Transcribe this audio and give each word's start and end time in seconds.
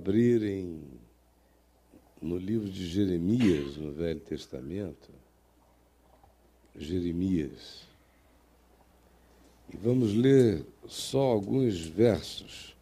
Vamos 0.00 0.08
abrir 0.08 0.42
em, 0.42 0.80
no 2.22 2.38
livro 2.38 2.68
de 2.68 2.86
Jeremias, 2.86 3.76
no 3.76 3.92
Velho 3.92 4.20
Testamento. 4.20 5.10
Jeremias. 6.74 7.82
E 9.72 9.76
vamos 9.76 10.14
ler 10.14 10.64
só 10.88 11.20
alguns 11.20 11.80
versos. 11.86 12.74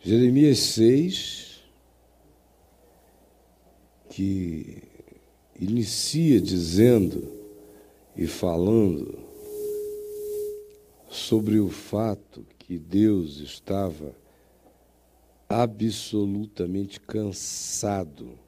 Jeremias 0.00 0.58
6, 0.58 1.62
que 4.10 4.82
inicia 5.60 6.40
dizendo 6.40 7.32
e 8.16 8.26
falando 8.26 9.18
sobre 11.10 11.58
o 11.58 11.68
fato 11.68 12.46
que 12.58 12.78
Deus 12.78 13.40
estava 13.40 14.14
absolutamente 15.48 17.00
cansado 17.00 18.38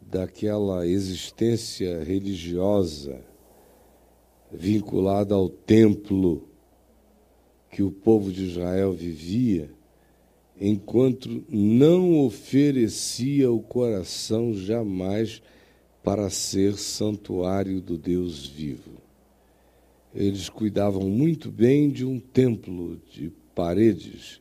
daquela 0.00 0.86
existência 0.86 2.02
religiosa 2.02 3.20
vinculada 4.50 5.34
ao 5.34 5.48
templo 5.48 6.48
que 7.70 7.82
o 7.82 7.90
povo 7.90 8.32
de 8.32 8.44
Israel 8.44 8.92
vivia, 8.92 9.70
enquanto 10.58 11.44
não 11.50 12.24
oferecia 12.24 13.50
o 13.50 13.60
coração 13.60 14.54
jamais 14.54 15.42
para 16.02 16.30
ser 16.30 16.78
santuário 16.78 17.80
do 17.80 17.98
Deus 17.98 18.46
vivo. 18.46 18.92
Eles 20.14 20.48
cuidavam 20.48 21.02
muito 21.10 21.50
bem 21.50 21.90
de 21.90 22.06
um 22.06 22.18
templo 22.18 22.98
de 23.10 23.30
paredes 23.54 24.40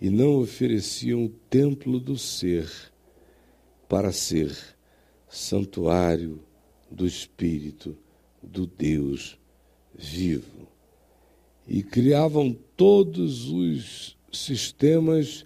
e 0.00 0.10
não 0.10 0.40
ofereciam 0.40 1.24
o 1.24 1.28
templo 1.28 1.98
do 1.98 2.18
ser 2.18 2.70
para 3.88 4.12
ser 4.12 4.54
santuário 5.28 6.40
do 6.90 7.06
Espírito 7.06 7.96
do 8.42 8.66
Deus 8.66 9.38
vivo. 9.94 10.68
E 11.66 11.82
criavam 11.82 12.56
todos 12.76 13.48
os 13.48 14.16
sistemas, 14.32 15.44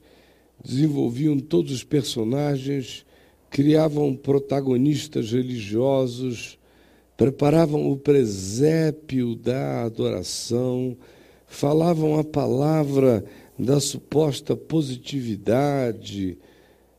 desenvolviam 0.62 1.38
todos 1.38 1.72
os 1.72 1.84
personagens, 1.84 3.06
criavam 3.48 4.14
protagonistas 4.14 5.32
religiosos, 5.32 6.58
preparavam 7.16 7.90
o 7.90 7.96
presépio 7.96 9.34
da 9.34 9.84
adoração, 9.84 10.96
falavam 11.46 12.18
a 12.18 12.24
palavra 12.24 13.24
da 13.60 13.78
suposta 13.78 14.56
positividade, 14.56 16.38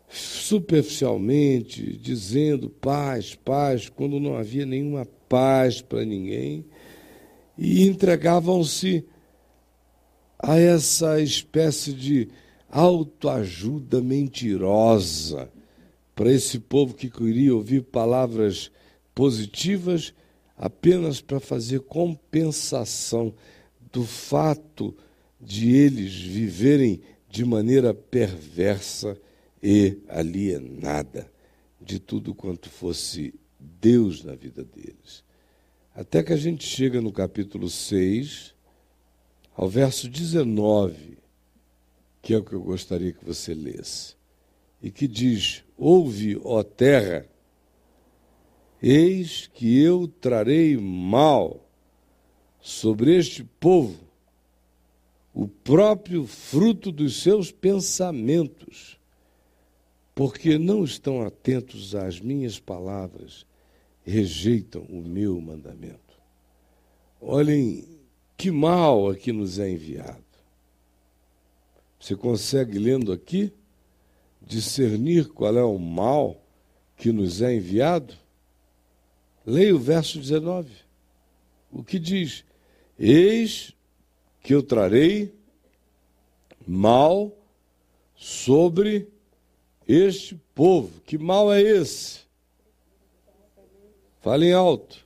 superficialmente, 0.08 1.98
dizendo 1.98 2.70
paz, 2.70 3.34
paz, 3.34 3.90
quando 3.90 4.20
não 4.20 4.36
havia 4.38 4.66
nenhuma 4.66 5.06
paz 5.28 5.82
para 5.82 6.06
ninguém, 6.06 6.66
e 7.58 7.88
entregavam-se 7.88 9.06
a 10.38 10.58
essa 10.58 11.20
espécie 11.22 11.94
de 11.94 12.30
autoajuda 12.70 14.02
mentirosa 14.02 15.50
para 16.16 16.32
esse 16.32 16.60
povo 16.60 16.94
que 16.94 17.10
queria 17.10 17.56
ouvir 17.56 17.84
palavras 17.84 18.72
positivas 19.14 20.14
apenas 20.58 21.22
para 21.22 21.40
fazer 21.40 21.82
compensação 21.82 23.34
do 23.92 24.04
fato 24.04 24.96
de 25.42 25.76
eles 25.76 26.14
viverem 26.14 27.02
de 27.28 27.44
maneira 27.44 27.94
perversa 27.94 29.18
e 29.62 29.98
alienada 30.08 31.32
de 31.80 32.00
tudo 32.00 32.36
quanto 32.36 32.70
fosse 32.70 33.34
Deus 33.60 34.24
na 34.24 34.36
vida 34.36 34.64
deles. 34.64 35.24
Até 35.96 36.22
que 36.22 36.32
a 36.32 36.38
gente 36.38 36.64
chega 36.64 37.02
no 37.02 37.12
capítulo 37.12 37.70
6, 37.70 38.54
ao 39.56 39.68
verso 39.68 40.08
19, 40.08 41.18
que 42.22 42.34
é 42.34 42.38
o 42.38 42.44
que 42.44 42.54
eu 42.54 42.62
gostaria 42.62 43.12
que 43.12 43.26
você 43.26 43.54
lesse, 43.54 44.16
e 44.82 44.92
que 44.92 45.08
diz: 45.08 45.64
Ouve, 45.78 46.40
ó 46.44 46.64
terra, 46.64 47.26
eis 48.82 49.48
que 49.48 49.82
eu 49.82 50.08
trarei 50.08 50.78
mal 50.78 51.68
sobre 52.60 53.16
este 53.18 53.44
povo 53.44 54.11
o 55.34 55.48
próprio 55.48 56.26
fruto 56.26 56.92
dos 56.92 57.22
seus 57.22 57.52
pensamentos, 57.52 59.00
porque 60.14 60.58
não 60.58 60.84
estão 60.84 61.22
atentos 61.22 61.96
às 61.96 62.20
minhas 62.20 62.60
palavras, 62.60 63.46
rejeitam 64.04 64.82
o 64.84 65.02
meu 65.02 65.40
mandamento. 65.40 66.20
Olhem 67.20 67.88
que 68.36 68.52
mal 68.52 69.10
aqui 69.10 69.32
nos 69.32 69.60
é 69.60 69.70
enviado. 69.70 70.24
Você 72.00 72.16
consegue, 72.16 72.80
lendo 72.80 73.12
aqui, 73.12 73.54
discernir 74.42 75.30
qual 75.30 75.56
é 75.56 75.64
o 75.64 75.78
mal 75.78 76.44
que 76.98 77.12
nos 77.12 77.42
é 77.42 77.56
enviado? 77.56 78.16
Leia 79.46 79.76
o 79.76 79.80
verso 79.80 80.20
19. 80.20 80.72
O 81.72 81.84
que 81.84 82.00
diz? 82.00 82.44
Eis 82.98 83.74
que 84.42 84.54
eu 84.54 84.64
trarei 84.64 85.34
mal 86.68 87.36
sobre 88.16 89.08
este 89.88 90.40
povo. 90.54 91.02
Que 91.06 91.18
mal 91.18 91.52
é 91.52 91.62
esse? 91.62 92.22
Falem 94.22 94.54
alto. 94.54 95.06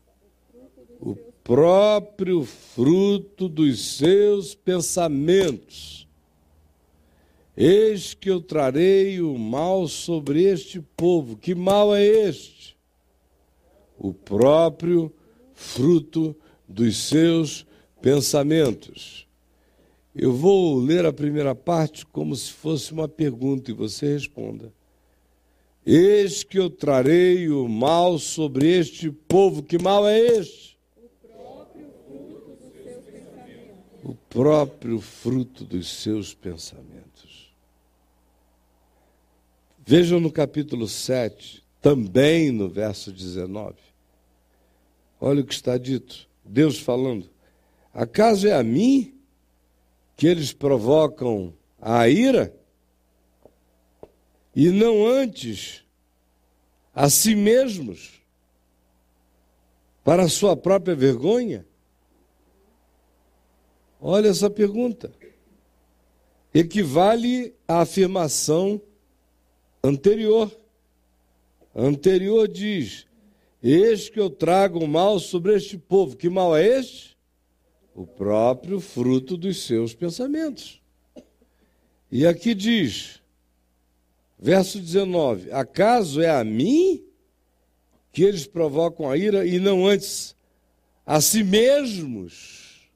O 0.99 1.15
próprio 1.43 2.43
fruto 2.43 3.47
dos 3.47 3.97
seus 3.97 4.53
pensamentos. 4.53 6.07
Eis 7.55 8.13
que 8.13 8.29
eu 8.29 8.41
trarei 8.41 9.21
o 9.21 9.37
mal 9.37 9.87
sobre 9.87 10.43
este 10.43 10.81
povo. 10.81 11.37
Que 11.37 11.55
mal 11.55 11.95
é 11.95 12.05
este? 12.05 12.75
O 13.97 14.13
próprio 14.13 15.13
fruto 15.53 16.35
dos 16.67 16.97
seus 16.97 17.65
pensamentos. 18.01 19.24
Eu 20.15 20.31
vou 20.31 20.79
ler 20.79 21.05
a 21.05 21.11
primeira 21.11 21.53
parte 21.53 22.05
como 22.05 22.33
se 22.37 22.49
fosse 22.49 22.93
uma 22.93 23.05
pergunta 23.05 23.69
e 23.69 23.73
você 23.73 24.13
responda. 24.13 24.71
Eis 25.85 26.41
que 26.41 26.57
eu 26.57 26.69
trarei 26.69 27.49
o 27.49 27.67
mal 27.67 28.17
sobre 28.17 28.65
este 28.65 29.11
povo. 29.11 29.61
Que 29.61 29.77
mal 29.77 30.07
é 30.07 30.17
este? 30.17 30.79
O 34.01 34.15
próprio 34.29 35.01
fruto 35.01 35.65
dos 35.65 36.01
seus 36.01 36.33
pensamentos. 36.33 37.53
Vejam 39.85 40.21
no 40.21 40.31
capítulo 40.31 40.87
7, 40.87 41.61
também 41.81 42.51
no 42.51 42.69
verso 42.69 43.11
19. 43.11 43.75
Olha 45.19 45.41
o 45.41 45.45
que 45.45 45.53
está 45.53 45.77
dito. 45.77 46.27
Deus 46.43 46.79
falando: 46.79 47.29
Acaso 47.93 48.47
é 48.47 48.53
a 48.53 48.63
mim 48.63 49.14
que 50.15 50.27
eles 50.27 50.53
provocam 50.53 51.53
a 51.81 52.07
ira 52.07 52.55
e 54.55 54.69
não 54.69 55.05
antes 55.05 55.83
a 56.93 57.09
si 57.09 57.35
mesmos 57.35 58.21
para 60.03 60.23
a 60.23 60.29
sua 60.29 60.55
própria 60.55 60.95
vergonha? 60.95 61.65
Olha 63.99 64.29
essa 64.29 64.49
pergunta. 64.49 65.11
Equivale 66.53 67.53
à 67.67 67.81
afirmação 67.81 68.81
anterior. 69.83 70.49
Anterior 71.75 72.47
diz: 72.47 73.05
Eis 73.61 74.07
que 74.07 74.19
eu 74.19 74.29
trago 74.29 74.79
o 74.79 74.87
mal 74.87 75.19
sobre 75.19 75.55
este 75.55 75.77
povo. 75.77 76.15
Que 76.15 76.29
mal 76.29 76.55
é 76.55 76.65
este? 76.65 77.14
O 77.95 78.05
próprio 78.05 78.81
fruto 78.81 79.37
dos 79.37 79.63
seus 79.63 79.93
pensamentos. 79.93 80.81
E 82.11 82.27
aqui 82.27 82.53
diz, 82.53 83.21
verso 84.37 84.79
19: 84.79 85.49
Acaso 85.51 86.21
é 86.21 86.29
a 86.29 86.43
mim 86.43 87.03
que 88.11 88.21
eles 88.21 88.45
provocam 88.45 89.09
a 89.09 89.17
ira 89.17 89.47
e 89.47 89.59
não 89.59 89.87
antes 89.87 90.35
a 91.05 91.21
si 91.21 91.41
mesmos? 91.41 92.89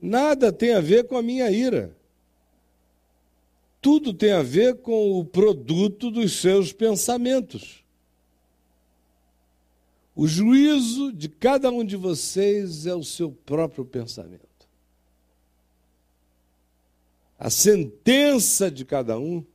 Nada 0.00 0.52
tem 0.52 0.74
a 0.74 0.80
ver 0.80 1.08
com 1.08 1.16
a 1.16 1.22
minha 1.22 1.50
ira. 1.50 1.96
Tudo 3.80 4.14
tem 4.14 4.30
a 4.30 4.42
ver 4.42 4.76
com 4.76 5.18
o 5.18 5.24
produto 5.24 6.08
dos 6.10 6.40
seus 6.40 6.72
pensamentos. 6.72 7.84
O 10.18 10.26
juízo 10.26 11.12
de 11.12 11.28
cada 11.28 11.70
um 11.70 11.84
de 11.84 11.94
vocês 11.94 12.86
é 12.86 12.92
o 12.92 13.04
seu 13.04 13.30
próprio 13.30 13.84
pensamento. 13.84 14.68
A 17.38 17.48
sentença 17.48 18.68
de 18.68 18.84
cada 18.84 19.16
um 19.16 19.46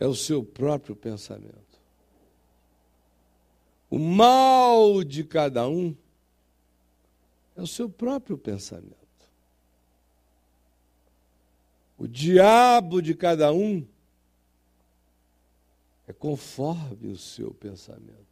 é 0.00 0.06
o 0.06 0.14
seu 0.14 0.42
próprio 0.42 0.96
pensamento. 0.96 1.78
O 3.90 3.98
mal 3.98 5.04
de 5.04 5.22
cada 5.22 5.68
um 5.68 5.94
é 7.54 7.60
o 7.60 7.66
seu 7.66 7.90
próprio 7.90 8.38
pensamento. 8.38 8.96
O 11.98 12.08
diabo 12.08 13.02
de 13.02 13.14
cada 13.14 13.52
um 13.52 13.86
é 16.06 16.14
conforme 16.14 17.08
o 17.08 17.18
seu 17.18 17.52
pensamento. 17.52 18.27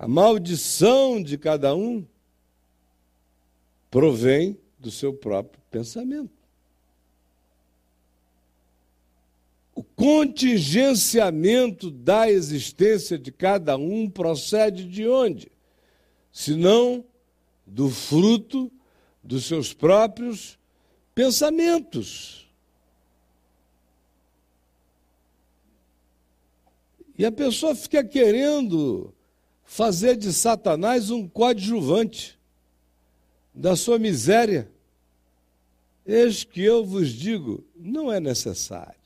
A 0.00 0.08
maldição 0.08 1.22
de 1.22 1.36
cada 1.36 1.74
um 1.74 2.06
provém 3.90 4.58
do 4.78 4.90
seu 4.90 5.12
próprio 5.12 5.62
pensamento. 5.70 6.32
O 9.74 9.84
contingenciamento 9.84 11.90
da 11.90 12.30
existência 12.30 13.18
de 13.18 13.30
cada 13.30 13.76
um 13.76 14.08
procede 14.08 14.88
de 14.88 15.06
onde? 15.06 15.52
Senão 16.32 17.04
do 17.66 17.90
fruto 17.90 18.72
dos 19.22 19.44
seus 19.44 19.74
próprios 19.74 20.58
pensamentos. 21.14 22.48
E 27.18 27.26
a 27.26 27.30
pessoa 27.30 27.74
fica 27.74 28.02
querendo 28.02 29.12
fazer 29.70 30.16
de 30.16 30.32
Satanás 30.32 31.10
um 31.10 31.28
coadjuvante 31.28 32.36
da 33.54 33.76
sua 33.76 34.00
miséria. 34.00 34.68
Eis 36.04 36.42
que 36.42 36.60
eu 36.60 36.84
vos 36.84 37.08
digo, 37.10 37.64
não 37.76 38.12
é 38.12 38.18
necessário. 38.18 38.98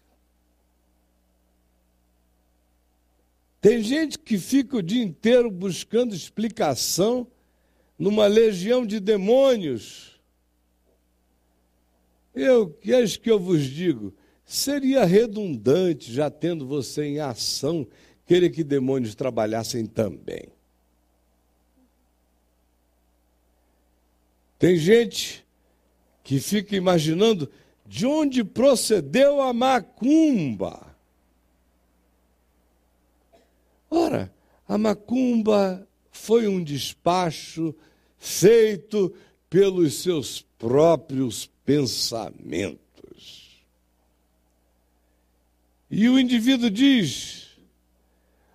Tem 3.61 3.83
gente 3.83 4.19
que 4.19 4.39
fica 4.39 4.79
o 4.79 4.83
dia 4.83 5.03
inteiro 5.03 5.51
buscando 5.51 6.15
explicação 6.15 7.27
numa 7.99 8.27
legião 8.27 8.87
de 8.87 8.99
demônios. 9.01 10.19
Eu, 12.35 12.75
eis 12.83 13.19
que 13.19 13.31
eu 13.31 13.39
vos 13.39 13.63
digo, 13.65 14.15
seria 14.47 15.05
redundante, 15.05 16.11
já 16.11 16.31
tendo 16.31 16.67
você 16.67 17.05
em 17.05 17.21
ação, 17.21 17.87
querer 18.25 18.49
que 18.49 18.65
demônios 18.65 19.15
trabalhassem 19.15 19.85
também. 19.85 20.54
Tem 24.59 24.77
gente 24.77 25.45
que 26.23 26.41
fica 26.41 26.75
imaginando 26.75 27.51
de 27.87 28.07
onde 28.07 28.43
procedeu 28.43 29.43
a 29.43 29.53
macumba. 29.53 30.95
Ora, 33.91 34.33
a 34.67 34.79
macumba 34.79 35.87
foi 36.11 36.49
um 36.49 36.63
despacho 36.63 37.75
feito 38.19 39.15
pelos 39.51 40.03
seus 40.03 40.41
próprios 40.59 41.51
pensamentos. 41.65 42.81
E 45.91 46.09
o 46.09 46.19
indivíduo 46.19 46.71
diz: 46.71 47.51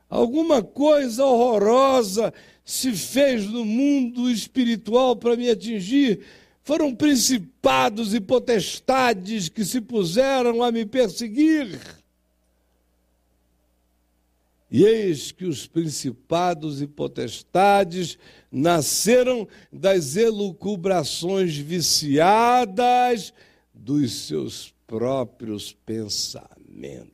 alguma 0.09 0.63
coisa 0.63 1.23
horrorosa 1.23 2.33
se 2.69 2.93
fez 2.93 3.47
no 3.47 3.65
mundo 3.65 4.29
espiritual 4.29 5.15
para 5.15 5.35
me 5.35 5.49
atingir. 5.49 6.23
Foram 6.61 6.93
principados 6.93 8.13
e 8.13 8.21
potestades 8.21 9.49
que 9.49 9.65
se 9.65 9.81
puseram 9.81 10.61
a 10.61 10.71
me 10.71 10.85
perseguir. 10.85 11.79
E 14.69 14.85
eis 14.85 15.31
que 15.31 15.45
os 15.45 15.65
principados 15.65 16.79
e 16.79 16.85
potestades 16.85 18.19
nasceram 18.51 19.47
das 19.73 20.15
elucubrações 20.15 21.57
viciadas 21.57 23.33
dos 23.73 24.27
seus 24.27 24.71
próprios 24.85 25.73
pensamentos. 25.73 27.09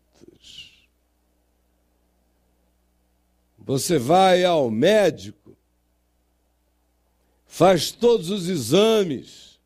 Você 3.66 3.98
vai 3.98 4.44
ao 4.44 4.70
médico, 4.70 5.45
faz 7.46 7.92
todos 7.92 8.30
os 8.30 8.50
exames, 8.50 9.60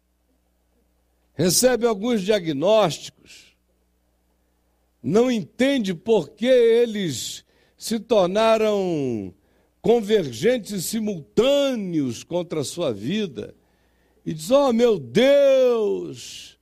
recebe 1.33 1.85
alguns 1.85 2.21
diagnósticos, 2.21 3.55
não 5.01 5.31
entende 5.31 5.93
por 5.93 6.29
que 6.29 6.45
eles 6.45 7.45
se 7.77 7.99
tornaram 7.99 9.33
convergentes 9.81 10.85
simultâneos 10.85 12.23
contra 12.23 12.61
a 12.61 12.65
sua 12.65 12.91
vida 12.93 13.55
e 14.25 14.33
diz: 14.33 14.51
Oh 14.51 14.73
meu 14.73 14.99
Deus, 14.99 16.59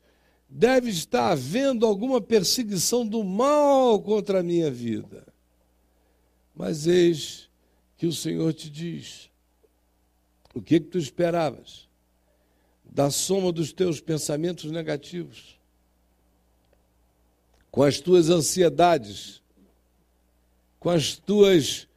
deve 0.47 0.89
estar 0.89 1.31
havendo 1.31 1.85
alguma 1.85 2.21
perseguição 2.21 3.05
do 3.05 3.23
mal 3.23 4.01
contra 4.01 4.39
a 4.39 4.43
minha 4.43 4.71
vida. 4.71 5.25
Mas 6.55 6.87
eis 6.87 7.49
que 7.97 8.05
o 8.05 8.13
Senhor 8.13 8.53
te 8.53 8.69
diz: 8.69 9.29
o 10.57 10.61
que, 10.61 10.79
que 10.79 10.87
tu 10.87 10.97
esperavas? 10.97 11.87
Da 12.83 13.11
soma 13.11 13.51
dos 13.51 13.71
teus 13.71 14.01
pensamentos 14.01 14.71
negativos, 14.71 15.59
com 17.69 17.83
as 17.83 17.99
tuas 17.99 18.27
ansiedades, 18.29 19.43
com 20.79 20.89
as 20.89 21.15
tuas 21.15 21.87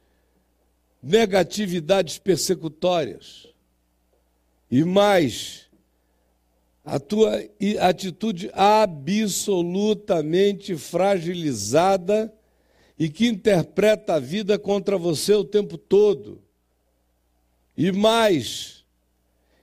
negatividades 1.01 2.19
persecutórias 2.19 3.47
e 4.69 4.83
mais 4.83 5.67
a 6.85 6.99
tua 6.99 7.43
atitude 7.79 8.51
absolutamente 8.53 10.77
fragilizada 10.77 12.31
e 12.97 13.09
que 13.09 13.25
interpreta 13.25 14.13
a 14.15 14.19
vida 14.19 14.59
contra 14.59 14.97
você 14.99 15.33
o 15.33 15.43
tempo 15.43 15.79
todo. 15.79 16.43
E 17.83 17.91
mais, 17.91 18.85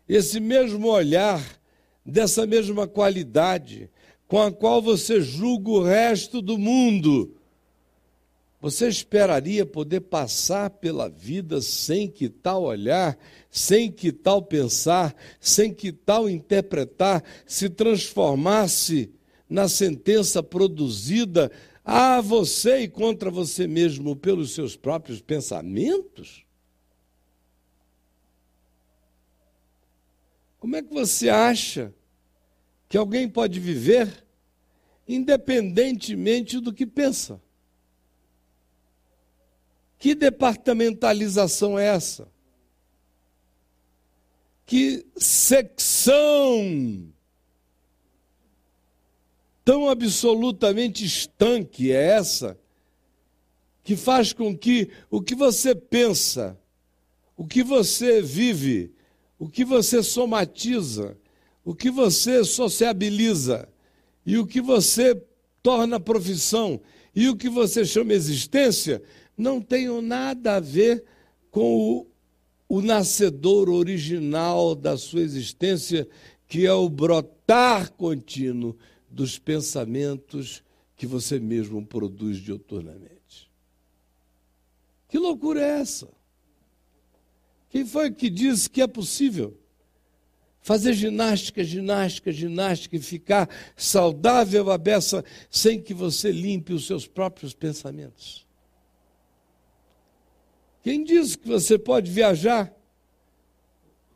esse 0.09 0.41
mesmo 0.41 0.89
olhar, 0.89 1.41
dessa 2.05 2.45
mesma 2.45 2.85
qualidade, 2.85 3.89
com 4.27 4.43
a 4.43 4.51
qual 4.51 4.83
você 4.83 5.21
julga 5.21 5.71
o 5.71 5.85
resto 5.85 6.43
do 6.43 6.59
mundo, 6.59 7.37
você 8.61 8.89
esperaria 8.89 9.65
poder 9.65 10.01
passar 10.01 10.69
pela 10.69 11.09
vida 11.09 11.61
sem 11.61 12.09
que 12.09 12.29
tal 12.29 12.65
olhar, 12.65 13.17
sem 13.53 13.89
que 13.89 14.11
tal 14.11 14.43
pensar, 14.43 15.15
sem 15.39 15.73
que 15.73 15.93
tal 15.93 16.29
interpretar 16.29 17.23
se 17.47 17.71
transformasse 17.71 19.13
na 19.49 19.69
sentença 19.69 20.43
produzida 20.43 21.53
a 21.85 22.21
você 22.21 22.81
e 22.81 22.89
contra 22.89 23.31
você 23.31 23.69
mesmo 23.69 24.17
pelos 24.17 24.57
seus 24.57 24.75
próprios 24.75 25.21
pensamentos? 25.21 26.48
Como 30.59 30.77
é 30.77 30.83
que 30.83 30.93
você 30.93 31.29
acha 31.29 31.95
que 32.89 32.97
alguém 32.97 33.29
pode 33.29 33.61
viver 33.61 34.25
independentemente 35.07 36.61
do 36.61 36.73
que 36.73 36.87
pensa? 36.87 37.41
Que 39.99 40.15
departamentalização 40.15 41.79
é 41.79 41.87
essa? 41.87 42.29
Que 44.67 45.07
secção 45.17 47.13
tão 49.65 49.89
absolutamente 49.89 51.05
estanque 51.05 51.91
é 51.91 52.11
essa? 52.11 52.59
Que 53.83 53.97
faz 53.97 54.33
com 54.33 54.57
que 54.57 54.91
o 55.11 55.23
que 55.23 55.35
você 55.35 55.75
pensa, 55.75 56.59
o 57.37 57.47
que 57.47 57.63
você 57.63 58.21
vive, 58.21 58.95
o 59.39 59.49
que 59.49 59.65
você 59.65 60.03
somatiza, 60.03 61.17
o 61.65 61.75
que 61.75 61.91
você 61.91 62.45
sociabiliza 62.45 63.69
e 64.27 64.37
o 64.37 64.47
que 64.47 64.61
você 64.61 65.21
torna 65.63 66.01
profissão 66.01 66.81
e 67.15 67.29
o 67.29 67.37
que 67.37 67.49
você 67.49 67.85
chama 67.85 68.13
existência 68.13 69.03
não 69.37 69.61
tenham 69.61 70.03
nada 70.03 70.57
a 70.57 70.61
ver 70.61 71.05
com 71.51 71.77
o, 71.77 72.07
o 72.69 72.81
nascedor 72.81 73.69
original 73.69 74.75
da 74.75 74.97
sua 74.97 75.21
existência, 75.21 76.09
que 76.47 76.67
é 76.67 76.73
o 76.73 76.89
brotar 76.89 77.93
contínuo 77.93 78.77
dos 79.09 79.39
pensamentos 79.39 80.63
que 80.97 81.07
você 81.07 81.39
mesmo 81.39 81.85
produz 81.87 82.39
dioturnamente. 82.39 83.51
Que 85.09 85.19
loucura 85.19 85.61
é 85.61 85.81
essa? 85.81 86.18
Quem 87.69 87.85
foi 87.85 88.11
que 88.11 88.31
disse 88.31 88.69
que 88.69 88.81
é 88.81 88.87
possível 88.87 89.59
fazer 90.69 90.93
ginástica, 90.93 91.65
ginástica, 91.65 92.31
ginástica 92.31 92.97
e 92.97 93.01
ficar 93.01 93.49
saudável 93.75 94.71
a 94.71 94.77
beça 94.77 95.25
sem 95.51 95.81
que 95.81 95.95
você 95.95 96.31
limpe 96.31 96.75
os 96.75 96.87
seus 96.87 97.07
próprios 97.07 97.55
pensamentos. 97.55 98.47
Quem 100.83 101.03
diz 101.03 101.37
que 101.37 101.49
você 101.49 101.79
pode 101.79 102.11
viajar, 102.11 102.71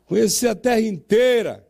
conhecer 0.05 0.47
a 0.47 0.55
terra 0.55 0.81
inteira, 0.81 1.67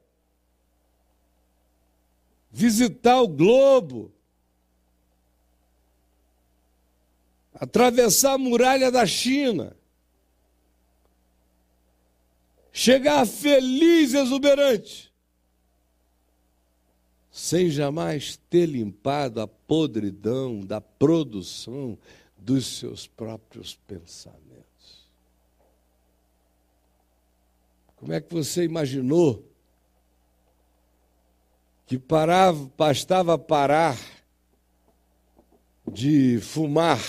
visitar 2.51 3.21
o 3.21 3.27
globo, 3.27 4.13
atravessar 7.53 8.33
a 8.33 8.37
muralha 8.37 8.91
da 8.91 9.05
China, 9.05 9.77
chegar 12.73 13.25
feliz, 13.27 14.15
exuberante, 14.15 15.13
sem 17.29 17.69
jamais 17.69 18.37
ter 18.49 18.65
limpado 18.65 19.39
a 19.39 19.47
podridão 19.47 20.59
da 20.59 20.81
produção 20.81 21.97
dos 22.35 22.65
seus 22.79 23.07
próprios 23.07 23.75
pensamentos. 23.75 25.07
Como 27.95 28.11
é 28.11 28.19
que 28.19 28.33
você 28.33 28.65
imaginou 28.65 29.47
que 31.85 31.97
parava, 31.97 32.69
bastava 32.75 33.37
parar 33.37 33.97
de 35.89 36.39
fumar 36.41 36.99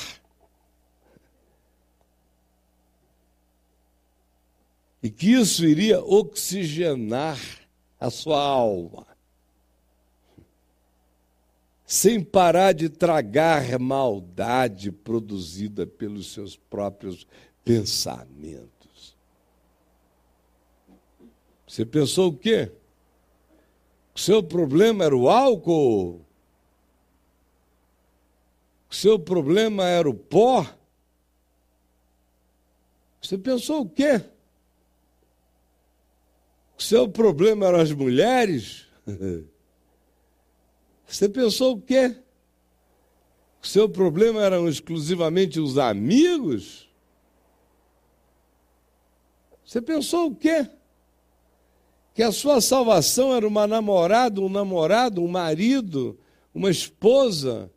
e 5.05 5.11
que 5.11 5.33
isso 5.33 5.67
iria 5.67 6.03
oxigenar 6.03 7.39
a 8.01 8.09
sua 8.09 8.41
alma, 8.41 9.07
sem 11.85 12.25
parar 12.25 12.73
de 12.73 12.89
tragar 12.89 13.79
maldade 13.79 14.91
produzida 14.91 15.87
pelos 15.87 16.33
seus 16.33 16.57
próprios 16.57 17.27
pensamentos. 17.63 19.15
Você 21.69 21.85
pensou 21.85 22.31
o 22.31 22.39
quê? 22.39 22.73
O 24.15 24.19
seu 24.19 24.43
problema 24.43 25.05
era 25.05 25.15
o 25.15 25.29
álcool? 25.29 26.25
O 28.89 28.95
seu 28.95 29.19
problema 29.19 29.85
era 29.85 30.09
o 30.09 30.15
pó? 30.15 30.67
Você 33.21 33.37
pensou 33.37 33.83
o 33.83 33.89
quê? 33.91 34.31
O 36.76 36.83
seu 36.83 37.09
problema 37.09 37.66
eram 37.66 37.81
as 37.81 37.93
mulheres? 37.93 38.87
Você 41.07 41.28
pensou 41.28 41.75
o 41.75 41.81
quê? 41.81 42.16
O 43.62 43.66
seu 43.66 43.88
problema 43.88 44.43
eram 44.43 44.69
exclusivamente 44.69 45.61
os 45.61 45.78
amigos? 45.78 46.88
Você 49.64 49.81
pensou 49.81 50.26
o 50.26 50.37
quê? 50.37 50.69
Que 52.12 52.23
a 52.23 52.31
sua 52.31 52.61
salvação 52.61 53.35
era 53.35 53.47
uma 53.47 53.66
namorada, 53.66 54.40
um 54.40 54.49
namorado, 54.49 55.23
um 55.23 55.28
marido, 55.28 56.19
uma 56.54 56.71
esposa, 56.71 57.71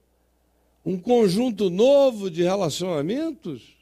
um 0.85 0.99
conjunto 0.99 1.69
novo 1.69 2.29
de 2.29 2.43
relacionamentos? 2.43 3.77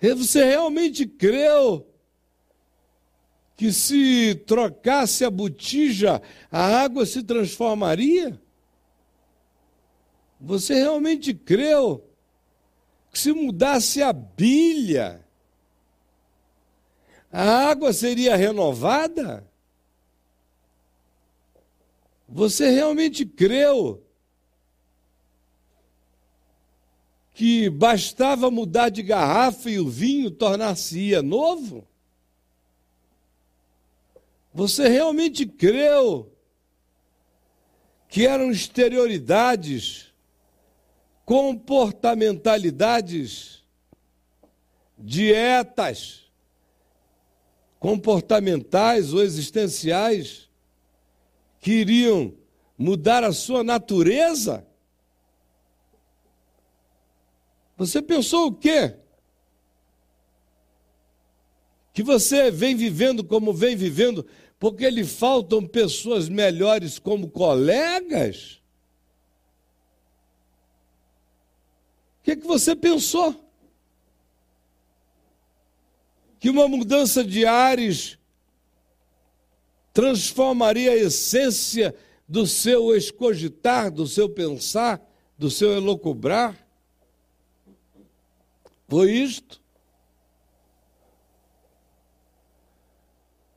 Você 0.00 0.44
realmente 0.44 1.06
creu 1.06 1.89
que 3.60 3.74
se 3.74 4.36
trocasse 4.46 5.22
a 5.22 5.30
botija, 5.30 6.22
a 6.50 6.80
água 6.80 7.04
se 7.04 7.22
transformaria? 7.22 8.40
Você 10.40 10.72
realmente 10.72 11.34
creu 11.34 12.02
que 13.12 13.18
se 13.18 13.34
mudasse 13.34 14.00
a 14.00 14.14
bilha, 14.14 15.22
a 17.30 17.68
água 17.68 17.92
seria 17.92 18.34
renovada? 18.34 19.46
Você 22.26 22.70
realmente 22.70 23.26
creu 23.26 24.02
que 27.34 27.68
bastava 27.68 28.50
mudar 28.50 28.88
de 28.88 29.02
garrafa 29.02 29.68
e 29.68 29.78
o 29.78 29.86
vinho 29.86 30.30
tornar-se-ia 30.30 31.20
novo? 31.20 31.89
Você 34.52 34.88
realmente 34.88 35.46
creu 35.46 36.36
que 38.08 38.26
eram 38.26 38.50
exterioridades, 38.50 40.12
comportamentalidades, 41.24 43.62
dietas 44.98 46.28
comportamentais 47.78 49.14
ou 49.14 49.22
existenciais 49.22 50.50
que 51.58 51.70
iriam 51.72 52.34
mudar 52.76 53.24
a 53.24 53.32
sua 53.32 53.64
natureza? 53.64 54.66
Você 57.76 58.02
pensou 58.02 58.48
o 58.48 58.54
quê? 58.54 58.96
Que 61.92 62.02
você 62.02 62.50
vem 62.50 62.76
vivendo 62.76 63.24
como 63.24 63.52
vem 63.52 63.76
vivendo, 63.76 64.26
porque 64.58 64.88
lhe 64.88 65.04
faltam 65.04 65.66
pessoas 65.66 66.28
melhores 66.28 66.98
como 66.98 67.28
colegas? 67.30 68.60
O 72.20 72.22
que, 72.22 72.32
é 72.32 72.36
que 72.36 72.46
você 72.46 72.76
pensou? 72.76 73.34
Que 76.38 76.50
uma 76.50 76.68
mudança 76.68 77.24
de 77.24 77.44
ares 77.44 78.18
transformaria 79.92 80.92
a 80.92 80.96
essência 80.96 81.94
do 82.28 82.46
seu 82.46 82.94
escogitar, 82.94 83.90
do 83.90 84.06
seu 84.06 84.28
pensar, 84.28 85.00
do 85.36 85.50
seu 85.50 85.72
elocubrar? 85.72 86.56
Foi 88.88 89.10
isto? 89.10 89.59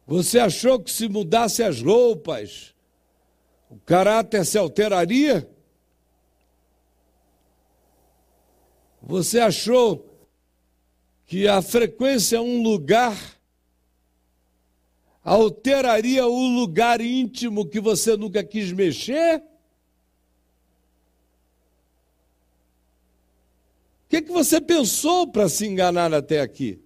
Você 0.05 0.37
achou 0.37 0.79
que 0.79 0.91
se 0.91 1.07
mudasse 1.07 1.63
as 1.63 1.81
roupas, 1.81 2.75
o 3.69 3.77
caráter 3.79 4.45
se 4.45 4.57
alteraria? 4.57 5.49
Você 9.01 9.39
achou 9.39 10.27
que 11.25 11.47
a 11.47 11.61
frequência 11.61 12.39
a 12.39 12.41
um 12.41 12.61
lugar 12.61 13.17
alteraria 15.23 16.27
o 16.27 16.47
lugar 16.47 16.99
íntimo 16.99 17.65
que 17.65 17.79
você 17.79 18.17
nunca 18.17 18.43
quis 18.43 18.71
mexer? 18.73 19.37
O 24.05 24.09
que, 24.09 24.21
que 24.21 24.31
você 24.31 24.59
pensou 24.59 25.31
para 25.31 25.47
se 25.49 25.65
enganar 25.65 26.13
até 26.13 26.41
aqui? 26.41 26.82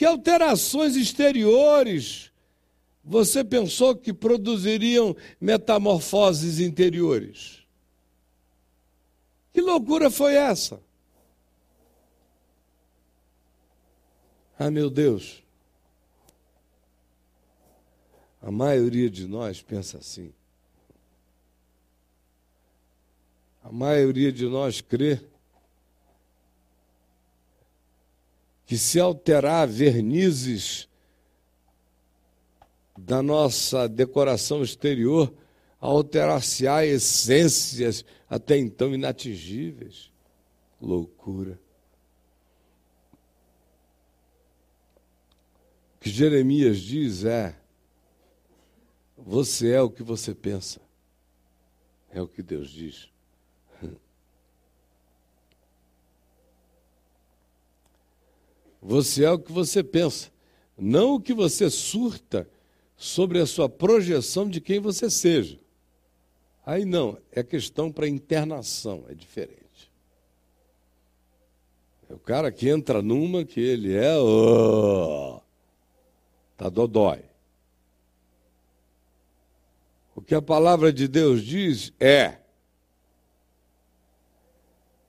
Que 0.00 0.06
alterações 0.06 0.96
exteriores 0.96 2.32
você 3.04 3.44
pensou 3.44 3.94
que 3.94 4.14
produziriam 4.14 5.14
metamorfoses 5.38 6.58
interiores? 6.58 7.66
Que 9.52 9.60
loucura 9.60 10.10
foi 10.10 10.36
essa? 10.36 10.80
Ah, 14.58 14.70
meu 14.70 14.88
Deus. 14.88 15.42
A 18.40 18.50
maioria 18.50 19.10
de 19.10 19.26
nós 19.26 19.60
pensa 19.60 19.98
assim. 19.98 20.32
A 23.62 23.70
maioria 23.70 24.32
de 24.32 24.46
nós 24.46 24.80
crê 24.80 25.20
que 28.70 28.78
se 28.78 29.00
alterar 29.00 29.66
vernizes 29.66 30.88
da 32.96 33.20
nossa 33.20 33.88
decoração 33.88 34.62
exterior, 34.62 35.34
alterar-se-á 35.80 36.86
essências 36.86 38.04
até 38.28 38.56
então 38.56 38.94
inatingíveis. 38.94 40.12
Loucura. 40.80 41.60
O 45.96 45.98
que 45.98 46.08
Jeremias 46.08 46.78
diz 46.78 47.24
é: 47.24 47.58
você 49.16 49.72
é 49.72 49.82
o 49.82 49.90
que 49.90 50.04
você 50.04 50.32
pensa. 50.32 50.80
É 52.08 52.22
o 52.22 52.28
que 52.28 52.40
Deus 52.40 52.70
diz. 52.70 53.09
Você 58.80 59.24
é 59.24 59.30
o 59.30 59.38
que 59.38 59.52
você 59.52 59.82
pensa. 59.82 60.30
Não 60.76 61.14
o 61.14 61.20
que 61.20 61.34
você 61.34 61.68
surta 61.68 62.48
sobre 62.96 63.38
a 63.38 63.46
sua 63.46 63.68
projeção 63.68 64.48
de 64.48 64.60
quem 64.60 64.80
você 64.80 65.10
seja. 65.10 65.58
Aí 66.64 66.84
não, 66.84 67.18
é 67.32 67.42
questão 67.42 67.90
para 67.90 68.08
internação, 68.08 69.04
é 69.08 69.14
diferente. 69.14 69.60
É 72.08 72.14
o 72.14 72.18
cara 72.18 72.50
que 72.50 72.68
entra 72.68 73.02
numa 73.02 73.44
que 73.44 73.60
ele 73.60 73.94
é. 73.94 74.16
Oh, 74.18 75.40
tá 76.56 76.68
dodói. 76.68 77.22
O 80.14 80.20
que 80.20 80.34
a 80.34 80.42
palavra 80.42 80.92
de 80.92 81.06
Deus 81.06 81.42
diz 81.42 81.92
é: 81.98 82.38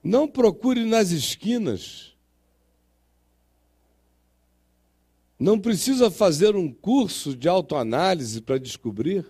não 0.02 0.26
procure 0.28 0.84
nas 0.84 1.10
esquinas. 1.10 2.11
Não 5.42 5.58
precisa 5.58 6.08
fazer 6.08 6.54
um 6.54 6.72
curso 6.72 7.34
de 7.36 7.48
autoanálise 7.48 8.40
para 8.40 8.58
descobrir. 8.58 9.26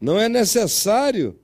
Não 0.00 0.18
é 0.18 0.30
necessário 0.30 1.38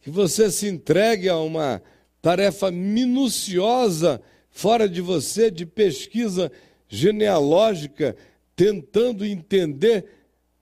que 0.00 0.10
você 0.10 0.48
se 0.48 0.68
entregue 0.68 1.28
a 1.28 1.36
uma 1.36 1.82
tarefa 2.22 2.70
minuciosa 2.70 4.22
fora 4.48 4.88
de 4.88 5.00
você 5.00 5.50
de 5.50 5.66
pesquisa 5.66 6.52
genealógica, 6.88 8.16
tentando 8.54 9.26
entender 9.26 10.06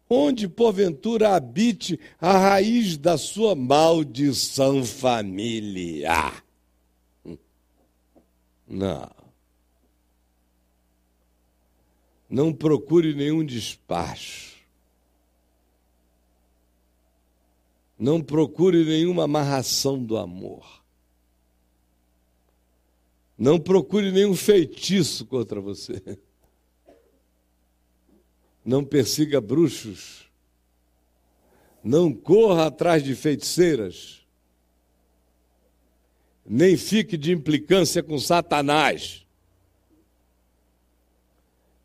onde 0.08 0.48
porventura 0.48 1.34
habite 1.34 2.00
a 2.18 2.32
raiz 2.38 2.96
da 2.96 3.18
sua 3.18 3.54
maldição 3.54 4.86
familiar. 4.86 6.42
Não. 8.66 9.15
Não 12.28 12.52
procure 12.52 13.14
nenhum 13.14 13.45
despacho. 13.45 14.56
Não 17.99 18.23
procure 18.23 18.85
nenhuma 18.85 19.25
amarração 19.25 20.02
do 20.02 20.16
amor. 20.16 20.85
Não 23.38 23.59
procure 23.59 24.11
nenhum 24.11 24.35
feitiço 24.35 25.26
contra 25.26 25.61
você. 25.61 26.18
Não 28.64 28.85
persiga 28.85 29.40
bruxos. 29.40 30.26
Não 31.83 32.12
corra 32.12 32.66
atrás 32.66 33.02
de 33.04 33.14
feiticeiras. 33.14 34.26
Nem 36.45 36.76
fique 36.76 37.16
de 37.16 37.33
implicância 37.33 38.02
com 38.02 38.18
Satanás. 38.18 39.25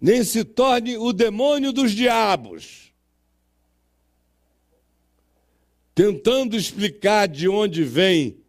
Nem 0.02 0.24
se 0.24 0.44
torne 0.44 0.98
o 0.98 1.14
demônio 1.14 1.72
dos 1.72 1.92
diabos. 1.92 2.92
Tentando 5.94 6.58
explicar 6.58 7.28
de 7.28 7.48
onde 7.48 7.84
vem 7.84 8.42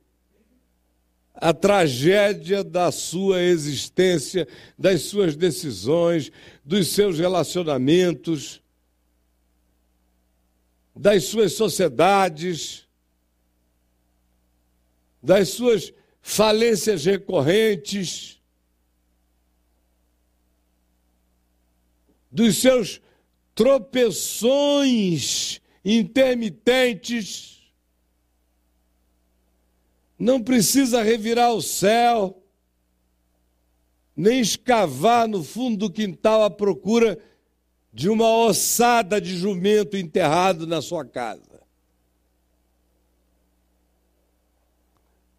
a 1.35 1.53
tragédia 1.53 2.65
da 2.65 2.91
sua 2.91 3.43
existência, 3.43 4.49
das 4.79 5.03
suas 5.03 5.37
decisões, 5.37 6.31
dos 6.65 6.89
seus 6.89 7.19
relacionamentos, 7.19 8.63
das 10.95 11.25
suas 11.25 11.53
sociedades, 11.55 12.87
das 15.23 15.49
suas 15.51 15.93
falências 16.21 17.05
recorrentes, 17.05 18.42
dos 22.33 22.57
seus 22.57 23.01
tropeções 23.55 25.61
intermitentes 25.85 27.53
não 30.19 30.43
precisa 30.43 31.03
revirar 31.03 31.53
o 31.53 31.61
céu, 31.61 32.43
nem 34.17 34.41
escavar 34.41 35.29
no 35.29 35.43
fundo 35.43 35.77
do 35.77 35.93
quintal 35.93 36.45
à 36.45 36.51
procura 36.51 37.19
de 37.93 38.09
uma 38.09 38.47
ossada 38.47 39.21
de 39.21 39.37
jumento 39.37 39.97
enterrado 39.97 40.67
na 40.67 40.81
sua 40.81 41.05
casa. 41.05 41.61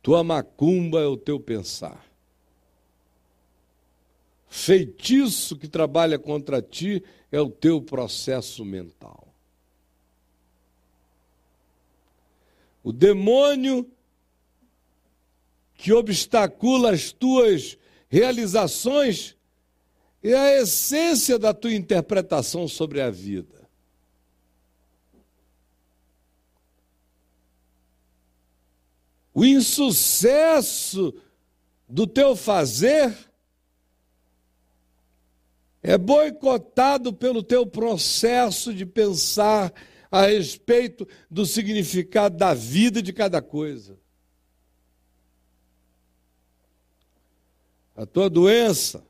Tua 0.02 0.22
macumba 0.22 1.00
é 1.00 1.06
o 1.06 1.16
teu 1.16 1.40
pensar. 1.40 2.13
Feitiço 4.56 5.58
que 5.58 5.68
trabalha 5.68 6.20
contra 6.20 6.62
ti 6.62 7.04
é 7.32 7.42
o 7.42 7.50
teu 7.50 7.82
processo 7.82 8.64
mental. 8.64 9.34
O 12.84 12.94
demônio 12.94 13.92
que 15.74 15.92
obstacula 15.92 16.92
as 16.92 17.12
tuas 17.12 17.80
realizações 18.08 19.36
é 20.22 20.36
a 20.36 20.62
essência 20.62 21.40
da 21.40 21.52
tua 21.52 21.74
interpretação 21.74 22.68
sobre 22.68 23.02
a 23.02 23.10
vida. 23.10 23.68
O 29.34 29.44
insucesso 29.44 31.12
do 31.90 32.06
teu 32.06 32.36
fazer 32.36 33.33
é 35.84 35.98
boicotado 35.98 37.12
pelo 37.12 37.44
teu 37.44 37.68
processo 37.68 38.74
de 38.74 38.86
pensar 38.86 39.74
a 40.10 40.28
respeito 40.28 41.06
do 41.30 41.46
significado 41.46 42.38
da 42.38 42.54
vida 42.54 43.02
de 43.02 43.12
cada 43.12 43.42
coisa. 43.42 44.00
A 47.96 48.06
tua 48.06 48.30
doença 48.30 49.06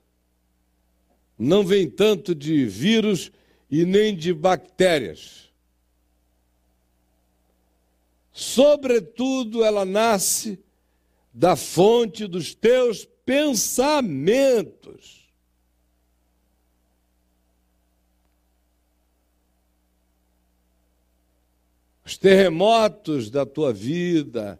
não 1.37 1.63
vem 1.63 1.87
tanto 1.87 2.33
de 2.33 2.65
vírus 2.65 3.31
e 3.69 3.85
nem 3.85 4.15
de 4.15 4.33
bactérias. 4.33 5.51
Sobretudo, 8.31 9.63
ela 9.63 9.85
nasce 9.85 10.59
da 11.31 11.55
fonte 11.55 12.25
dos 12.25 12.55
teus 12.55 13.07
pensamentos. 13.25 15.22
Os 22.05 22.17
terremotos 22.17 23.29
da 23.29 23.45
tua 23.45 23.71
vida, 23.71 24.59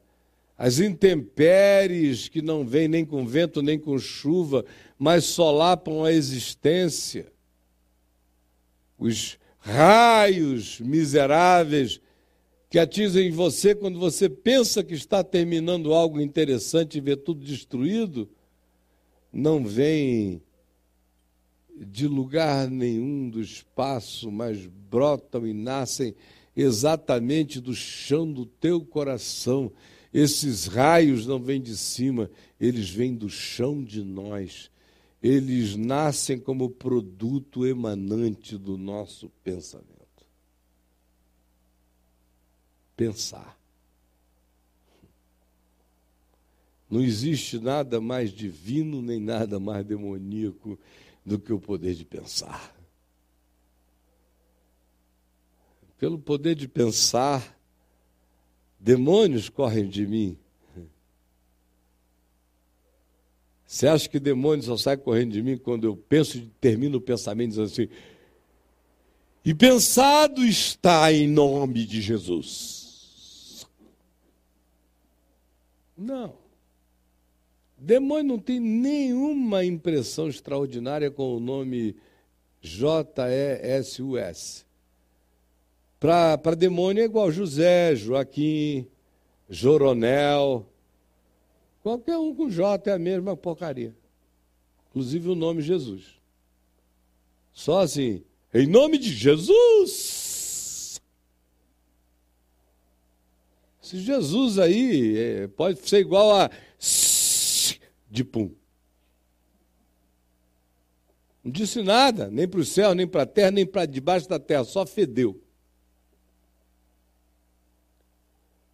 as 0.58 0.80
intempéries 0.80 2.30
que 2.30 2.42
não 2.42 2.66
vêm 2.66 2.88
nem 2.88 3.06
com 3.06 3.26
vento 3.26 3.62
nem 3.62 3.78
com 3.78 3.98
chuva, 4.00 4.64
mas 4.98 5.26
solapam 5.26 6.04
a 6.04 6.12
existência, 6.12 7.32
os 8.98 9.38
raios 9.60 10.80
miseráveis 10.80 12.00
que 12.70 12.80
atingem 12.80 13.30
você 13.30 13.76
quando 13.76 14.00
você 14.00 14.28
pensa 14.30 14.84
que 14.84 14.94
está 14.94 15.24
terminando 15.24 15.94
algo 15.94 16.20
interessante 16.20 16.98
e 16.98 17.02
vê 17.02 17.16
tudo 17.16 17.44
destruído, 17.44 18.30
não 19.32 19.64
vêm 19.64 20.42
de 21.76 22.08
lugar 22.08 22.70
nenhum 22.70 23.30
do 23.30 23.42
espaço, 23.42 24.32
mas 24.32 24.66
brotam 24.66 25.46
e 25.46 25.54
nascem 25.54 26.16
exatamente 26.56 27.60
do 27.60 27.74
chão 27.74 28.32
do 28.32 28.46
teu 28.46 28.82
coração 28.82 29.72
esses 30.14 30.68
raios 30.68 31.26
não 31.26 31.40
vêm 31.40 31.60
de 31.60 31.76
cima, 31.76 32.30
eles 32.60 32.90
vêm 32.90 33.16
do 33.16 33.28
chão 33.28 33.84
de 33.84 34.04
nós. 34.04 34.70
Eles 35.22 35.76
nascem 35.76 36.38
como 36.38 36.70
produto 36.70 37.66
emanante 37.66 38.58
do 38.58 38.78
nosso 38.78 39.30
pensamento. 39.44 39.90
Pensar. 42.96 43.58
Não 46.88 47.02
existe 47.02 47.58
nada 47.58 48.00
mais 48.00 48.32
divino 48.32 49.02
nem 49.02 49.20
nada 49.20 49.60
mais 49.60 49.84
demoníaco 49.84 50.78
do 51.26 51.40
que 51.40 51.52
o 51.52 51.60
poder 51.60 51.96
de 51.96 52.06
pensar. 52.06 52.76
Pelo 56.04 56.20
poder 56.20 56.54
de 56.54 56.68
pensar, 56.68 57.58
Demônios 58.78 59.48
correm 59.48 59.88
de 59.88 60.06
mim. 60.06 60.38
Você 63.66 63.88
acha 63.88 64.10
que 64.10 64.20
demônios 64.20 64.66
só 64.66 64.76
saem 64.76 64.98
correndo 64.98 65.32
de 65.32 65.42
mim 65.42 65.58
quando 65.58 65.86
eu 65.86 65.96
penso 65.96 66.38
e 66.38 66.42
termino 66.60 66.98
o 66.98 67.02
pensamento 67.02 67.52
dizendo 67.52 67.68
assim: 67.68 67.88
e 69.46 69.54
pensado 69.54 70.44
está 70.44 71.10
em 71.14 71.26
nome 71.26 71.86
de 71.86 72.02
Jesus. 72.02 73.66
Não. 75.98 76.36
Demônio 77.78 78.26
não 78.26 78.40
tem 78.40 78.60
nenhuma 78.60 79.64
impressão 79.64 80.28
extraordinária 80.28 81.10
com 81.10 81.38
o 81.38 81.40
nome 81.40 81.96
J-E-S-U-S. 82.60 83.14
Para 86.04 86.54
demônio 86.54 87.02
é 87.02 87.06
igual 87.06 87.32
José, 87.32 87.96
Joaquim, 87.96 88.86
Joronel. 89.50 90.70
Qualquer 91.82 92.18
um 92.18 92.36
com 92.36 92.50
J 92.50 92.90
é 92.90 92.94
a 92.94 93.00
mesma 93.00 93.38
porcaria. 93.38 93.96
Inclusive 94.90 95.30
o 95.30 95.36
nome 95.36 95.62
Jesus. 95.62 96.20
Só 97.54 97.80
assim, 97.80 98.22
em 98.54 98.68
nome 98.68 98.98
de 98.98 99.14
Jesus. 99.14 101.00
Esse 103.82 104.00
Jesus 104.00 104.60
aí 104.60 105.18
é, 105.18 105.48
pode 105.48 105.88
ser 105.88 106.00
igual 106.00 106.36
a 106.36 106.50
de 108.12 108.26
pum. 108.26 108.52
Não 111.42 111.50
disse 111.50 111.82
nada, 111.82 112.30
nem 112.30 112.46
para 112.46 112.60
o 112.60 112.66
céu, 112.66 112.94
nem 112.94 113.08
para 113.08 113.22
a 113.22 113.26
terra, 113.26 113.52
nem 113.52 113.66
para 113.66 113.86
debaixo 113.86 114.28
da 114.28 114.38
terra, 114.38 114.66
só 114.66 114.86
fedeu. 114.86 115.43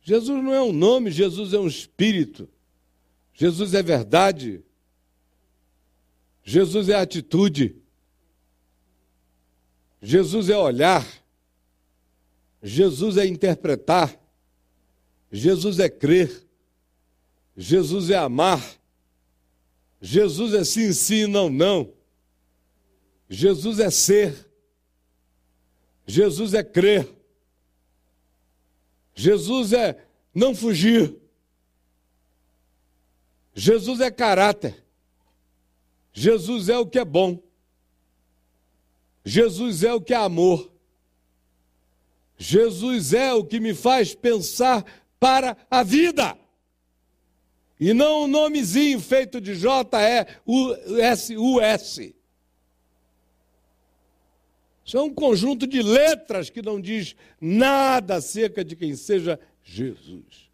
Jesus 0.01 0.43
não 0.43 0.53
é 0.53 0.61
um 0.61 0.71
nome, 0.71 1.11
Jesus 1.11 1.53
é 1.53 1.59
um 1.59 1.67
espírito. 1.67 2.49
Jesus 3.33 3.73
é 3.73 3.81
verdade. 3.81 4.63
Jesus 6.43 6.89
é 6.89 6.95
atitude. 6.95 7.75
Jesus 10.01 10.49
é 10.49 10.57
olhar. 10.57 11.05
Jesus 12.61 13.17
é 13.17 13.25
interpretar. 13.25 14.19
Jesus 15.31 15.79
é 15.79 15.89
crer. 15.89 16.45
Jesus 17.55 18.09
é 18.09 18.15
amar. 18.15 18.61
Jesus 20.01 20.53
é 20.53 20.63
sim, 20.63 20.93
sim, 20.93 21.27
não, 21.27 21.49
não. 21.49 21.93
Jesus 23.29 23.79
é 23.79 23.89
ser. 23.89 24.49
Jesus 26.07 26.53
é 26.53 26.63
crer. 26.63 27.18
Jesus 29.19 29.73
é 29.73 30.01
não 30.33 30.55
fugir. 30.55 31.13
Jesus 33.53 33.99
é 33.99 34.09
caráter. 34.09 34.81
Jesus 36.13 36.69
é 36.69 36.77
o 36.77 36.85
que 36.85 36.97
é 36.97 37.03
bom. 37.03 37.37
Jesus 39.25 39.83
é 39.83 39.93
o 39.93 39.99
que 39.99 40.13
é 40.13 40.17
amor. 40.17 40.71
Jesus 42.37 43.13
é 43.13 43.33
o 43.33 43.43
que 43.43 43.59
me 43.59 43.73
faz 43.73 44.15
pensar 44.15 44.85
para 45.19 45.57
a 45.69 45.83
vida. 45.83 46.37
E 47.77 47.93
não 47.93 48.23
um 48.23 48.27
nomezinho 48.27 49.01
feito 49.01 49.41
de 49.41 49.53
J-E-S-U-S. 49.53 50.45
Isso 52.01 52.18
é 54.97 55.01
um 55.01 55.13
conjunto 55.13 55.67
de 55.67 55.81
letras 55.81 56.49
que 56.49 56.61
não 56.61 56.79
diz 56.79 57.15
nada 57.39 58.15
acerca 58.15 58.63
de 58.63 58.75
quem 58.75 58.95
seja 58.95 59.39
Jesus. 59.63 60.49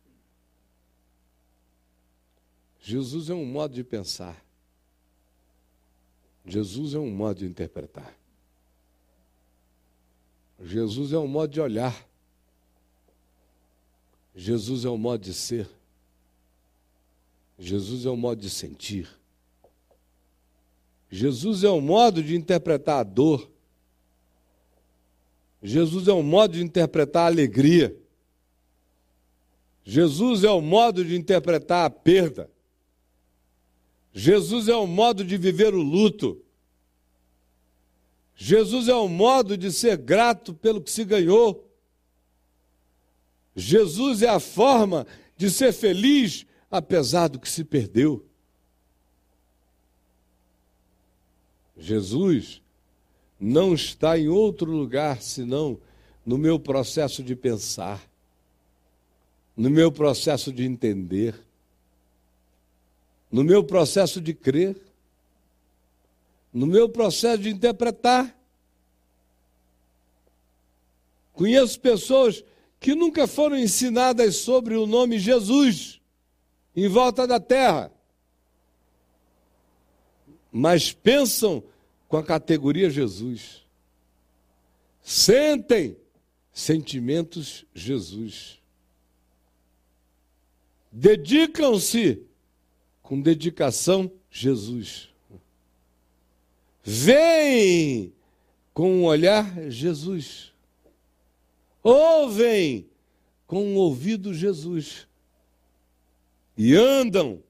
Jesus 2.80 3.30
é 3.30 3.34
um 3.34 3.46
modo 3.46 3.74
de 3.74 3.84
pensar. 3.84 4.44
Jesus 6.46 6.94
é 6.94 7.00
um 7.00 7.10
modo 7.10 7.40
de 7.40 7.46
interpretar. 7.46 8.16
Jesus 10.64 11.12
é 11.12 11.18
um 11.18 11.28
modo 11.28 11.52
de 11.52 11.60
olhar. 11.60 12.08
Jesus 14.36 14.86
é 14.86 14.90
um 14.90 14.98
modo 14.98 15.22
de 15.22 15.34
ser. 15.34 15.68
Jesus 17.58 18.06
é 18.06 18.10
um 18.10 18.18
modo 18.18 18.42
de 18.42 18.50
sentir. 18.50 19.10
Jesus 21.10 21.64
é 21.64 21.70
um 21.70 21.82
modo 21.82 22.22
de 22.22 22.36
interpretar 22.36 23.00
a 23.00 23.04
dor. 23.04 23.50
Jesus 25.66 26.08
é 26.08 26.14
um 26.14 26.22
modo 26.22 26.54
de 26.54 26.64
interpretar 26.64 27.24
a 27.24 27.26
alegria. 27.26 27.98
Jesus 29.84 30.44
é 30.44 30.50
o 30.52 30.62
modo 30.62 31.04
de 31.04 31.16
interpretar 31.16 31.86
a 31.86 31.90
perda. 31.90 32.50
Jesus 34.14 34.68
é 34.68 34.76
o 34.76 34.86
modo 34.86 35.26
de 35.26 35.38
viver 35.38 35.74
o 35.74 35.82
luto. 35.82 36.40
Jesus 38.36 38.88
é 38.88 38.94
o 38.94 39.08
modo 39.08 39.58
de 39.58 39.72
ser 39.72 39.98
grato 39.98 40.54
pelo 40.54 40.80
que 40.80 40.92
se 40.92 41.04
ganhou. 41.04 41.68
Jesus 43.56 44.22
é 44.22 44.30
a 44.30 44.40
forma 44.40 45.08
de 45.36 45.50
ser 45.50 45.74
feliz 45.74 46.46
apesar 46.70 47.28
do 47.28 47.40
que 47.40 47.50
se 47.50 47.64
perdeu. 47.64 48.24
Jesus 51.76 52.62
não 53.40 53.74
está 53.74 54.18
em 54.18 54.28
outro 54.28 54.72
lugar 54.72 55.22
senão 55.22 55.80
no 56.26 56.38
meu 56.38 56.60
processo 56.60 57.24
de 57.24 57.36
pensar, 57.36 58.02
no 59.56 59.70
meu 59.70 59.92
processo 59.92 60.52
de 60.52 60.64
entender, 60.64 61.36
no 63.32 63.44
meu 63.44 63.64
processo 63.64 64.20
de 64.20 64.34
crer, 64.34 64.76
no 66.54 66.66
meu 66.66 66.90
processo 66.90 67.44
de 67.44 67.50
interpretar. 67.50 68.36
Conheço 71.34 71.80
pessoas 71.80 72.44
que 72.80 72.96
nunca 72.96 73.28
foram 73.28 73.58
ensinadas 73.58 74.38
sobre 74.38 74.76
o 74.76 74.88
nome 74.88 75.20
Jesus 75.20 76.00
em 76.76 76.88
volta 76.88 77.28
da 77.28 77.40
terra, 77.40 77.92
mas 80.52 80.92
pensam 80.92 81.64
com 82.16 82.20
a 82.20 82.24
categoria 82.24 82.90
Jesus. 82.90 83.66
Sentem 85.04 85.98
sentimentos 86.54 87.66
Jesus. 87.74 88.58
Dedicam-se 90.90 92.24
com 93.04 93.20
dedicação 93.20 94.10
Jesus. 94.32 95.10
Vêm 96.82 98.14
com 98.74 99.02
um 99.02 99.04
olhar 99.04 99.70
Jesus. 99.70 100.54
Ouvem 101.84 102.90
com 103.46 103.62
um 103.62 103.76
ouvido 103.76 104.34
Jesus 104.34 105.06
e 106.58 106.74
andam 106.76 107.44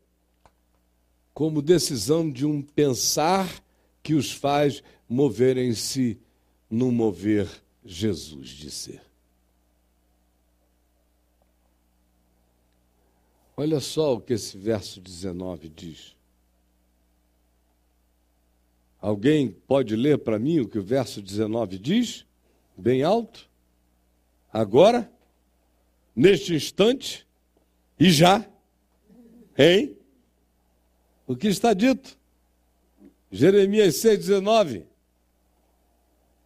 como 1.36 1.62
decisão 1.62 2.32
de 2.32 2.48
um 2.48 2.64
pensar 2.64 3.64
que 4.06 4.14
os 4.14 4.32
faz 4.32 4.84
moverem-se 5.10 6.22
no 6.70 6.92
mover 6.92 7.50
Jesus 7.84 8.50
de 8.50 8.70
ser. 8.70 9.02
Olha 13.58 13.80
só 13.80 14.14
o 14.14 14.22
que 14.22 14.34
esse 14.34 14.56
verso 14.60 15.02
19 15.02 15.70
diz. 15.70 16.16
Alguém 19.02 19.50
pode 19.52 19.96
ler 19.96 20.20
para 20.20 20.38
mim 20.38 20.60
o 20.60 20.68
que 20.70 20.78
o 20.78 20.84
verso 20.84 21.20
19 21.20 21.80
diz? 21.80 22.28
Bem 22.78 23.02
alto? 23.02 23.50
Agora? 24.54 25.12
Neste 26.16 26.54
instante? 26.54 27.26
E 28.00 28.12
já? 28.12 28.48
Hein? 29.58 29.98
O 31.26 31.36
que 31.36 31.48
está 31.48 31.74
dito? 31.74 32.16
Jeremias 33.36 33.96
6,19. 33.96 34.86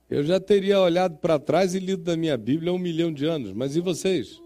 Eu 0.09 0.23
já 0.23 0.39
teria 0.39 0.81
olhado 0.81 1.17
para 1.17 1.37
trás 1.37 1.75
e 1.75 1.79
lido 1.79 2.01
da 2.01 2.17
minha 2.17 2.35
Bíblia 2.35 2.71
há 2.71 2.73
um 2.73 2.79
milhão 2.79 3.13
de 3.13 3.27
anos, 3.27 3.53
mas 3.53 3.75
e 3.75 3.79
vocês? 3.79 4.41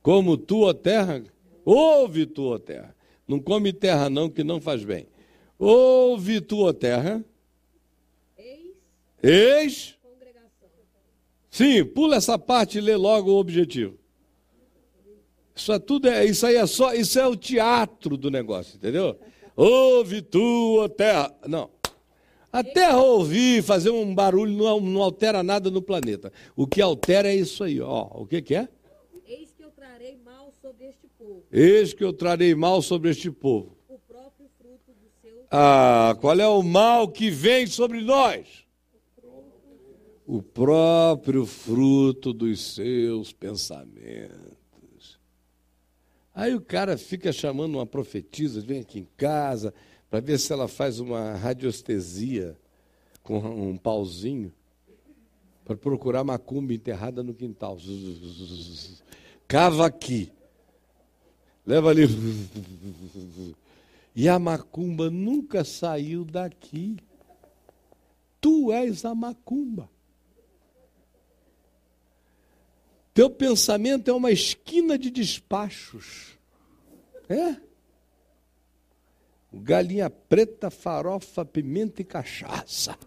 Como 0.00 0.36
tu, 0.36 0.60
ó 0.60 0.72
terra? 0.72 1.24
Ouve 1.64 2.24
tu, 2.24 2.52
ó 2.52 2.58
terra. 2.58 2.94
Não 3.26 3.40
come 3.40 3.72
terra, 3.72 4.08
não, 4.08 4.30
que 4.30 4.44
não 4.44 4.60
faz 4.60 4.84
bem. 4.84 5.08
Ouve 5.58 6.40
tu, 6.40 6.60
ó 6.60 6.72
terra. 6.72 7.24
Eis. 9.20 9.98
Sim, 11.50 11.84
pula 11.84 12.14
essa 12.14 12.38
parte 12.38 12.78
e 12.78 12.80
lê 12.80 12.94
logo 12.94 13.32
o 13.32 13.40
objetivo. 13.40 13.98
Isso 15.52 15.72
é 15.72 15.80
tudo, 15.80 16.06
é, 16.06 16.24
isso 16.24 16.46
aí 16.46 16.54
é 16.54 16.66
só, 16.66 16.94
isso 16.94 17.18
é 17.18 17.26
o 17.26 17.34
teatro 17.34 18.16
do 18.16 18.30
negócio, 18.30 18.76
entendeu? 18.76 19.18
Ouve 19.56 20.22
tua 20.22 20.88
terra. 20.88 21.34
Não. 21.46 21.70
A 22.52 22.62
terra 22.62 23.02
ouvir, 23.02 23.64
fazer 23.64 23.90
um 23.90 24.14
barulho 24.14 24.56
não, 24.56 24.80
não, 24.80 25.02
altera 25.02 25.42
nada 25.42 25.70
no 25.72 25.82
planeta. 25.82 26.32
O 26.54 26.68
que 26.68 26.80
altera 26.80 27.28
é 27.28 27.34
isso 27.34 27.64
aí, 27.64 27.80
ó. 27.80 28.08
O 28.14 28.26
que, 28.26 28.40
que 28.40 28.54
é? 28.54 28.68
Eis 29.26 29.52
que 29.52 29.64
eu 29.64 29.70
trarei 29.70 30.16
mal 30.24 30.52
sobre 30.62 30.86
este 30.86 31.08
povo. 31.18 31.42
Eis 31.50 31.92
que 31.92 32.04
eu 32.04 32.12
trarei 32.12 32.54
mal 32.54 32.80
sobre 32.80 33.10
este 33.10 33.28
povo. 33.28 33.76
O 33.88 33.98
próprio 33.98 34.48
fruto 34.56 34.92
do 34.92 35.10
seu. 35.20 35.46
Ah, 35.50 36.16
qual 36.20 36.38
é 36.38 36.46
o 36.46 36.62
mal 36.62 37.08
que 37.08 37.28
vem 37.28 37.66
sobre 37.66 38.02
nós? 38.02 38.64
O 40.26 40.40
próprio 40.40 41.44
fruto 41.44 42.32
dos 42.32 42.74
seus 42.74 43.32
pensamentos. 43.32 44.43
Aí 46.34 46.52
o 46.54 46.60
cara 46.60 46.98
fica 46.98 47.32
chamando 47.32 47.76
uma 47.76 47.86
profetisa, 47.86 48.60
vem 48.60 48.80
aqui 48.80 48.98
em 48.98 49.08
casa, 49.16 49.72
para 50.10 50.20
ver 50.20 50.38
se 50.38 50.52
ela 50.52 50.66
faz 50.66 50.98
uma 50.98 51.34
radiestesia 51.34 52.56
com 53.22 53.38
um 53.38 53.76
pauzinho, 53.76 54.52
para 55.64 55.76
procurar 55.76 56.24
macumba 56.24 56.74
enterrada 56.74 57.22
no 57.22 57.32
quintal. 57.32 57.78
Cava 59.46 59.86
aqui. 59.86 60.32
Leva 61.64 61.90
ali. 61.90 62.06
E 64.14 64.28
a 64.28 64.38
macumba 64.38 65.10
nunca 65.10 65.64
saiu 65.64 66.24
daqui. 66.24 66.96
Tu 68.40 68.72
és 68.72 69.04
a 69.04 69.14
macumba. 69.14 69.88
Teu 73.14 73.30
pensamento 73.30 74.10
é 74.10 74.12
uma 74.12 74.32
esquina 74.32 74.98
de 74.98 75.08
despachos. 75.08 76.36
É? 77.28 77.56
Galinha 79.52 80.10
preta, 80.10 80.68
farofa, 80.68 81.44
pimenta 81.44 82.02
e 82.02 82.04
cachaça. 82.04 82.98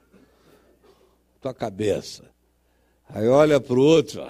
Tua 1.41 1.53
cabeça. 1.53 2.23
Aí 3.09 3.27
olha 3.27 3.59
para 3.59 3.75
o 3.75 3.83
outro. 3.83 4.25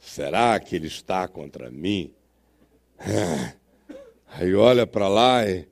Será 0.00 0.58
que 0.58 0.74
ele 0.74 0.88
está 0.88 1.28
contra 1.28 1.70
mim? 1.70 2.12
É. 2.98 3.54
Aí 4.26 4.52
olha 4.54 4.86
para 4.86 5.06
lá 5.06 5.48
e. 5.48 5.68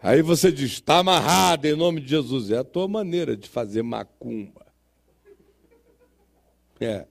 Aí 0.00 0.22
você 0.22 0.52
diz: 0.52 0.72
está 0.72 0.98
amarrado 0.98 1.66
em 1.66 1.74
nome 1.74 2.00
de 2.00 2.08
Jesus. 2.08 2.52
É 2.52 2.58
a 2.58 2.64
tua 2.64 2.86
maneira 2.86 3.36
de 3.36 3.48
fazer 3.48 3.82
macumba. 3.82 4.66
É. 6.80 7.06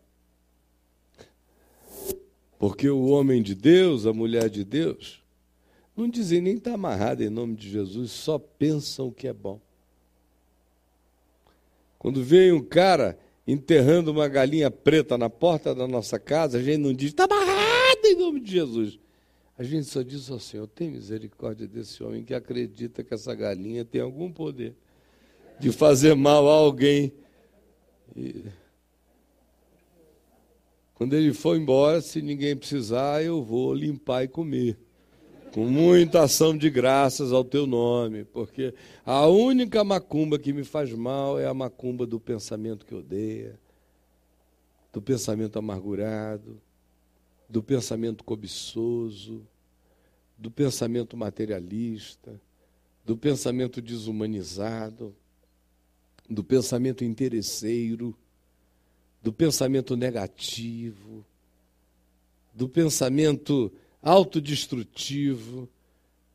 Porque 2.62 2.88
o 2.88 3.08
homem 3.08 3.41
de 3.41 3.56
Deus, 3.56 4.06
a 4.06 4.13
mulher 4.13 4.47
de 4.47 4.63
Deus, 4.63 5.19
não 5.97 6.08
dizem 6.08 6.39
nem 6.39 6.58
está 6.58 6.76
amarrado 6.76 7.24
em 7.24 7.30
nome 7.30 7.56
de 7.56 7.67
Jesus, 7.67 8.12
só 8.12 8.38
pensam 8.38 9.08
o 9.08 9.12
que 9.12 9.28
é 9.28 9.34
bom. 9.34 9.60
Quando 11.97 12.24
vem 12.24 12.52
um 12.52 12.63
cara 12.63 13.17
enterrando 13.47 14.12
uma 14.12 14.28
galinha 14.28 14.69
preta 14.69 15.17
na 15.17 15.28
porta 15.28 15.74
da 15.74 15.88
nossa 15.88 16.19
casa, 16.19 16.60
a 16.60 16.62
gente 16.62 16.78
não 16.78 16.93
diz, 16.93 17.10
está 17.10 17.24
amarrado 17.24 18.06
em 18.06 18.15
nome 18.15 18.39
de 18.39 18.52
Jesus. 18.52 19.00
A 19.58 19.63
gente 19.63 19.86
só 19.86 20.04
diz 20.04 20.30
ao 20.30 20.39
Senhor, 20.39 20.67
tem 20.67 20.91
misericórdia 20.91 21.67
desse 21.67 22.04
homem 22.04 22.24
que 22.24 22.36
acredita 22.36 23.04
que 23.04 23.12
essa 23.12 23.34
galinha 23.34 23.84
tem 23.84 24.02
algum 24.02 24.32
poder 24.32 24.76
de 25.60 25.71
fazer 25.71 26.13
mal 26.13 26.47
a 26.47 26.54
alguém. 26.54 27.12
E 28.15 28.45
quando 31.01 31.15
ele 31.15 31.33
for 31.33 31.57
embora, 31.57 31.99
se 31.99 32.21
ninguém 32.21 32.55
precisar, 32.55 33.23
eu 33.23 33.43
vou 33.43 33.73
limpar 33.73 34.23
e 34.23 34.27
comer. 34.27 34.77
Com 35.51 35.65
muita 35.65 36.21
ação 36.21 36.55
de 36.55 36.69
graças 36.69 37.31
ao 37.33 37.43
teu 37.43 37.65
nome, 37.65 38.23
porque 38.23 38.71
a 39.03 39.25
única 39.25 39.83
macumba 39.83 40.37
que 40.37 40.53
me 40.53 40.63
faz 40.63 40.93
mal 40.93 41.39
é 41.39 41.47
a 41.47 41.55
macumba 41.55 42.05
do 42.05 42.19
pensamento 42.19 42.85
que 42.85 42.93
odeia, 42.93 43.59
do 44.93 45.01
pensamento 45.01 45.57
amargurado, 45.57 46.61
do 47.49 47.63
pensamento 47.63 48.23
cobiçoso, 48.23 49.41
do 50.37 50.51
pensamento 50.51 51.17
materialista, 51.17 52.39
do 53.03 53.17
pensamento 53.17 53.81
desumanizado, 53.81 55.15
do 56.29 56.43
pensamento 56.43 57.03
interesseiro 57.03 58.15
do 59.21 59.31
pensamento 59.31 59.95
negativo, 59.95 61.25
do 62.53 62.67
pensamento 62.67 63.71
autodestrutivo, 64.01 65.69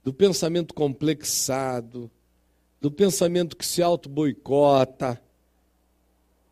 do 0.05 0.13
pensamento 0.13 0.73
complexado, 0.73 2.11
do 2.81 2.91
pensamento 2.91 3.57
que 3.57 3.67
se 3.67 3.83
auto-boicota, 3.83 5.21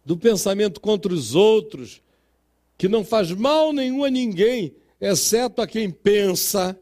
do 0.04 0.16
pensamento 0.16 0.80
contra 0.80 1.12
os 1.12 1.34
outros, 1.34 2.02
que 2.76 2.88
não 2.88 3.04
faz 3.04 3.30
mal 3.30 3.72
nenhum 3.72 4.04
a 4.04 4.10
ninguém, 4.10 4.74
exceto 5.00 5.62
a 5.62 5.66
quem 5.66 5.90
pensa. 5.90 6.78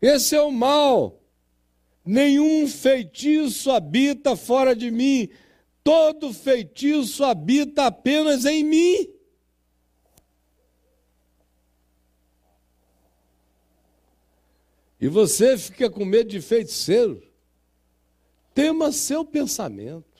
Esse 0.00 0.36
é 0.36 0.42
o 0.42 0.52
mal. 0.52 1.18
Nenhum 2.04 2.66
feitiço 2.68 3.70
habita 3.70 4.36
fora 4.36 4.74
de 4.74 4.90
mim, 4.90 5.28
todo 5.82 6.32
feitiço 6.32 7.24
habita 7.24 7.86
apenas 7.86 8.44
em 8.44 8.62
mim. 8.64 9.08
E 15.00 15.08
você 15.08 15.58
fica 15.58 15.90
com 15.90 16.04
medo 16.04 16.30
de 16.30 16.40
feiticeiro. 16.40 17.22
Tema 18.54 18.92
seu 18.92 19.24
pensamento. 19.24 20.12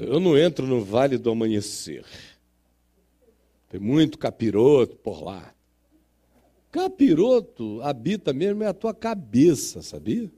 Eu 0.00 0.18
não 0.18 0.36
entro 0.36 0.66
no 0.66 0.82
vale 0.84 1.18
do 1.18 1.30
amanhecer. 1.30 2.04
Tem 3.68 3.78
muito 3.78 4.18
capiroto 4.18 4.96
por 4.96 5.22
lá. 5.22 5.54
Capiroto 6.70 7.80
habita 7.82 8.32
mesmo 8.32 8.64
é 8.64 8.66
a 8.66 8.74
tua 8.74 8.94
cabeça, 8.94 9.82
sabia? 9.82 10.30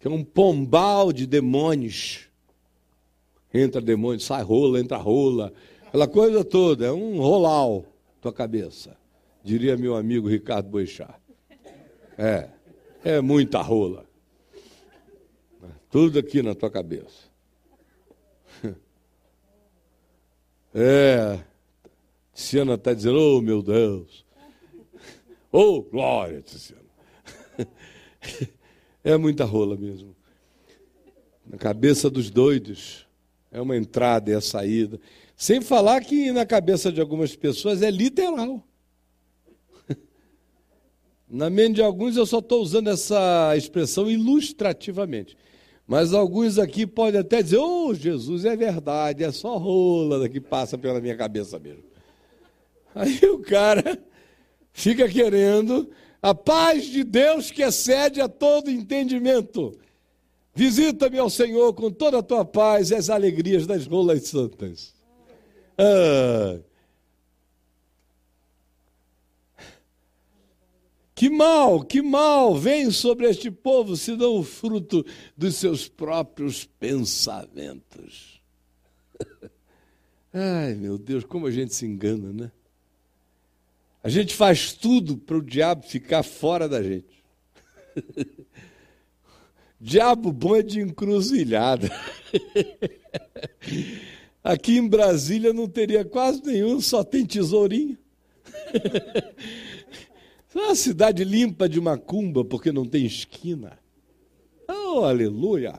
Que 0.00 0.08
é 0.08 0.10
um 0.10 0.24
pombal 0.24 1.12
de 1.12 1.26
demônios. 1.26 2.26
Entra 3.52 3.80
demônio, 3.80 4.18
sai 4.18 4.42
rola, 4.42 4.80
entra 4.80 4.96
rola, 4.96 5.52
aquela 5.86 6.08
coisa 6.08 6.42
toda, 6.42 6.86
é 6.86 6.92
um 6.92 7.18
rolau 7.18 7.84
tua 8.20 8.32
cabeça, 8.32 8.96
diria 9.42 9.76
meu 9.76 9.96
amigo 9.96 10.28
Ricardo 10.28 10.68
Boixá. 10.68 11.18
É, 12.16 12.48
é 13.04 13.20
muita 13.20 13.60
rola. 13.60 14.04
Tudo 15.90 16.18
aqui 16.18 16.42
na 16.42 16.54
tua 16.54 16.70
cabeça. 16.70 17.30
É, 20.72 21.40
Tiziana 22.32 22.74
está 22.74 22.94
dizendo, 22.94 23.18
oh 23.18 23.42
meu 23.42 23.60
Deus. 23.60 24.24
Oh, 25.52 25.82
glória, 25.82 26.40
Tiziana. 26.42 26.84
É 29.02 29.16
muita 29.16 29.44
rola 29.44 29.76
mesmo. 29.76 30.14
Na 31.46 31.56
cabeça 31.56 32.10
dos 32.10 32.30
doidos. 32.30 33.06
É 33.52 33.60
uma 33.60 33.76
entrada 33.76 34.30
e 34.30 34.34
a 34.34 34.40
saída. 34.40 35.00
Sem 35.36 35.60
falar 35.60 36.00
que 36.02 36.30
na 36.30 36.46
cabeça 36.46 36.92
de 36.92 37.00
algumas 37.00 37.34
pessoas 37.34 37.82
é 37.82 37.90
literal. 37.90 38.62
Na 41.28 41.50
mente 41.50 41.76
de 41.76 41.82
alguns 41.82 42.16
eu 42.16 42.26
só 42.26 42.38
estou 42.38 42.62
usando 42.62 42.88
essa 42.88 43.56
expressão 43.56 44.08
ilustrativamente. 44.08 45.36
Mas 45.86 46.14
alguns 46.14 46.56
aqui 46.56 46.86
podem 46.86 47.20
até 47.20 47.42
dizer: 47.42 47.58
Oh, 47.58 47.92
Jesus, 47.92 48.44
é 48.44 48.54
verdade, 48.54 49.24
é 49.24 49.32
só 49.32 49.56
rola 49.56 50.28
que 50.28 50.40
passa 50.40 50.78
pela 50.78 51.00
minha 51.00 51.16
cabeça 51.16 51.58
mesmo. 51.58 51.82
Aí 52.94 53.18
o 53.24 53.40
cara 53.40 53.98
fica 54.72 55.08
querendo 55.08 55.90
a 56.22 56.34
paz 56.34 56.84
de 56.86 57.02
Deus 57.02 57.50
que 57.50 57.62
excede 57.62 58.20
a 58.20 58.28
todo 58.28 58.70
entendimento. 58.70 59.78
Visita-me 60.54 61.18
ao 61.18 61.30
Senhor 61.30 61.72
com 61.74 61.90
toda 61.90 62.18
a 62.18 62.22
tua 62.22 62.44
paz 62.44 62.90
e 62.90 62.94
as 62.94 63.08
alegrias 63.08 63.66
das 63.66 63.86
rolas 63.86 64.24
santas. 64.24 64.94
Ah. 65.78 66.60
Que 71.14 71.28
mal, 71.28 71.84
que 71.84 72.00
mal 72.00 72.56
vem 72.56 72.90
sobre 72.90 73.28
este 73.28 73.50
povo, 73.50 73.94
senão 73.94 74.36
o 74.36 74.42
fruto 74.42 75.04
dos 75.36 75.56
seus 75.56 75.86
próprios 75.86 76.64
pensamentos. 76.64 78.40
Ai, 80.32 80.74
meu 80.74 80.96
Deus, 80.96 81.24
como 81.24 81.46
a 81.46 81.50
gente 81.50 81.74
se 81.74 81.84
engana, 81.84 82.32
né? 82.32 82.50
A 84.02 84.08
gente 84.08 84.34
faz 84.34 84.72
tudo 84.72 85.18
para 85.18 85.36
o 85.36 85.42
diabo 85.42 85.82
ficar 85.82 86.22
fora 86.22 86.68
da 86.68 86.82
gente. 86.82 87.22
diabo 89.78 90.32
bom 90.32 90.56
é 90.56 90.62
de 90.62 90.80
encruzilhada. 90.80 91.90
Aqui 94.42 94.78
em 94.78 94.88
Brasília 94.88 95.52
não 95.52 95.68
teria 95.68 96.02
quase 96.04 96.42
nenhum, 96.42 96.80
só 96.80 97.04
tem 97.04 97.26
tesourinho. 97.26 97.98
É 100.52 100.58
uma 100.58 100.74
cidade 100.74 101.22
limpa 101.22 101.68
de 101.68 101.80
macumba, 101.80 102.44
porque 102.44 102.72
não 102.72 102.84
tem 102.84 103.06
esquina. 103.06 103.78
Oh, 104.68 105.04
aleluia! 105.04 105.78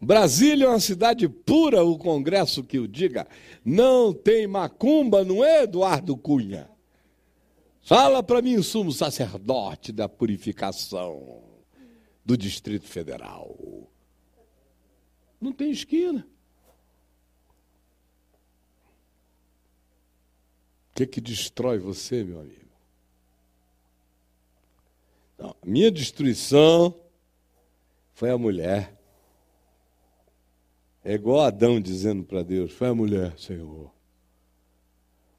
Brasília 0.00 0.66
é 0.66 0.68
uma 0.68 0.78
cidade 0.78 1.28
pura, 1.28 1.84
o 1.84 1.98
Congresso 1.98 2.62
que 2.62 2.78
o 2.78 2.86
diga. 2.86 3.26
Não 3.64 4.12
tem 4.12 4.46
macumba, 4.46 5.24
não 5.24 5.44
é, 5.44 5.64
Eduardo 5.64 6.16
Cunha? 6.16 6.71
Fala 7.82 8.22
para 8.22 8.40
mim, 8.40 8.62
sumo 8.62 8.92
sacerdote 8.92 9.92
da 9.92 10.08
purificação 10.08 11.42
do 12.24 12.36
Distrito 12.36 12.86
Federal. 12.86 13.90
Não 15.40 15.52
tem 15.52 15.70
esquina. 15.70 16.26
que, 20.94 21.06
que 21.06 21.20
destrói 21.20 21.78
você, 21.78 22.22
meu 22.22 22.40
amigo? 22.40 22.60
Não, 25.38 25.56
minha 25.64 25.90
destruição 25.90 26.94
foi 28.14 28.30
a 28.30 28.38
mulher. 28.38 28.96
É 31.04 31.14
igual 31.14 31.40
Adão 31.40 31.80
dizendo 31.80 32.22
para 32.22 32.42
Deus: 32.42 32.72
Foi 32.72 32.88
a 32.88 32.94
mulher, 32.94 33.36
Senhor. 33.38 33.91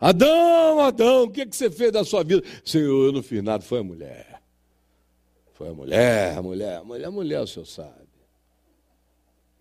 Adão, 0.04 0.82
Adão, 0.82 1.24
o 1.24 1.32
que, 1.32 1.46
que 1.46 1.56
você 1.56 1.72
fez 1.72 1.90
da 1.90 2.04
sua 2.04 2.26
vida? 2.26 2.44
Senhor, 2.66 3.06
eu 3.06 3.14
não 3.14 3.24
fiz 3.24 3.42
nada, 3.42 3.64
foi 3.64 3.80
a 3.80 3.84
mulher. 3.84 4.42
Foi 5.54 5.70
a 5.70 5.74
mulher, 5.74 6.38
a 6.38 6.42
mulher, 6.42 6.76
a 6.76 6.84
mulher, 6.84 7.08
a 7.08 7.12
mulher, 7.12 7.40
o 7.40 7.48
senhor 7.48 7.66
sabe. 7.66 7.94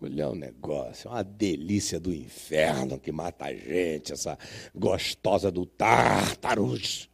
Mulher 0.01 0.23
é 0.23 0.27
um 0.27 0.35
negócio, 0.35 1.07
é 1.07 1.11
uma 1.11 1.23
delícia 1.23 1.97
do 1.97 2.13
inferno 2.13 2.99
que 2.99 3.09
mata 3.09 3.45
a 3.45 3.53
gente, 3.53 4.11
essa 4.11 4.37
gostosa 4.75 5.49
do 5.49 5.65
Tartarus, 5.65 7.09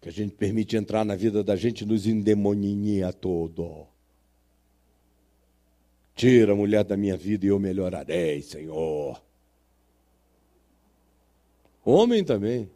que 0.00 0.08
a 0.08 0.12
gente 0.12 0.32
permite 0.36 0.76
entrar 0.76 1.04
na 1.04 1.16
vida 1.16 1.42
da 1.42 1.56
gente 1.56 1.80
e 1.80 1.84
nos 1.84 2.06
endemoninha 2.06 3.12
todo. 3.12 3.88
Tira 6.14 6.52
a 6.52 6.54
mulher 6.54 6.84
da 6.84 6.96
minha 6.96 7.16
vida 7.16 7.44
e 7.44 7.48
eu 7.48 7.58
melhorarei, 7.58 8.40
Senhor. 8.40 9.20
Homem 11.84 12.22
também. 12.24 12.70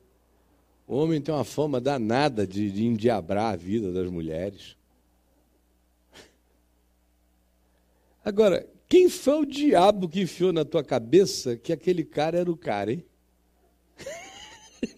O 0.87 0.97
homem 0.97 1.21
tem 1.21 1.35
uma 1.35 1.45
fama 1.45 1.81
danada 1.81 2.47
de, 2.47 2.71
de 2.71 2.85
endiabrar 2.85 3.55
a 3.55 3.57
vida 3.57 3.93
das 3.93 4.09
mulheres. 4.09 4.77
Agora, 8.25 8.69
quem 8.89 9.09
foi 9.09 9.41
o 9.41 9.47
diabo 9.47 10.09
que 10.09 10.21
enfiou 10.21 10.53
na 10.53 10.65
tua 10.65 10.85
cabeça 10.85 11.57
que 11.57 11.73
aquele 11.73 12.05
cara 12.05 12.39
era 12.39 12.51
o 12.51 12.57
cara, 12.57 12.93
hein? 12.93 13.05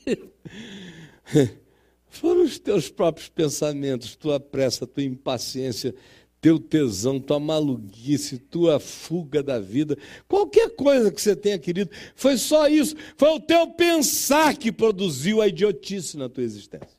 Foram 2.08 2.42
os 2.42 2.58
teus 2.58 2.90
próprios 2.90 3.28
pensamentos, 3.28 4.16
tua 4.16 4.40
pressa, 4.40 4.86
tua 4.86 5.02
impaciência, 5.02 5.94
teu 6.40 6.58
tesão, 6.58 7.20
tua 7.20 7.40
maluquice, 7.40 8.38
tua 8.38 8.78
fuga 8.78 9.42
da 9.42 9.58
vida, 9.58 9.98
qualquer 10.28 10.70
coisa 10.70 11.10
que 11.10 11.20
você 11.20 11.34
tenha 11.34 11.58
querido, 11.58 11.90
foi 12.14 12.36
só 12.36 12.68
isso, 12.68 12.94
foi 13.16 13.30
o 13.30 13.40
teu 13.40 13.68
pensar 13.72 14.56
que 14.56 14.70
produziu 14.70 15.40
a 15.40 15.48
idiotice 15.48 16.16
na 16.16 16.28
tua 16.28 16.44
existência. 16.44 16.98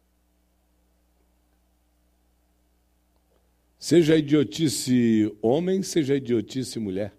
Seja 3.78 4.18
idiotice 4.18 5.34
homem, 5.42 5.82
seja 5.82 6.16
idiotice 6.16 6.78
mulher 6.80 7.14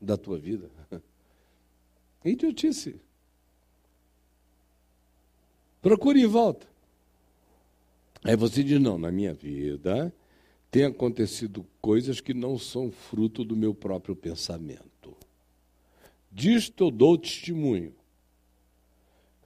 da 0.00 0.16
tua 0.16 0.38
vida. 0.38 0.70
É 2.22 2.28
idiotice. 2.28 3.00
Procure 5.80 6.20
em 6.20 6.26
volta. 6.26 6.66
Aí 8.22 8.36
você 8.36 8.62
diz: 8.62 8.78
não, 8.78 8.98
na 8.98 9.10
minha 9.10 9.32
vida 9.32 10.12
tem 10.70 10.84
acontecido 10.84 11.66
coisas 11.80 12.20
que 12.20 12.32
não 12.32 12.56
são 12.56 12.90
fruto 12.92 13.44
do 13.44 13.56
meu 13.56 13.74
próprio 13.74 14.14
pensamento. 14.14 15.16
Disto 16.30 16.84
eu 16.84 16.90
dou 16.90 17.18
testemunho. 17.18 17.94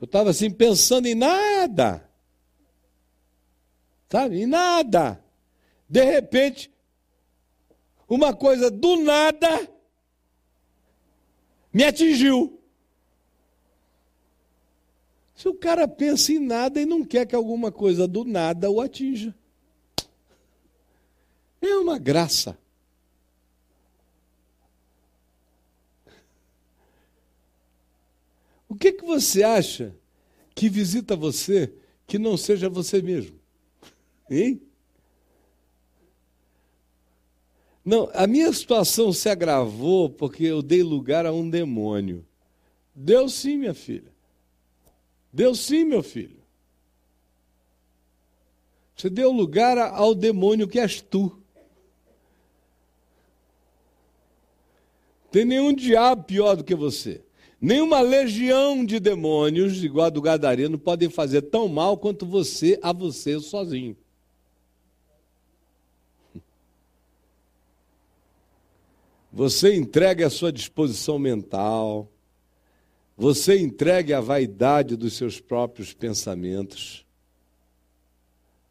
Eu 0.00 0.04
estava 0.04 0.30
assim 0.30 0.50
pensando 0.50 1.06
em 1.06 1.14
nada. 1.14 2.06
Sabe? 4.10 4.42
Em 4.42 4.46
nada. 4.46 5.24
De 5.88 6.04
repente, 6.04 6.70
uma 8.06 8.34
coisa 8.34 8.70
do 8.70 8.96
nada 8.96 9.70
me 11.72 11.84
atingiu. 11.84 12.60
Se 15.34 15.48
o 15.48 15.54
cara 15.54 15.88
pensa 15.88 16.32
em 16.32 16.38
nada 16.38 16.80
e 16.80 16.86
não 16.86 17.02
quer 17.02 17.26
que 17.26 17.34
alguma 17.34 17.72
coisa 17.72 18.06
do 18.06 18.24
nada 18.24 18.70
o 18.70 18.80
atinja. 18.80 19.34
É 21.66 21.76
uma 21.78 21.98
graça. 21.98 22.58
O 28.68 28.74
que, 28.74 28.92
que 28.92 29.04
você 29.04 29.42
acha 29.42 29.94
que 30.54 30.68
visita 30.68 31.14
você 31.14 31.72
que 32.06 32.18
não 32.18 32.36
seja 32.36 32.68
você 32.68 33.00
mesmo? 33.00 33.38
Hein? 34.28 34.60
Não, 37.84 38.10
a 38.14 38.26
minha 38.26 38.52
situação 38.52 39.12
se 39.12 39.28
agravou 39.28 40.10
porque 40.10 40.44
eu 40.44 40.62
dei 40.62 40.82
lugar 40.82 41.24
a 41.24 41.32
um 41.32 41.48
demônio. 41.48 42.26
Deu 42.94 43.28
sim, 43.28 43.58
minha 43.58 43.74
filha. 43.74 44.12
Deu 45.32 45.54
sim, 45.54 45.84
meu 45.84 46.02
filho. 46.02 46.42
Você 48.96 49.10
deu 49.10 49.30
lugar 49.30 49.76
ao 49.76 50.14
demônio 50.14 50.68
que 50.68 50.78
és 50.78 51.00
tu. 51.00 51.43
Tem 55.34 55.44
nenhum 55.44 55.74
diabo 55.74 56.22
pior 56.22 56.54
do 56.54 56.62
que 56.62 56.76
você. 56.76 57.20
Nenhuma 57.60 58.00
legião 58.00 58.84
de 58.84 59.00
demônios, 59.00 59.82
igual 59.82 60.06
a 60.06 60.10
do 60.10 60.22
Gadareno, 60.22 60.78
podem 60.78 61.10
fazer 61.10 61.42
tão 61.42 61.66
mal 61.66 61.98
quanto 61.98 62.24
você 62.24 62.78
a 62.80 62.92
você 62.92 63.40
sozinho. 63.40 63.96
Você 69.32 69.74
entregue 69.74 70.22
a 70.22 70.30
sua 70.30 70.52
disposição 70.52 71.18
mental, 71.18 72.08
você 73.16 73.58
entregue 73.58 74.12
a 74.12 74.20
vaidade 74.20 74.94
dos 74.94 75.14
seus 75.14 75.40
próprios 75.40 75.92
pensamentos, 75.92 77.04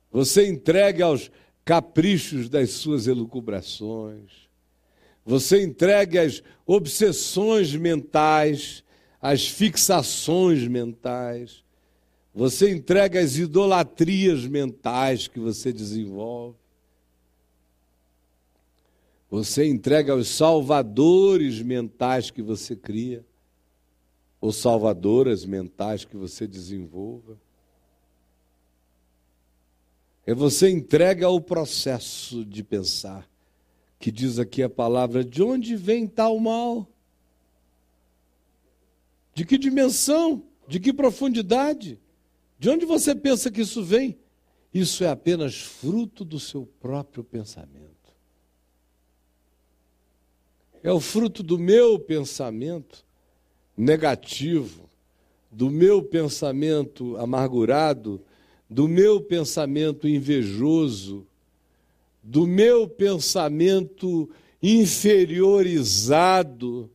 você 0.09 0.47
entregue 0.47 1.01
aos 1.01 1.29
caprichos 1.65 2.47
das 2.47 2.69
suas 2.69 3.05
elucubrações, 3.05 4.42
você 5.25 5.63
entregue 5.63 6.19
às 6.19 6.43
obsessões 6.65 7.75
mentais, 7.75 8.83
às 9.21 9.47
fixações 9.47 10.67
mentais, 10.67 11.63
você 12.33 12.71
entrega 12.71 13.19
às 13.19 13.37
idolatrias 13.37 14.45
mentais 14.45 15.27
que 15.27 15.39
você 15.39 15.71
desenvolve. 15.71 16.57
Você 19.29 19.65
entrega 19.67 20.13
aos 20.13 20.27
salvadores 20.27 21.61
mentais 21.61 22.29
que 22.29 22.41
você 22.41 22.75
cria, 22.75 23.25
ou 24.39 24.51
salvadoras 24.51 25.45
mentais 25.45 26.05
que 26.05 26.17
você 26.17 26.45
desenvolva. 26.45 27.39
É 30.25 30.33
você 30.33 30.69
entrega 30.69 31.25
ao 31.25 31.39
processo 31.41 32.45
de 32.45 32.63
pensar, 32.63 33.27
que 34.03 34.11
diz 34.11 34.37
aqui 34.37 34.61
a 34.61 34.69
palavra: 34.69 35.23
de 35.23 35.41
onde 35.41 35.77
vem 35.77 36.05
tal 36.05 36.37
mal? 36.37 36.85
De 39.33 39.45
que 39.45 39.57
dimensão? 39.57 40.43
De 40.67 40.77
que 40.77 40.91
profundidade? 40.91 41.97
De 42.59 42.69
onde 42.69 42.85
você 42.85 43.15
pensa 43.15 43.49
que 43.49 43.61
isso 43.61 43.81
vem? 43.81 44.19
Isso 44.73 45.05
é 45.05 45.07
apenas 45.07 45.55
fruto 45.55 46.25
do 46.25 46.37
seu 46.37 46.65
próprio 46.81 47.23
pensamento 47.23 47.93
é 50.83 50.91
o 50.91 50.99
fruto 50.99 51.41
do 51.41 51.57
meu 51.57 51.97
pensamento 51.97 53.05
negativo, 53.75 54.89
do 55.49 55.69
meu 55.69 56.03
pensamento 56.03 57.15
amargurado, 57.15 58.21
do 58.69 58.85
meu 58.85 59.21
pensamento 59.21 60.09
invejoso, 60.09 61.25
do 62.23 62.47
meu 62.47 62.87
pensamento 62.87 64.29
inferiorizado, 64.61 66.89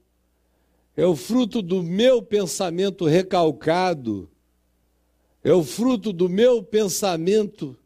é 0.96 1.04
o 1.06 1.14
fruto 1.14 1.60
do 1.60 1.82
meu 1.82 2.22
pensamento 2.22 3.04
recalcado, 3.04 4.30
é 5.44 5.52
o 5.52 5.62
fruto 5.62 6.10
do 6.12 6.28
meu 6.28 6.62
pensamento 6.62 7.76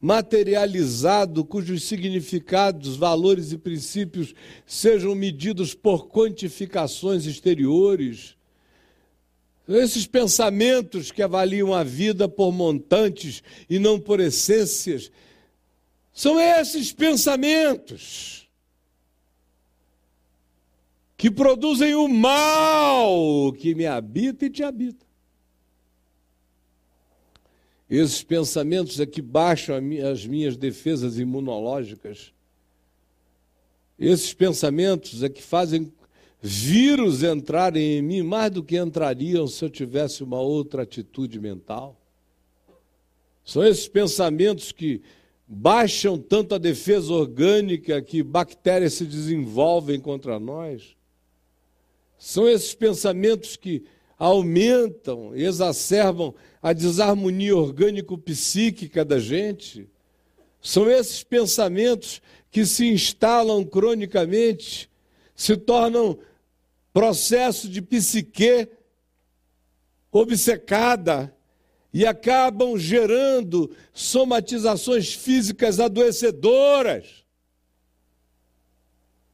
materializado, 0.00 1.44
cujos 1.44 1.84
significados, 1.84 2.96
valores 2.96 3.52
e 3.52 3.58
princípios 3.58 4.34
sejam 4.66 5.14
medidos 5.14 5.74
por 5.74 6.08
quantificações 6.08 7.26
exteriores. 7.26 8.36
Esses 9.68 10.06
pensamentos 10.06 11.10
que 11.10 11.22
avaliam 11.22 11.74
a 11.74 11.84
vida 11.84 12.28
por 12.28 12.52
montantes 12.52 13.42
e 13.68 13.78
não 13.78 14.00
por 14.00 14.18
essências, 14.18 15.12
são 16.18 16.40
esses 16.40 16.92
pensamentos 16.92 18.48
que 21.16 21.30
produzem 21.30 21.94
o 21.94 22.08
mal 22.08 23.52
que 23.52 23.72
me 23.72 23.86
habita 23.86 24.46
e 24.46 24.50
te 24.50 24.64
habita. 24.64 25.06
Esses 27.88 28.20
pensamentos 28.24 28.98
é 28.98 29.06
que 29.06 29.22
baixam 29.22 29.76
as 30.10 30.26
minhas 30.26 30.56
defesas 30.56 31.20
imunológicas. 31.20 32.32
Esses 33.96 34.34
pensamentos 34.34 35.22
é 35.22 35.28
que 35.28 35.40
fazem 35.40 35.92
vírus 36.42 37.22
entrarem 37.22 37.98
em 37.98 38.02
mim 38.02 38.22
mais 38.24 38.50
do 38.50 38.64
que 38.64 38.76
entrariam 38.76 39.46
se 39.46 39.64
eu 39.64 39.70
tivesse 39.70 40.24
uma 40.24 40.40
outra 40.40 40.82
atitude 40.82 41.38
mental. 41.38 41.96
São 43.44 43.64
esses 43.64 43.86
pensamentos 43.86 44.72
que 44.72 45.00
baixam 45.48 46.18
tanto 46.18 46.54
a 46.54 46.58
defesa 46.58 47.10
orgânica 47.10 48.02
que 48.02 48.22
bactérias 48.22 48.92
se 48.94 49.06
desenvolvem 49.06 49.98
contra 49.98 50.38
nós. 50.38 50.94
São 52.18 52.46
esses 52.46 52.74
pensamentos 52.74 53.56
que 53.56 53.84
aumentam, 54.18 55.34
exacerbam 55.34 56.34
a 56.60 56.74
desarmonia 56.74 57.56
orgânico-psíquica 57.56 59.04
da 59.04 59.18
gente. 59.18 59.88
São 60.60 60.90
esses 60.90 61.22
pensamentos 61.22 62.20
que 62.50 62.66
se 62.66 62.86
instalam 62.86 63.64
cronicamente, 63.64 64.90
se 65.34 65.56
tornam 65.56 66.18
processo 66.92 67.68
de 67.68 67.80
psique 67.80 68.68
obcecada 70.10 71.34
e 71.92 72.06
acabam 72.06 72.76
gerando 72.78 73.74
somatizações 73.92 75.12
físicas 75.14 75.80
adoecedoras. 75.80 77.24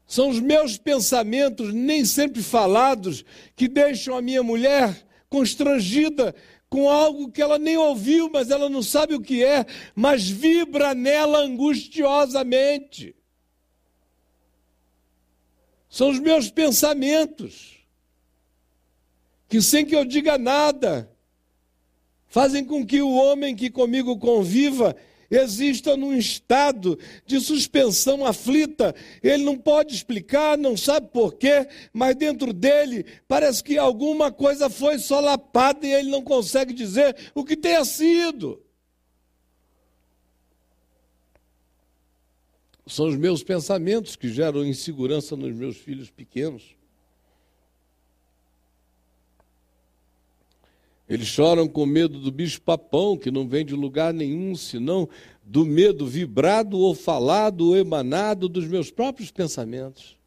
São 0.06 0.28
os 0.28 0.38
meus 0.38 0.78
pensamentos, 0.78 1.72
nem 1.74 2.04
sempre 2.04 2.42
falados, 2.42 3.24
que 3.56 3.66
deixam 3.66 4.16
a 4.16 4.22
minha 4.22 4.42
mulher 4.42 5.04
constrangida 5.28 6.34
com 6.68 6.88
algo 6.88 7.30
que 7.30 7.42
ela 7.42 7.58
nem 7.58 7.76
ouviu, 7.76 8.30
mas 8.30 8.50
ela 8.50 8.68
não 8.68 8.82
sabe 8.82 9.14
o 9.14 9.20
que 9.20 9.44
é, 9.44 9.64
mas 9.94 10.28
vibra 10.28 10.94
nela 10.94 11.38
angustiosamente. 11.38 13.14
São 15.88 16.10
os 16.10 16.18
meus 16.18 16.50
pensamentos, 16.50 17.78
que 19.48 19.62
sem 19.62 19.86
que 19.86 19.94
eu 19.94 20.04
diga 20.04 20.36
nada, 20.36 21.13
fazem 22.34 22.64
com 22.64 22.84
que 22.84 23.00
o 23.00 23.14
homem 23.14 23.54
que 23.54 23.70
comigo 23.70 24.18
conviva 24.18 24.96
exista 25.30 25.96
num 25.96 26.12
estado 26.12 26.98
de 27.24 27.38
suspensão 27.38 28.26
aflita. 28.26 28.92
Ele 29.22 29.44
não 29.44 29.56
pode 29.56 29.94
explicar, 29.94 30.58
não 30.58 30.76
sabe 30.76 31.10
porquê, 31.12 31.68
mas 31.92 32.16
dentro 32.16 32.52
dele 32.52 33.06
parece 33.28 33.62
que 33.62 33.78
alguma 33.78 34.32
coisa 34.32 34.68
foi 34.68 34.98
solapada 34.98 35.86
e 35.86 35.92
ele 35.92 36.10
não 36.10 36.22
consegue 36.22 36.74
dizer 36.74 37.14
o 37.36 37.44
que 37.44 37.56
tenha 37.56 37.84
sido. 37.84 38.60
São 42.84 43.06
os 43.06 43.16
meus 43.16 43.44
pensamentos 43.44 44.16
que 44.16 44.28
geram 44.28 44.64
insegurança 44.64 45.36
nos 45.36 45.54
meus 45.54 45.76
filhos 45.76 46.10
pequenos. 46.10 46.74
Eles 51.14 51.28
choram 51.28 51.68
com 51.68 51.86
medo 51.86 52.18
do 52.18 52.32
bicho-papão, 52.32 53.16
que 53.16 53.30
não 53.30 53.46
vem 53.46 53.64
de 53.64 53.72
lugar 53.72 54.12
nenhum, 54.12 54.56
senão 54.56 55.08
do 55.44 55.64
medo 55.64 56.04
vibrado 56.08 56.76
ou 56.76 56.92
falado 56.92 57.68
ou 57.68 57.76
emanado 57.76 58.48
dos 58.48 58.66
meus 58.66 58.90
próprios 58.90 59.30
pensamentos. 59.30 60.18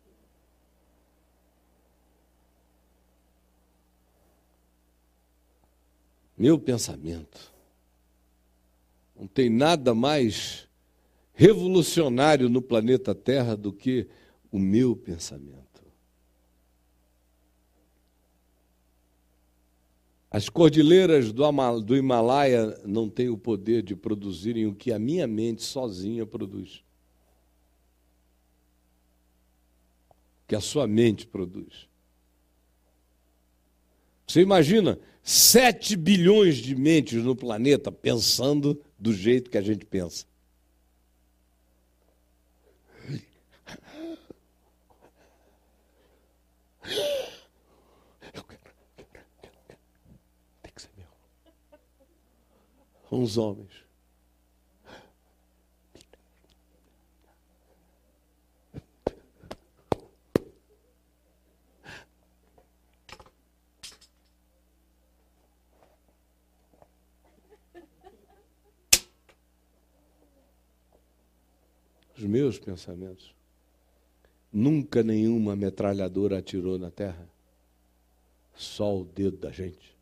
Meu 6.37 6.57
pensamento. 6.57 7.51
Não 9.13 9.27
tem 9.27 9.49
nada 9.49 9.93
mais 9.93 10.69
revolucionário 11.33 12.47
no 12.47 12.61
planeta 12.61 13.13
Terra 13.13 13.57
do 13.57 13.73
que 13.73 14.07
o 14.49 14.57
meu 14.57 14.95
pensamento. 14.95 15.66
As 20.37 20.49
cordilheiras 20.49 21.33
do 21.33 21.97
Himalaia 21.97 22.79
não 22.85 23.09
têm 23.09 23.27
o 23.27 23.35
poder 23.35 23.81
de 23.81 23.95
produzirem 23.95 24.67
o 24.67 24.75
que 24.75 24.93
a 24.93 24.99
minha 24.99 25.25
mente 25.25 25.63
sozinha 25.63 26.27
produz. 26.27 26.83
Que 30.47 30.55
a 30.55 30.61
sua 30.61 30.85
mente 30.85 31.25
produz. 31.25 31.89
Você 34.27 34.41
imagina 34.41 34.99
sete 35.23 35.95
bilhões 35.95 36.57
de 36.57 36.75
mentes 36.75 37.23
no 37.23 37.35
planeta 37.35 37.91
pensando 37.91 38.79
do 38.99 39.11
jeito 39.11 39.49
que 39.49 39.57
a 39.57 39.61
gente 39.63 39.87
pensa. 39.87 40.27
Uns 53.11 53.37
homens. 53.37 53.87
Os 72.17 72.23
meus 72.23 72.57
pensamentos. 72.57 73.33
Nunca 74.51 75.03
nenhuma 75.03 75.55
metralhadora 75.55 76.39
atirou 76.39 76.79
na 76.79 76.89
terra. 76.89 77.29
Só 78.55 78.97
o 78.97 79.05
dedo 79.05 79.37
da 79.37 79.51
gente. 79.51 79.96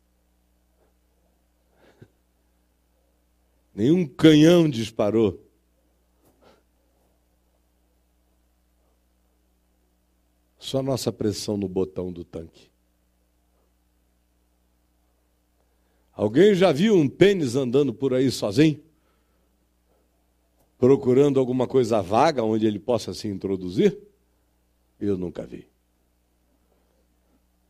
Nenhum 3.76 4.06
canhão 4.06 4.70
disparou. 4.70 5.38
Só 10.58 10.82
nossa 10.82 11.12
pressão 11.12 11.58
no 11.58 11.68
botão 11.68 12.10
do 12.10 12.24
tanque. 12.24 12.70
Alguém 16.10 16.54
já 16.54 16.72
viu 16.72 16.96
um 16.96 17.06
pênis 17.06 17.54
andando 17.54 17.92
por 17.92 18.14
aí 18.14 18.30
sozinho? 18.30 18.82
Procurando 20.78 21.38
alguma 21.38 21.66
coisa 21.66 22.00
vaga 22.00 22.42
onde 22.42 22.66
ele 22.66 22.78
possa 22.78 23.12
se 23.12 23.28
introduzir? 23.28 23.98
Eu 24.98 25.18
nunca 25.18 25.46
vi. 25.46 25.68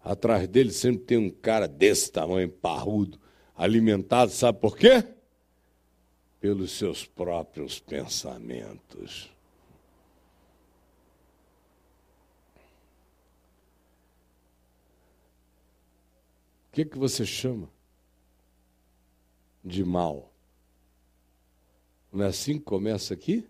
Atrás 0.05 0.47
dele 0.47 0.71
sempre 0.71 1.01
tem 1.01 1.19
um 1.19 1.31
cara 1.31 1.67
desse 1.67 2.13
tamanho, 2.13 2.49
parrudo, 2.49 3.19
alimentado, 3.57 4.31
sabe 4.31 4.61
por 4.61 4.79
quê? 4.79 5.16
Pelos 6.47 6.71
seus 6.79 7.05
próprios 7.05 7.81
pensamentos. 7.81 9.29
O 16.69 16.73
que, 16.77 16.85
que 16.85 16.97
você 16.97 17.27
chama 17.27 17.69
de 19.65 19.85
mal? 19.85 20.33
Não 22.13 22.25
é 22.25 22.29
assim 22.29 22.59
que 22.59 22.65
começa 22.65 23.13
aqui? 23.13 23.45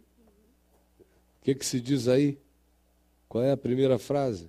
O 0.98 1.44
que, 1.44 1.54
que 1.54 1.66
se 1.66 1.82
diz 1.82 2.08
aí? 2.08 2.40
Qual 3.28 3.44
é 3.44 3.52
a 3.52 3.58
primeira 3.58 3.98
frase? 3.98 4.48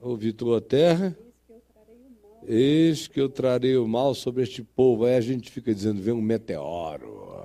Ouvi 0.00 0.32
tua 0.32 0.62
terra 0.62 1.14
Eis 2.48 3.08
que 3.08 3.20
eu 3.20 3.28
trarei 3.28 3.76
o 3.76 3.88
mal 3.88 4.14
sobre 4.14 4.44
este 4.44 4.62
povo. 4.62 5.04
Aí 5.04 5.16
a 5.16 5.20
gente 5.20 5.50
fica 5.50 5.74
dizendo: 5.74 6.00
vem 6.00 6.14
um 6.14 6.22
meteoro, 6.22 7.44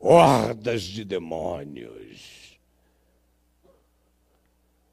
hordas 0.00 0.82
de 0.82 1.04
demônios. 1.04 2.58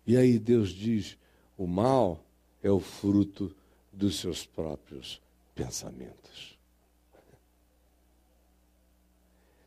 E 0.05 0.15
aí 0.15 0.37
Deus 0.37 0.69
diz: 0.69 1.17
o 1.57 1.65
mal 1.65 2.23
é 2.61 2.69
o 2.69 2.79
fruto 2.79 3.55
dos 3.91 4.19
seus 4.19 4.45
próprios 4.45 5.19
pensamentos. 5.55 6.57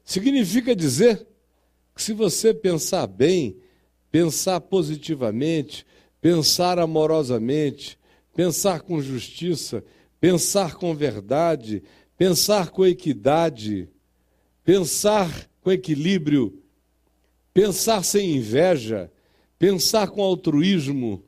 Significa 0.05 0.77
dizer 0.77 1.27
que 1.95 2.03
se 2.03 2.13
você 2.13 2.55
pensar 2.55 3.07
bem, 3.07 3.57
pensar 4.11 4.61
positivamente, 4.61 5.85
pensar 6.21 6.79
amorosamente, 6.79 7.99
pensar 8.35 8.81
com 8.81 9.01
justiça, 9.01 9.85
pensar 10.21 10.75
com 10.75 10.95
verdade, 10.95 11.83
pensar 12.17 12.71
com 12.71 12.85
equidade, 12.85 13.89
pensar 14.65 15.49
com 15.61 15.71
equilíbrio, 15.71 16.63
pensar 17.53 18.05
sem 18.05 18.37
inveja, 18.37 19.11
pensar 19.59 20.09
com 20.09 20.23
altruísmo, 20.23 21.23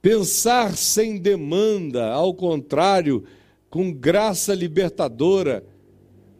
pensar 0.00 0.76
sem 0.76 1.18
demanda, 1.18 2.10
ao 2.10 2.34
contrário, 2.34 3.24
com 3.68 3.92
graça 3.92 4.54
libertadora. 4.54 5.64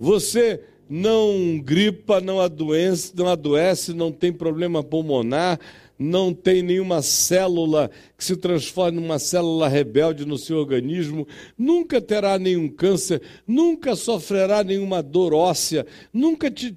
Você 0.01 0.64
não 0.88 1.61
gripa, 1.62 2.20
não 2.20 2.40
adoece, 2.40 3.12
não 3.14 3.28
adoece, 3.28 3.95
não 3.95 4.11
tem 4.11 4.32
problema 4.32 4.82
pulmonar, 4.82 5.59
não 6.03 6.34
tem 6.34 6.62
nenhuma 6.62 7.00
célula 7.00 7.90
que 8.16 8.24
se 8.24 8.36
transforme 8.36 9.00
numa 9.00 9.18
célula 9.18 9.68
rebelde 9.68 10.26
no 10.26 10.36
seu 10.36 10.59
organismo, 10.59 11.26
nunca 11.57 12.00
terá 12.00 12.38
nenhum 12.38 12.68
câncer, 12.68 13.22
nunca 13.46 13.94
sofrerá 13.94 14.64
nenhuma 14.64 15.03
dor 15.03 15.32
óssea, 15.32 15.86
nunca 16.12 16.50
te 16.50 16.74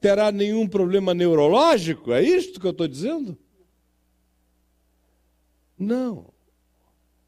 terá 0.00 0.32
nenhum 0.32 0.66
problema 0.66 1.12
neurológico? 1.14 2.12
É 2.12 2.22
isto 2.22 2.58
que 2.58 2.66
eu 2.66 2.72
estou 2.72 2.88
dizendo? 2.88 3.36
Não. 5.78 6.32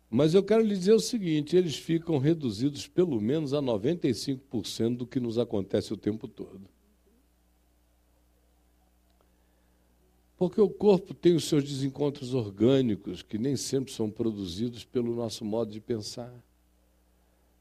Mas 0.09 0.35
eu 0.35 0.43
quero 0.43 0.63
lhe 0.63 0.77
dizer 0.77 0.93
o 0.93 1.01
seguinte: 1.01 1.57
eles 1.57 1.77
ficam 1.77 2.19
reduzidos 2.19 2.87
pelo 2.87 3.21
menos 3.21 3.53
a 3.53 3.61
95% 3.61 4.97
do 4.97 5.07
que 5.07 5.21
nos 5.21 5.39
acontece 5.39 5.93
o 5.93 5.97
tempo 5.97 6.27
todo. 6.27 6.76
Porque 10.37 10.61
o 10.61 10.69
corpo 10.69 11.15
tem 11.15 11.35
os 11.35 11.45
seus 11.45 11.65
desencontros 11.65 12.35
orgânicos, 12.35 13.23
que 13.23 13.39
nem 13.39 13.57
sempre 13.57 13.93
são 13.93 14.11
produzidos 14.11 14.85
pelo 14.85 15.15
nosso 15.15 15.45
modo 15.45 15.73
de 15.73 15.81
pensar. 15.81 16.33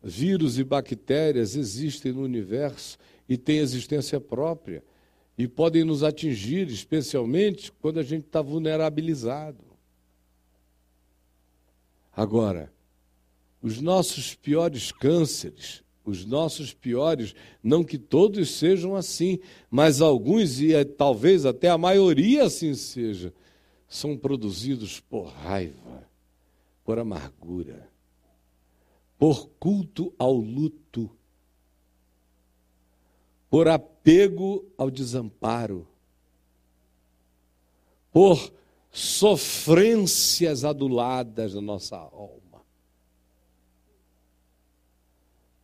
Vírus 0.03 0.59
e 0.59 0.63
bactérias 0.63 1.55
existem 1.55 2.11
no 2.11 2.21
universo 2.21 2.97
e 3.28 3.38
têm 3.38 3.59
existência 3.59 4.19
própria 4.19 4.84
e 5.38 5.47
podem 5.47 5.84
nos 5.84 6.03
atingir, 6.03 6.67
especialmente 6.67 7.71
quando 7.71 7.99
a 7.99 8.03
gente 8.03 8.26
está 8.26 8.41
vulnerabilizado. 8.41 9.63
Agora, 12.15 12.71
os 13.61 13.82
nossos 13.82 14.36
piores 14.36 14.91
cânceres, 14.91 15.84
os 16.05 16.25
nossos 16.25 16.73
piores, 16.73 17.33
não 17.63 17.83
que 17.83 17.97
todos 17.97 18.51
sejam 18.51 18.95
assim, 18.95 19.39
mas 19.69 20.01
alguns, 20.01 20.59
e 20.59 20.73
é, 20.73 20.83
talvez 20.83 21.45
até 21.45 21.69
a 21.69 21.77
maioria 21.77 22.43
assim 22.43 22.73
seja, 22.75 23.33
são 23.87 24.17
produzidos 24.17 24.99
por 24.99 25.27
raiva, 25.27 26.07
por 26.83 26.99
amargura, 26.99 27.89
por 29.17 29.49
culto 29.59 30.13
ao 30.17 30.33
luto, 30.35 31.09
por 33.49 33.67
apego 33.67 34.65
ao 34.77 34.91
desamparo, 34.91 35.87
por 38.11 38.51
sofrências 38.91 40.63
aduladas 40.63 41.53
na 41.53 41.61
nossa 41.61 41.97
alma. 41.97 42.44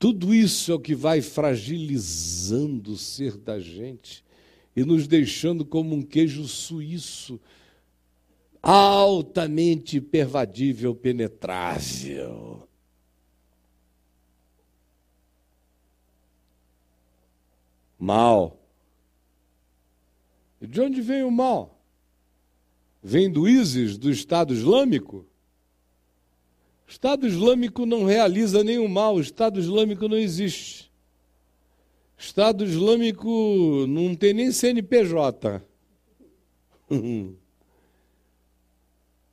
Tudo 0.02 0.34
isso 0.34 0.72
é 0.72 0.74
o 0.74 0.80
que 0.80 0.96
vai 0.96 1.22
fragilizando 1.22 2.94
o 2.94 2.98
ser 2.98 3.38
da 3.38 3.60
gente 3.60 4.26
e 4.76 4.84
nos 4.84 5.08
deixando 5.08 5.64
como 5.64 5.94
um 5.94 6.02
queijo 6.02 6.48
suíço, 6.48 7.40
altamente 8.64 10.02
pervadível, 10.02 10.96
penetrável. 10.96 12.68
Mal. 18.00 18.60
De 20.60 20.82
onde 20.82 21.00
vem 21.00 21.22
o 21.22 21.30
mal? 21.30 21.80
Vem 23.04 23.32
do 23.32 23.48
ISIS, 23.48 24.00
do 24.00 24.10
Estado 24.10 24.52
Islâmico? 24.52 25.28
Estado 26.92 27.26
Islâmico 27.26 27.86
não 27.86 28.04
realiza 28.04 28.66
nenhum 28.66 28.86
mal, 28.86 29.18
Estado 29.18 29.62
Islâmico 29.62 30.10
não 30.10 30.18
existe. 30.18 30.92
Estado 32.18 32.66
Islâmico 32.66 33.86
não 33.88 34.14
tem 34.14 34.34
nem 34.34 34.52
CNPJ. 34.52 35.64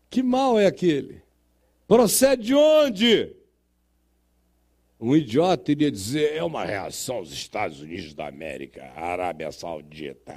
que 0.09 0.23
mal 0.23 0.57
é 0.57 0.67
aquele? 0.67 1.21
Procede 1.89 2.45
de 2.45 2.55
onde? 2.55 3.35
Um 5.01 5.17
idiota 5.17 5.73
iria 5.73 5.91
dizer, 5.91 6.37
é 6.37 6.45
uma 6.45 6.65
reação 6.65 7.17
aos 7.17 7.33
Estados 7.33 7.81
Unidos 7.81 8.15
da 8.15 8.29
América, 8.29 8.85
Arábia 8.95 9.51
Saudita. 9.51 10.37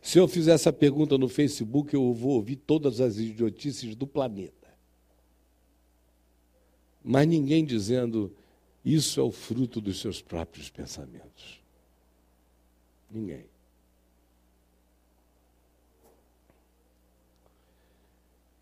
Se 0.00 0.16
eu 0.16 0.28
fizer 0.28 0.52
essa 0.52 0.72
pergunta 0.72 1.18
no 1.18 1.28
Facebook, 1.28 1.92
eu 1.92 2.14
vou 2.14 2.34
ouvir 2.34 2.54
todas 2.54 3.00
as 3.00 3.18
idiotices 3.18 3.96
do 3.96 4.06
planeta 4.06 4.57
mas 7.08 7.26
ninguém 7.26 7.64
dizendo 7.64 8.30
isso 8.84 9.18
é 9.18 9.22
o 9.22 9.32
fruto 9.32 9.80
dos 9.80 9.98
seus 9.98 10.20
próprios 10.20 10.68
pensamentos. 10.68 11.58
Ninguém. 13.10 13.46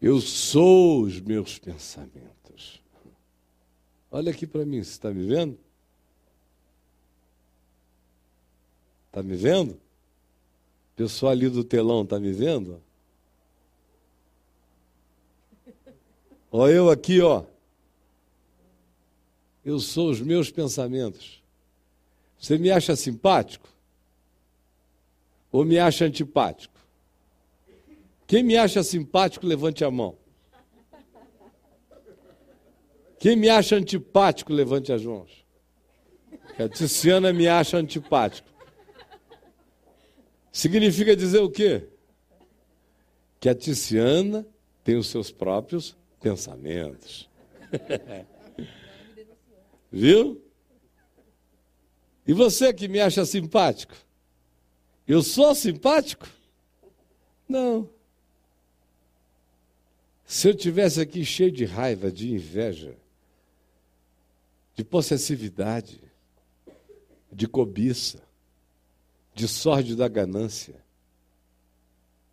Eu 0.01 0.21
sou 0.21 1.03
os 1.03 1.21
meus 1.21 1.59
pensamentos. 1.59 2.81
Olha 4.13 4.31
aqui 4.31 4.47
para 4.47 4.65
mim, 4.65 4.81
você 4.81 4.91
está 4.91 5.13
me 5.13 5.27
vendo? 5.27 5.59
Está 9.09 9.25
me 9.25 9.35
vendo? 9.35 9.77
Pessoal 10.95 11.33
ali 11.33 11.49
do 11.49 11.65
telão, 11.65 12.05
está 12.05 12.21
me 12.21 12.31
vendo? 12.33 12.81
Olha 16.53 16.73
eu 16.73 16.91
aqui, 16.91 17.21
ó. 17.21 17.45
Eu 19.67 19.81
sou 19.81 20.11
os 20.11 20.21
meus 20.21 20.49
pensamentos. 20.49 21.43
Você 22.39 22.57
me 22.57 22.71
acha 22.71 22.95
simpático? 22.95 23.69
Ou 25.51 25.65
me 25.65 25.77
acha 25.77 26.05
antipático? 26.05 26.79
Quem 28.29 28.45
me 28.45 28.57
acha 28.57 28.85
simpático, 28.85 29.45
levante 29.45 29.85
a 29.85 29.91
mão. 29.91 30.17
Quem 33.19 33.35
me 33.35 33.49
acha 33.49 33.75
antipático, 33.75 34.53
levante 34.53 34.93
as 34.93 35.05
mãos. 35.05 35.45
A 36.57 36.69
Tiziana 36.69 37.33
me 37.33 37.49
acha 37.49 37.77
antipático. 37.77 38.49
Significa 40.53 41.17
dizer 41.17 41.41
o 41.41 41.51
quê? 41.51 41.89
Que 43.41 43.49
a 43.49 43.55
Tiziana 43.55 44.47
tem 44.85 44.95
os 44.95 45.09
seus 45.09 45.33
próprios 45.33 45.97
pensamentos. 46.21 47.29
Viu? 49.97 50.45
E 52.27 52.35
você 52.35 52.71
que 52.71 52.87
me 52.87 53.01
acha 53.01 53.25
simpático? 53.25 53.95
Eu 55.09 55.23
sou 55.23 55.55
simpático? 55.55 56.29
Não. 57.49 57.89
Se 60.27 60.51
eu 60.51 60.55
tivesse 60.55 61.01
aqui 61.01 61.25
cheio 61.25 61.51
de 61.51 61.65
raiva, 61.65 62.13
de 62.13 62.31
inveja, 62.31 62.95
de 64.75 64.85
possessividade, 64.85 65.99
de 67.33 67.49
cobiça, 67.49 68.23
de 69.35 69.49
sorte 69.49 69.97
da 69.97 70.09
ganância, 70.09 70.75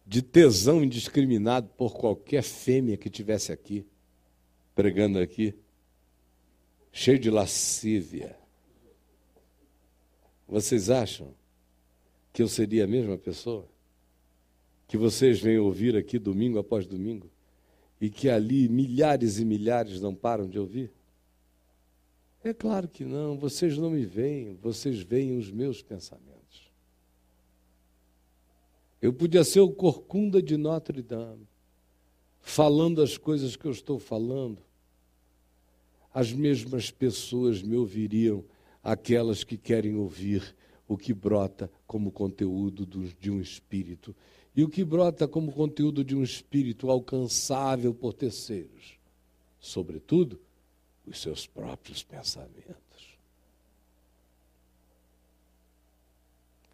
de 0.05 0.21
tesão 0.21 0.83
indiscriminado 0.83 1.69
por 1.77 1.93
qualquer 1.93 2.43
fêmea 2.43 2.97
que 2.97 3.09
tivesse 3.09 3.53
aqui, 3.53 3.85
pregando 4.75 5.17
aqui, 5.17 5.55
cheio 6.93 7.17
de 7.17 7.31
lascívia. 7.31 8.37
Vocês 10.47 10.91
acham 10.91 11.33
que 12.31 12.43
eu 12.43 12.47
seria 12.47 12.83
a 12.83 12.87
mesma 12.87 13.17
pessoa? 13.17 13.67
Que 14.87 14.95
vocês 14.95 15.41
vêm 15.41 15.57
ouvir 15.57 15.97
aqui 15.97 16.19
domingo 16.19 16.59
após 16.59 16.85
domingo? 16.85 17.29
E 17.99 18.09
que 18.09 18.29
ali 18.29 18.69
milhares 18.69 19.39
e 19.39 19.45
milhares 19.45 19.99
não 19.99 20.13
param 20.13 20.47
de 20.47 20.59
ouvir? 20.59 20.91
É 22.43 22.53
claro 22.53 22.87
que 22.87 23.03
não, 23.03 23.37
vocês 23.37 23.77
não 23.77 23.89
me 23.89 24.05
veem, 24.05 24.53
vocês 24.61 25.01
veem 25.01 25.35
os 25.35 25.49
meus 25.49 25.81
pensamentos. 25.81 26.71
Eu 29.01 29.13
podia 29.13 29.43
ser 29.43 29.61
o 29.61 29.71
corcunda 29.71 30.41
de 30.41 30.57
Notre 30.57 31.01
Dame, 31.01 31.47
falando 32.39 33.01
as 33.01 33.17
coisas 33.17 33.55
que 33.55 33.65
eu 33.65 33.71
estou 33.71 33.97
falando, 33.97 34.61
as 36.13 36.31
mesmas 36.31 36.91
pessoas 36.91 37.61
me 37.61 37.75
ouviriam, 37.75 38.43
aquelas 38.83 39.43
que 39.43 39.57
querem 39.57 39.95
ouvir 39.95 40.55
o 40.87 40.97
que 40.97 41.13
brota 41.13 41.71
como 41.87 42.11
conteúdo 42.11 42.85
de 42.85 43.31
um 43.31 43.41
espírito. 43.41 44.15
E 44.55 44.63
o 44.63 44.69
que 44.69 44.83
brota 44.83 45.27
como 45.27 45.51
conteúdo 45.51 46.03
de 46.03 46.15
um 46.15 46.21
espírito 46.21 46.91
alcançável 46.91 47.93
por 47.93 48.13
terceiros. 48.13 48.99
Sobretudo, 49.59 50.39
os 51.05 51.19
seus 51.19 51.47
próprios 51.47 52.03
pensamentos. 52.03 53.17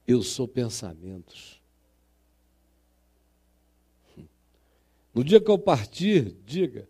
Eu 0.06 0.22
sou 0.22 0.48
pensamentos. 0.48 1.62
No 5.14 5.24
dia 5.24 5.40
que 5.40 5.50
eu 5.50 5.58
partir, 5.58 6.36
diga, 6.46 6.90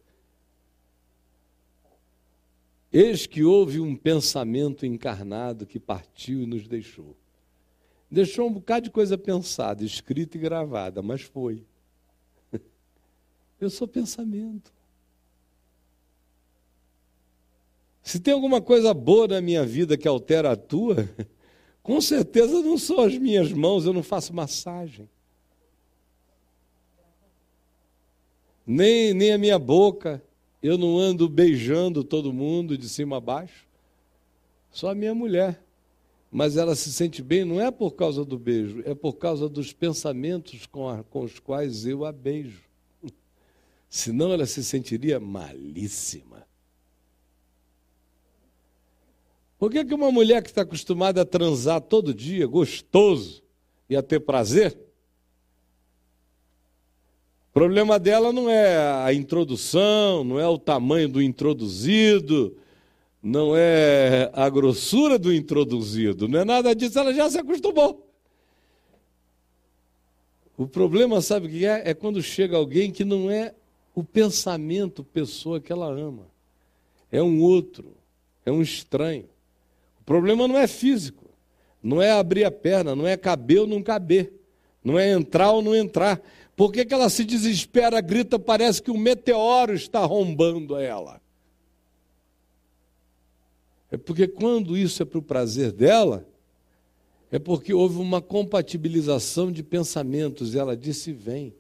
Eis 2.92 3.28
que 3.28 3.44
houve 3.44 3.80
um 3.80 3.96
pensamento 3.96 4.86
encarnado 4.86 5.66
que 5.66 5.80
partiu 5.80 6.42
e 6.42 6.46
nos 6.48 6.68
deixou. 6.68 7.16
Deixou 8.10 8.48
um 8.48 8.54
bocado 8.54 8.86
de 8.86 8.92
coisa 8.92 9.18
pensada, 9.18 9.84
escrita 9.84 10.38
e 10.38 10.40
gravada, 10.40 11.02
mas 11.02 11.22
foi. 11.22 11.64
Eu 13.62 13.70
sou 13.70 13.88
pensamento. 13.88 14.74
Se 18.02 18.20
tem 18.20 18.34
alguma 18.34 18.60
coisa 18.60 18.92
boa 18.92 19.28
na 19.28 19.42
minha 19.42 19.64
vida 19.64 19.96
que 19.96 20.08
altera 20.08 20.52
a 20.52 20.56
tua, 20.56 21.08
com 21.84 22.02
certeza 22.02 22.60
não 22.62 22.76
são 22.76 23.02
as 23.02 23.16
minhas 23.16 23.54
mãos, 23.54 23.86
eu 23.86 23.94
não 23.94 24.02
faço 24.02 24.34
massagem. 24.34 25.08
Nem, 28.66 29.14
nem 29.14 29.32
a 29.32 29.38
minha 29.38 29.60
boca, 29.60 30.24
eu 30.62 30.78
não 30.78 30.98
ando 30.98 31.30
beijando 31.30 32.04
todo 32.04 32.34
mundo 32.34 32.78
de 32.78 32.88
cima 32.90 33.18
a 33.18 33.22
baixo. 33.22 33.68
Só 34.72 34.92
a 34.92 34.96
minha 34.96 35.16
mulher. 35.16 35.64
Mas 36.32 36.58
ela 36.58 36.76
se 36.76 36.94
sente 36.94 37.24
bem 37.24 37.44
não 37.44 37.60
é 37.60 37.72
por 37.72 37.92
causa 37.92 38.24
do 38.24 38.38
beijo, 38.38 38.84
é 38.86 38.94
por 38.94 39.14
causa 39.14 39.50
dos 39.50 39.74
pensamentos 39.74 40.68
com, 40.68 40.88
a, 40.88 41.04
com 41.04 41.24
os 41.24 41.40
quais 41.40 41.88
eu 41.88 42.06
a 42.06 42.12
beijo. 42.12 42.62
Senão 43.90 44.32
ela 44.32 44.46
se 44.46 44.64
sentiria 44.64 45.20
malíssima. 45.20 46.48
Por 49.58 49.72
que, 49.72 49.84
que 49.84 49.94
uma 49.94 50.12
mulher 50.12 50.42
que 50.42 50.50
está 50.50 50.62
acostumada 50.62 51.22
a 51.22 51.26
transar 51.26 51.82
todo 51.82 52.14
dia, 52.14 52.46
gostoso, 52.46 53.44
e 53.90 53.96
a 53.96 54.04
ter 54.04 54.20
prazer, 54.20 54.78
problema 57.60 58.00
dela 58.00 58.32
não 58.32 58.50
é 58.50 58.78
a 59.04 59.14
introdução, 59.14 60.24
não 60.24 60.40
é 60.40 60.48
o 60.48 60.58
tamanho 60.58 61.10
do 61.10 61.22
introduzido, 61.22 62.56
não 63.22 63.54
é 63.54 64.32
a 64.34 64.50
grossura 64.50 65.20
do 65.20 65.34
introduzido, 65.34 66.30
não 66.30 66.40
é 66.40 66.46
nada 66.46 66.74
disso, 66.74 66.98
ela 66.98 67.14
já 67.14 67.30
se 67.30 67.38
acostumou. 67.38 68.10
O 70.58 70.66
problema, 70.66 71.22
sabe 71.22 71.48
o 71.48 71.50
que 71.50 71.66
é? 71.66 71.90
É 71.90 71.94
quando 71.94 72.24
chega 72.24 72.56
alguém 72.56 72.92
que 72.92 73.04
não 73.04 73.30
é 73.30 73.54
o 73.94 74.06
pensamento, 74.06 75.04
pessoa 75.04 75.60
que 75.60 75.74
ela 75.74 75.92
ama. 75.92 76.28
É 77.12 77.22
um 77.22 77.42
outro, 77.42 77.94
é 78.46 78.52
um 78.54 78.62
estranho 78.62 79.28
problema 80.06 80.48
não 80.48 80.58
é 80.58 80.66
físico, 80.66 81.30
não 81.84 82.02
é 82.02 82.10
abrir 82.10 82.44
a 82.44 82.50
perna, 82.50 82.96
não 82.96 83.06
é 83.06 83.16
caber 83.16 83.60
ou 83.60 83.68
não 83.68 83.84
caber, 83.84 84.34
não 84.84 84.98
é 84.98 85.12
entrar 85.12 85.52
ou 85.52 85.62
não 85.62 85.76
entrar. 85.76 86.20
Por 86.60 86.74
que, 86.74 86.84
que 86.84 86.94
ela 86.94 87.10
se 87.10 87.24
desespera, 87.24 88.02
grita, 88.02 88.38
parece 88.38 88.84
que 88.84 88.92
um 88.92 88.98
meteoro 88.98 89.74
está 89.74 90.02
arrombando 90.02 90.76
ela? 90.76 91.22
É 93.90 93.96
porque 93.96 94.28
quando 94.28 94.76
isso 94.76 95.02
é 95.02 95.06
para 95.06 95.20
o 95.20 95.22
prazer 95.22 95.72
dela, 95.72 96.28
é 97.32 97.40
porque 97.40 97.74
houve 97.74 97.98
uma 98.00 98.22
compatibilização 98.22 99.50
de 99.50 99.64
pensamentos, 99.64 100.54
ela 100.54 100.76
disse: 100.76 101.14
vem. 101.14 101.54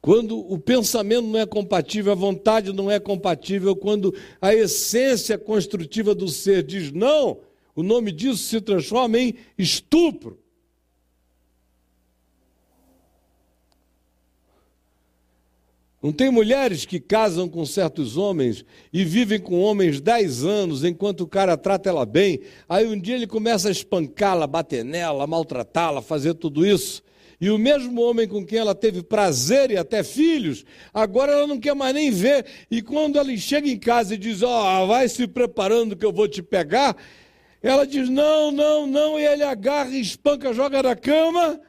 Quando 0.00 0.38
o 0.38 0.60
pensamento 0.60 1.26
não 1.26 1.40
é 1.40 1.44
compatível, 1.44 2.12
a 2.12 2.14
vontade 2.14 2.72
não 2.72 2.88
é 2.88 3.00
compatível, 3.00 3.74
quando 3.74 4.14
a 4.40 4.54
essência 4.54 5.36
construtiva 5.36 6.14
do 6.14 6.28
ser 6.28 6.62
diz 6.62 6.92
não, 6.92 7.40
o 7.74 7.82
nome 7.82 8.12
disso 8.12 8.44
se 8.44 8.60
transforma 8.60 9.18
em 9.18 9.34
estupro. 9.58 10.38
Não 16.06 16.12
tem 16.12 16.30
mulheres 16.30 16.84
que 16.84 17.00
casam 17.00 17.48
com 17.48 17.66
certos 17.66 18.16
homens 18.16 18.64
e 18.92 19.04
vivem 19.04 19.40
com 19.40 19.60
homens 19.60 20.00
dez 20.00 20.44
anos 20.44 20.84
enquanto 20.84 21.22
o 21.22 21.26
cara 21.26 21.56
trata 21.56 21.88
ela 21.88 22.06
bem. 22.06 22.38
Aí 22.68 22.86
um 22.86 22.96
dia 22.96 23.16
ele 23.16 23.26
começa 23.26 23.66
a 23.66 23.72
espancá-la, 23.72 24.46
bater 24.46 24.84
nela, 24.84 25.26
maltratá-la, 25.26 26.00
fazer 26.00 26.34
tudo 26.34 26.64
isso. 26.64 27.02
E 27.40 27.50
o 27.50 27.58
mesmo 27.58 28.00
homem 28.02 28.28
com 28.28 28.46
quem 28.46 28.60
ela 28.60 28.72
teve 28.72 29.02
prazer 29.02 29.72
e 29.72 29.76
até 29.76 30.04
filhos, 30.04 30.64
agora 30.94 31.32
ela 31.32 31.46
não 31.48 31.58
quer 31.58 31.74
mais 31.74 31.92
nem 31.92 32.12
ver. 32.12 32.46
E 32.70 32.80
quando 32.80 33.18
ela 33.18 33.36
chega 33.36 33.68
em 33.68 33.76
casa 33.76 34.14
e 34.14 34.16
diz: 34.16 34.44
Ó, 34.44 34.84
oh, 34.84 34.86
vai 34.86 35.08
se 35.08 35.26
preparando 35.26 35.96
que 35.96 36.06
eu 36.06 36.12
vou 36.12 36.28
te 36.28 36.40
pegar, 36.40 36.96
ela 37.60 37.84
diz: 37.84 38.08
Não, 38.08 38.52
não, 38.52 38.86
não. 38.86 39.18
E 39.18 39.26
ele 39.26 39.42
agarra, 39.42 39.90
espanca, 39.90 40.54
joga 40.54 40.84
na 40.84 40.94
cama 40.94 41.60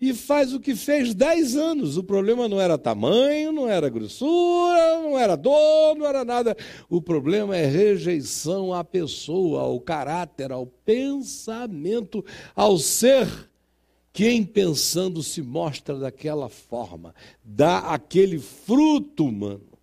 e 0.00 0.12
faz 0.12 0.52
o 0.52 0.60
que 0.60 0.74
fez 0.74 1.14
dez 1.14 1.56
anos. 1.56 1.96
O 1.96 2.04
problema 2.04 2.48
não 2.48 2.60
era 2.60 2.76
tamanho, 2.76 3.50
não 3.52 3.68
era 3.68 3.88
grossura, 3.88 5.00
não 5.00 5.18
era 5.18 5.36
dor, 5.36 5.96
não 5.96 6.06
era 6.06 6.24
nada. 6.24 6.56
O 6.88 7.00
problema 7.00 7.56
é 7.56 7.66
rejeição 7.66 8.74
à 8.74 8.84
pessoa, 8.84 9.62
ao 9.62 9.80
caráter, 9.80 10.52
ao 10.52 10.66
pensamento, 10.66 12.24
ao 12.54 12.76
ser 12.78 13.26
quem 14.12 14.44
pensando 14.44 15.22
se 15.22 15.42
mostra 15.42 15.98
daquela 15.98 16.48
forma, 16.48 17.14
dá 17.44 17.80
aquele 17.80 18.38
fruto 18.38 19.26
humano. 19.26 19.76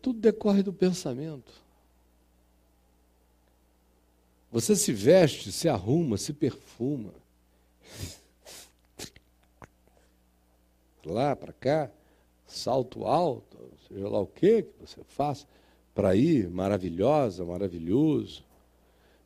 Tudo 0.00 0.18
decorre 0.18 0.62
do 0.62 0.72
pensamento. 0.72 1.67
Você 4.50 4.74
se 4.74 4.92
veste, 4.92 5.52
se 5.52 5.68
arruma, 5.68 6.16
se 6.16 6.32
perfuma. 6.32 7.12
Lá 11.04 11.34
para 11.36 11.52
cá, 11.52 11.90
salto 12.46 13.04
alto, 13.06 13.56
seja 13.88 14.08
lá 14.08 14.20
o 14.20 14.26
que 14.26 14.62
que 14.62 14.72
você 14.80 15.02
faça 15.04 15.46
para 15.94 16.14
ir, 16.14 16.48
maravilhosa, 16.48 17.44
maravilhoso, 17.44 18.44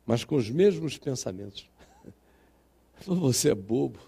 mas 0.05 0.23
com 0.23 0.35
os 0.35 0.49
mesmos 0.49 0.97
pensamentos. 0.97 1.69
Você 3.05 3.51
é 3.51 3.55
bobo. 3.55 3.99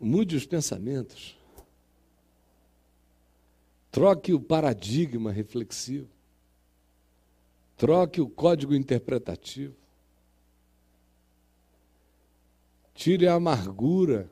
Mude 0.00 0.34
os 0.34 0.44
pensamentos. 0.44 1.36
Troque 3.90 4.32
o 4.32 4.40
paradigma 4.40 5.30
reflexivo. 5.30 6.13
Troque 7.76 8.20
o 8.20 8.28
código 8.28 8.74
interpretativo. 8.74 9.74
Tire 12.94 13.26
a 13.26 13.34
amargura. 13.34 14.30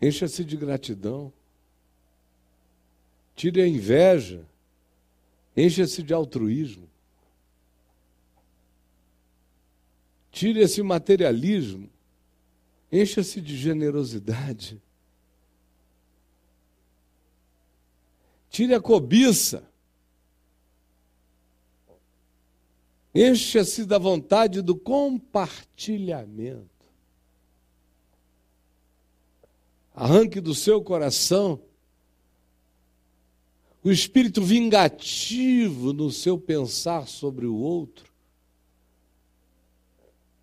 Encha-se 0.00 0.44
de 0.44 0.56
gratidão. 0.56 1.32
Tire 3.34 3.60
a 3.60 3.66
inveja, 3.66 4.46
encha-se 5.56 6.02
de 6.02 6.14
altruísmo, 6.14 6.88
tire 10.30 10.60
esse 10.60 10.82
materialismo, 10.82 11.90
encha-se 12.90 13.40
de 13.40 13.56
generosidade, 13.56 14.80
tire 18.48 18.74
a 18.74 18.80
cobiça, 18.80 19.68
encha-se 23.14 23.84
da 23.84 23.98
vontade 23.98 24.60
do 24.60 24.74
compartilhamento. 24.74 26.68
Arranque 29.94 30.40
do 30.40 30.54
seu 30.54 30.82
coração 30.82 31.60
o 33.84 33.90
espírito 33.90 34.42
vingativo 34.42 35.92
no 35.92 36.10
seu 36.10 36.38
pensar 36.38 37.06
sobre 37.06 37.44
o 37.44 37.54
outro. 37.54 38.12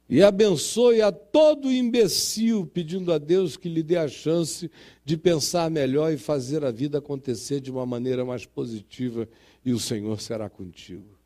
E 0.07 0.21
abençoe 0.21 1.01
a 1.01 1.11
todo 1.11 1.71
imbecil, 1.71 2.67
pedindo 2.67 3.11
a 3.11 3.17
Deus 3.17 3.57
que 3.57 3.67
lhe 3.67 3.81
dê 3.81 3.97
a 3.97 4.07
chance 4.07 4.69
de 5.03 5.17
pensar 5.17 5.71
melhor 5.71 6.13
e 6.13 6.17
fazer 6.17 6.63
a 6.63 6.69
vida 6.69 6.99
acontecer 6.99 7.59
de 7.61 7.71
uma 7.71 7.85
maneira 7.85 8.23
mais 8.23 8.45
positiva, 8.45 9.27
e 9.65 9.71
o 9.71 9.79
Senhor 9.79 10.19
será 10.21 10.49
contigo. 10.49 11.20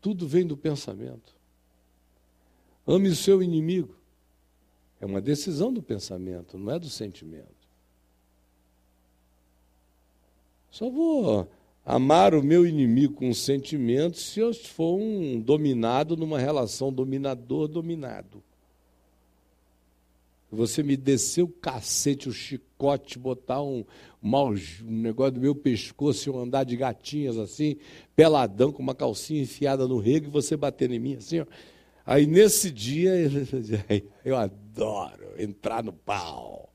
Tudo 0.00 0.26
vem 0.26 0.46
do 0.46 0.56
pensamento. 0.56 1.34
Ame 2.86 3.08
o 3.08 3.16
seu 3.16 3.42
inimigo. 3.42 3.94
É 5.00 5.06
uma 5.06 5.20
decisão 5.20 5.72
do 5.72 5.82
pensamento, 5.82 6.58
não 6.58 6.72
é 6.72 6.78
do 6.78 6.88
sentimento. 6.88 7.60
Só 10.70 10.88
vou 10.88 11.48
amar 11.84 12.34
o 12.34 12.42
meu 12.42 12.66
inimigo 12.66 13.14
com 13.14 13.32
sentimento 13.32 14.18
se 14.18 14.40
eu 14.40 14.52
for 14.54 14.96
um 14.96 15.40
dominado 15.40 16.16
numa 16.16 16.38
relação 16.38 16.92
dominador-dominado. 16.92 18.42
Você 20.50 20.82
me 20.82 20.96
descer 20.96 21.42
o 21.42 21.48
cacete, 21.48 22.28
o 22.28 22.32
chicote, 22.32 23.18
botar 23.18 23.62
um, 23.62 23.84
um 24.22 24.54
negócio 24.82 25.32
do 25.32 25.40
meu 25.40 25.54
pescoço 25.54 26.28
e 26.28 26.32
eu 26.32 26.38
andar 26.38 26.64
de 26.64 26.76
gatinhas 26.76 27.38
assim, 27.38 27.76
peladão, 28.16 28.72
com 28.72 28.82
uma 28.82 28.94
calcinha 28.94 29.42
enfiada 29.42 29.86
no 29.86 29.98
rego 29.98 30.26
e 30.26 30.30
você 30.30 30.56
bater 30.56 30.90
em 30.90 30.98
mim 30.98 31.14
assim, 31.14 31.40
ó. 31.40 31.46
Aí 32.04 32.26
nesse 32.26 32.70
dia 32.70 33.12
eu 34.24 34.36
adoro 34.36 35.34
entrar 35.38 35.84
no 35.84 35.92
pau. 35.92 36.72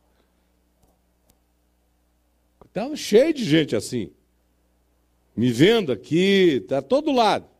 Estava 2.65 2.95
cheio 2.95 3.34
de 3.34 3.43
gente 3.43 3.76
assim. 3.76 4.11
Me 5.36 5.51
vendo 5.51 5.91
aqui, 5.91 6.61
está 6.61 6.82
todo 6.82 7.11
lado. 7.11 7.54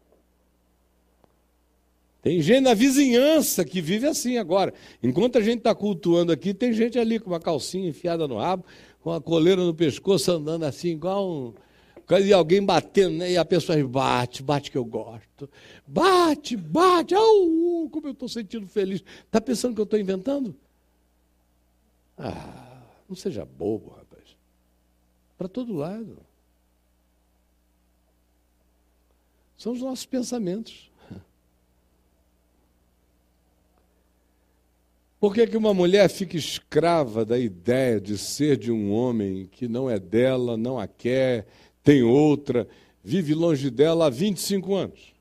Tem 2.26 2.42
gente 2.42 2.62
na 2.62 2.74
vizinhança 2.74 3.64
que 3.64 3.80
vive 3.80 4.08
assim 4.08 4.40
agora. 4.40 4.74
Enquanto 5.04 5.38
a 5.38 5.42
gente 5.42 5.60
está 5.60 5.76
cultuando 5.76 6.32
aqui, 6.32 6.56
tem 6.56 6.74
gente 6.74 6.98
ali 6.98 7.20
com 7.20 7.30
uma 7.30 7.40
calcinha 7.40 7.88
enfiada 7.88 8.28
no 8.28 8.40
rabo, 8.40 8.66
com 9.00 9.12
uma 9.12 9.22
coleira 9.22 9.64
no 9.64 9.76
pescoço, 9.76 10.32
andando 10.32 10.64
assim, 10.64 10.88
igual 10.88 11.30
um. 11.30 11.54
E 12.20 12.34
alguém 12.34 12.66
batendo, 12.66 13.18
né? 13.18 13.34
E 13.34 13.38
a 13.38 13.46
pessoa 13.46 13.78
bate, 13.88 14.42
bate 14.42 14.72
que 14.72 14.78
eu 14.78 14.84
gosto. 14.84 15.48
Bate, 15.86 16.58
bate, 16.58 17.14
au, 17.14 17.88
como 17.92 18.08
eu 18.08 18.14
estou 18.14 18.28
sentindo 18.28 18.66
feliz. 18.66 19.04
Está 19.24 19.40
pensando 19.40 19.76
que 19.76 19.82
eu 19.82 19.84
estou 19.84 20.00
inventando? 20.00 20.56
Ah, 22.18 22.82
não 23.08 23.16
seja 23.16 23.46
bobo, 23.46 23.92
rapaz. 23.92 24.36
Para 25.38 25.48
todo 25.48 25.76
lado. 25.76 26.18
São 29.56 29.74
os 29.74 29.82
nossos 29.82 30.08
pensamentos. 30.08 30.90
Por 35.26 35.34
que, 35.34 35.48
que 35.48 35.58
uma 35.58 35.74
mulher 35.74 36.08
fica 36.08 36.38
escrava 36.38 37.26
da 37.26 37.36
ideia 37.40 38.00
de 38.00 38.16
ser 38.16 38.58
de 38.58 38.72
um 38.72 38.94
homem 38.94 39.48
que 39.48 39.68
não 39.68 39.90
é 39.90 39.98
dela, 39.98 40.56
não 40.56 40.78
a 40.78 40.86
quer, 40.86 41.48
tem 41.82 42.04
outra, 42.04 42.68
vive 43.04 43.34
longe 43.34 43.72
dela 43.72 44.06
há 44.06 44.10
25 44.12 44.76
anos? 44.76 45.16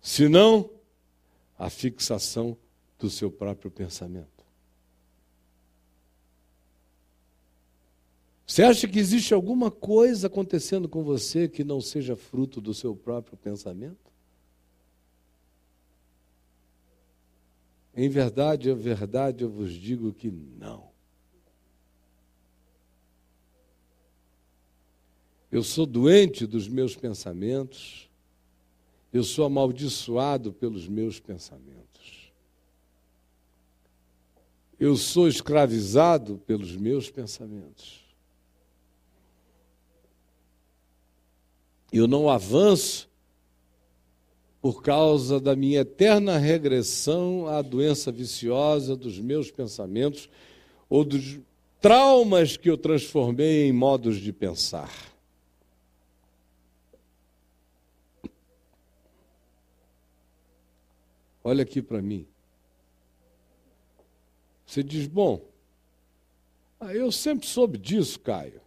Se 0.00 0.28
não, 0.28 0.70
a 1.58 1.68
fixação 1.68 2.56
do 2.96 3.10
seu 3.10 3.28
próprio 3.28 3.72
pensamento. 3.72 4.44
Você 8.46 8.62
acha 8.62 8.86
que 8.86 9.00
existe 9.00 9.34
alguma 9.34 9.68
coisa 9.68 10.28
acontecendo 10.28 10.88
com 10.88 11.02
você 11.02 11.48
que 11.48 11.64
não 11.64 11.80
seja 11.80 12.14
fruto 12.14 12.60
do 12.60 12.72
seu 12.72 12.94
próprio 12.94 13.36
pensamento? 13.36 14.07
Em 18.00 18.08
verdade, 18.08 18.70
a 18.70 18.76
verdade, 18.76 19.42
eu 19.42 19.50
vos 19.50 19.72
digo 19.72 20.12
que 20.12 20.30
não. 20.30 20.88
Eu 25.50 25.64
sou 25.64 25.84
doente 25.84 26.46
dos 26.46 26.68
meus 26.68 26.94
pensamentos, 26.94 28.08
eu 29.12 29.24
sou 29.24 29.44
amaldiçoado 29.44 30.52
pelos 30.52 30.86
meus 30.86 31.18
pensamentos. 31.18 32.32
Eu 34.78 34.96
sou 34.96 35.26
escravizado 35.26 36.38
pelos 36.46 36.76
meus 36.76 37.10
pensamentos. 37.10 38.04
Eu 41.92 42.06
não 42.06 42.30
avanço 42.30 43.07
por 44.60 44.82
causa 44.82 45.40
da 45.40 45.54
minha 45.54 45.80
eterna 45.80 46.36
regressão 46.36 47.46
à 47.46 47.62
doença 47.62 48.10
viciosa 48.10 48.96
dos 48.96 49.18
meus 49.18 49.50
pensamentos 49.50 50.28
ou 50.88 51.04
dos 51.04 51.38
traumas 51.80 52.56
que 52.56 52.68
eu 52.68 52.76
transformei 52.76 53.68
em 53.68 53.72
modos 53.72 54.18
de 54.18 54.32
pensar. 54.32 54.92
Olha 61.44 61.62
aqui 61.62 61.80
para 61.80 62.02
mim. 62.02 62.26
Você 64.66 64.82
diz, 64.82 65.06
bom, 65.06 65.40
ah, 66.78 66.94
eu 66.94 67.10
sempre 67.10 67.46
soube 67.46 67.78
disso, 67.78 68.20
Caio. 68.20 68.60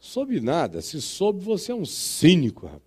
Soube 0.00 0.40
nada. 0.40 0.80
Se 0.80 1.00
soube, 1.00 1.40
você 1.44 1.72
é 1.72 1.74
um 1.74 1.84
cínico, 1.84 2.66
rapaz. 2.66 2.83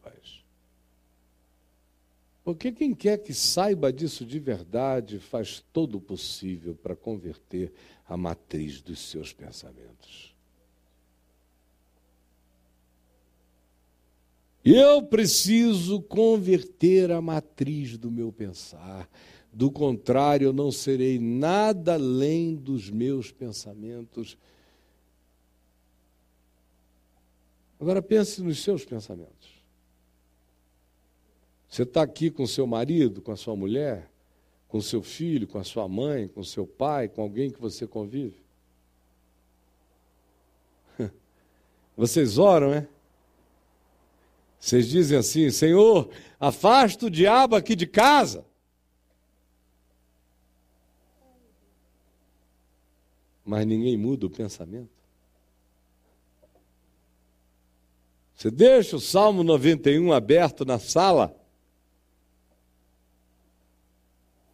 Porque 2.47 2.71
quem 2.71 2.95
quer 2.95 3.17
que 3.17 3.33
saiba 3.33 3.91
disso 3.91 4.25
de 4.25 4.39
verdade 4.39 5.19
faz 5.19 5.61
todo 5.73 5.97
o 5.97 5.99
possível 5.99 6.73
para 6.73 6.95
converter 6.95 7.73
a 8.07 8.15
matriz 8.15 8.79
dos 8.79 8.99
seus 8.99 9.33
pensamentos. 9.33 10.33
Eu 14.63 15.03
preciso 15.03 16.01
converter 16.01 17.11
a 17.11 17.21
matriz 17.21 17.97
do 17.97 18.09
meu 18.09 18.31
pensar. 18.31 19.09
Do 19.51 19.69
contrário, 19.69 20.45
eu 20.45 20.53
não 20.53 20.71
serei 20.71 21.19
nada 21.19 21.95
além 21.95 22.55
dos 22.55 22.89
meus 22.89 23.29
pensamentos. 23.29 24.37
Agora 27.77 28.01
pense 28.01 28.41
nos 28.41 28.63
seus 28.63 28.85
pensamentos. 28.85 29.57
Você 31.70 31.84
está 31.84 32.01
aqui 32.01 32.32
com 32.32 32.47
seu 32.47 32.65
marido, 32.65 33.22
com 33.22 33.32
a 33.32 33.36
sua 33.36 33.55
mulher, 33.55 34.09
com 34.68 34.82
seu 34.82 35.03
filho, 35.03 35.47
com 35.47 35.57
a 35.57 35.63
sua 35.63 35.88
mãe, 35.88 36.28
com 36.28 36.43
seu 36.43 36.65
pai, 36.65 37.07
com 37.07 37.22
alguém 37.22 37.49
que 37.51 37.59
você 37.59 37.86
convive? 37.86 38.41
Vocês 41.95 42.38
oram, 42.38 42.74
é? 42.74 42.88
Vocês 44.59 44.88
dizem 44.88 45.18
assim: 45.18 45.49
Senhor, 45.51 46.09
afasta 46.39 47.05
o 47.05 47.09
diabo 47.09 47.55
aqui 47.55 47.76
de 47.76 47.86
casa. 47.86 48.45
Mas 53.45 53.65
ninguém 53.65 53.95
muda 53.95 54.26
o 54.26 54.30
pensamento. 54.30 54.89
Você 58.36 58.51
deixa 58.51 58.97
o 58.97 58.99
Salmo 58.99 59.41
91 59.43 60.11
aberto 60.11 60.65
na 60.65 60.78
sala 60.78 61.36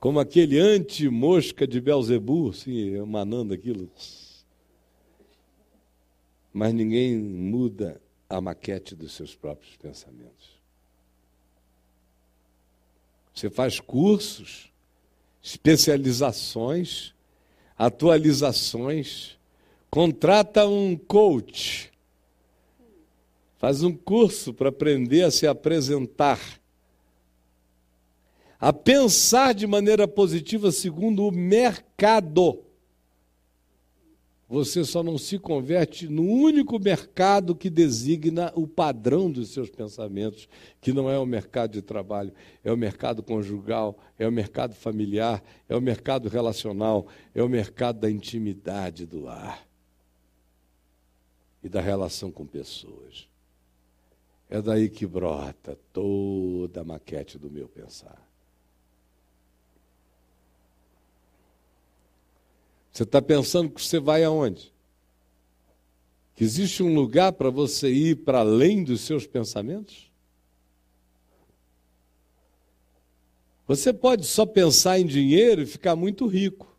como 0.03 0.19
aquele 0.19 0.59
anti-mosca 0.59 1.65
de 1.65 1.79
Belzebu, 1.79 2.49
assim, 2.49 2.93
emanando 2.93 3.53
aquilo. 3.53 3.89
Mas 6.51 6.73
ninguém 6.73 7.17
muda 7.17 8.01
a 8.27 8.41
maquete 8.41 8.95
dos 8.95 9.13
seus 9.13 9.33
próprios 9.33 9.77
pensamentos. 9.77 10.59
Você 13.33 13.49
faz 13.49 13.79
cursos, 13.79 14.69
especializações, 15.41 17.13
atualizações, 17.77 19.37
contrata 19.89 20.67
um 20.67 20.97
coach, 20.97 21.89
faz 23.57 23.81
um 23.83 23.95
curso 23.95 24.53
para 24.53 24.67
aprender 24.67 25.23
a 25.23 25.31
se 25.31 25.47
apresentar 25.47 26.61
a 28.63 28.71
pensar 28.71 29.53
de 29.53 29.67
maneira 29.67 30.07
positiva 30.07 30.71
segundo 30.71 31.27
o 31.27 31.31
mercado. 31.33 32.63
Você 34.47 34.85
só 34.85 35.03
não 35.03 35.17
se 35.17 35.37
converte 35.37 36.07
no 36.07 36.23
único 36.23 36.79
mercado 36.79 37.57
que 37.57 37.69
designa 37.69 38.53
o 38.55 38.65
padrão 38.65 39.29
dos 39.29 39.49
seus 39.49 39.69
pensamentos, 39.69 40.47
que 40.79 40.93
não 40.93 41.09
é 41.09 41.19
o 41.19 41.25
mercado 41.25 41.73
de 41.73 41.81
trabalho, 41.81 42.31
é 42.63 42.71
o 42.71 42.77
mercado 42.77 43.21
conjugal, 43.21 43.97
é 44.17 44.25
o 44.25 44.31
mercado 44.31 44.73
familiar, 44.73 45.43
é 45.67 45.75
o 45.75 45.81
mercado 45.81 46.29
relacional, 46.29 47.05
é 47.35 47.43
o 47.43 47.49
mercado 47.49 47.99
da 47.99 48.09
intimidade 48.09 49.05
do 49.05 49.19
lar 49.19 49.67
e 51.61 51.67
da 51.67 51.81
relação 51.81 52.31
com 52.31 52.45
pessoas. 52.45 53.27
É 54.49 54.61
daí 54.61 54.87
que 54.87 55.05
brota 55.05 55.77
toda 55.91 56.79
a 56.79 56.85
maquete 56.85 57.37
do 57.37 57.51
meu 57.51 57.67
pensar. 57.67 58.31
Você 62.93 63.01
está 63.01 63.19
pensando 63.19 63.71
que 63.71 63.81
você 63.81 63.99
vai 63.99 64.23
aonde? 64.23 64.71
Que 66.35 66.43
existe 66.43 66.83
um 66.83 66.93
lugar 66.93 67.33
para 67.33 67.49
você 67.49 67.91
ir 67.91 68.17
para 68.17 68.39
além 68.39 68.83
dos 68.83 69.01
seus 69.01 69.25
pensamentos? 69.25 70.11
Você 73.67 73.91
pode 73.91 74.27
só 74.27 74.45
pensar 74.45 74.99
em 74.99 75.07
dinheiro 75.07 75.63
e 75.63 75.65
ficar 75.65 75.95
muito 75.95 76.27
rico. 76.27 76.77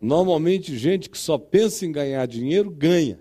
Normalmente, 0.00 0.78
gente 0.78 1.10
que 1.10 1.18
só 1.18 1.36
pensa 1.36 1.84
em 1.84 1.90
ganhar 1.90 2.24
dinheiro 2.26 2.70
ganha. 2.70 3.18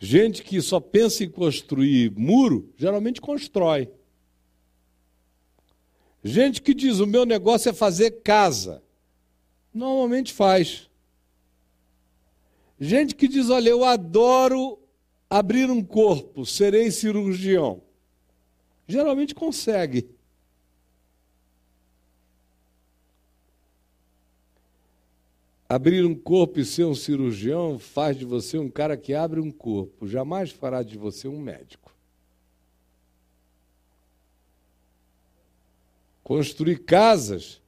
Gente 0.00 0.42
que 0.42 0.60
só 0.60 0.80
pensa 0.80 1.22
em 1.22 1.30
construir 1.30 2.10
muro, 2.16 2.72
geralmente 2.76 3.20
constrói. 3.20 3.88
Gente 6.22 6.60
que 6.60 6.74
diz: 6.74 6.98
o 6.98 7.06
meu 7.06 7.24
negócio 7.24 7.70
é 7.70 7.72
fazer 7.72 8.22
casa. 8.22 8.82
Normalmente 9.72 10.32
faz. 10.32 10.88
Gente 12.78 13.14
que 13.14 13.28
diz: 13.28 13.50
olha, 13.50 13.70
eu 13.70 13.84
adoro 13.84 14.78
abrir 15.28 15.70
um 15.70 15.82
corpo, 15.82 16.44
serei 16.44 16.90
cirurgião. 16.90 17.82
Geralmente 18.86 19.34
consegue. 19.34 20.10
Abrir 25.68 26.04
um 26.04 26.16
corpo 26.16 26.58
e 26.58 26.64
ser 26.64 26.84
um 26.84 26.96
cirurgião 26.96 27.78
faz 27.78 28.16
de 28.16 28.24
você 28.24 28.58
um 28.58 28.68
cara 28.68 28.96
que 28.96 29.14
abre 29.14 29.38
um 29.38 29.52
corpo, 29.52 30.08
jamais 30.08 30.50
fará 30.50 30.82
de 30.82 30.98
você 30.98 31.28
um 31.28 31.38
médico. 31.38 31.79
Construir 36.30 36.84
casas 36.84 37.60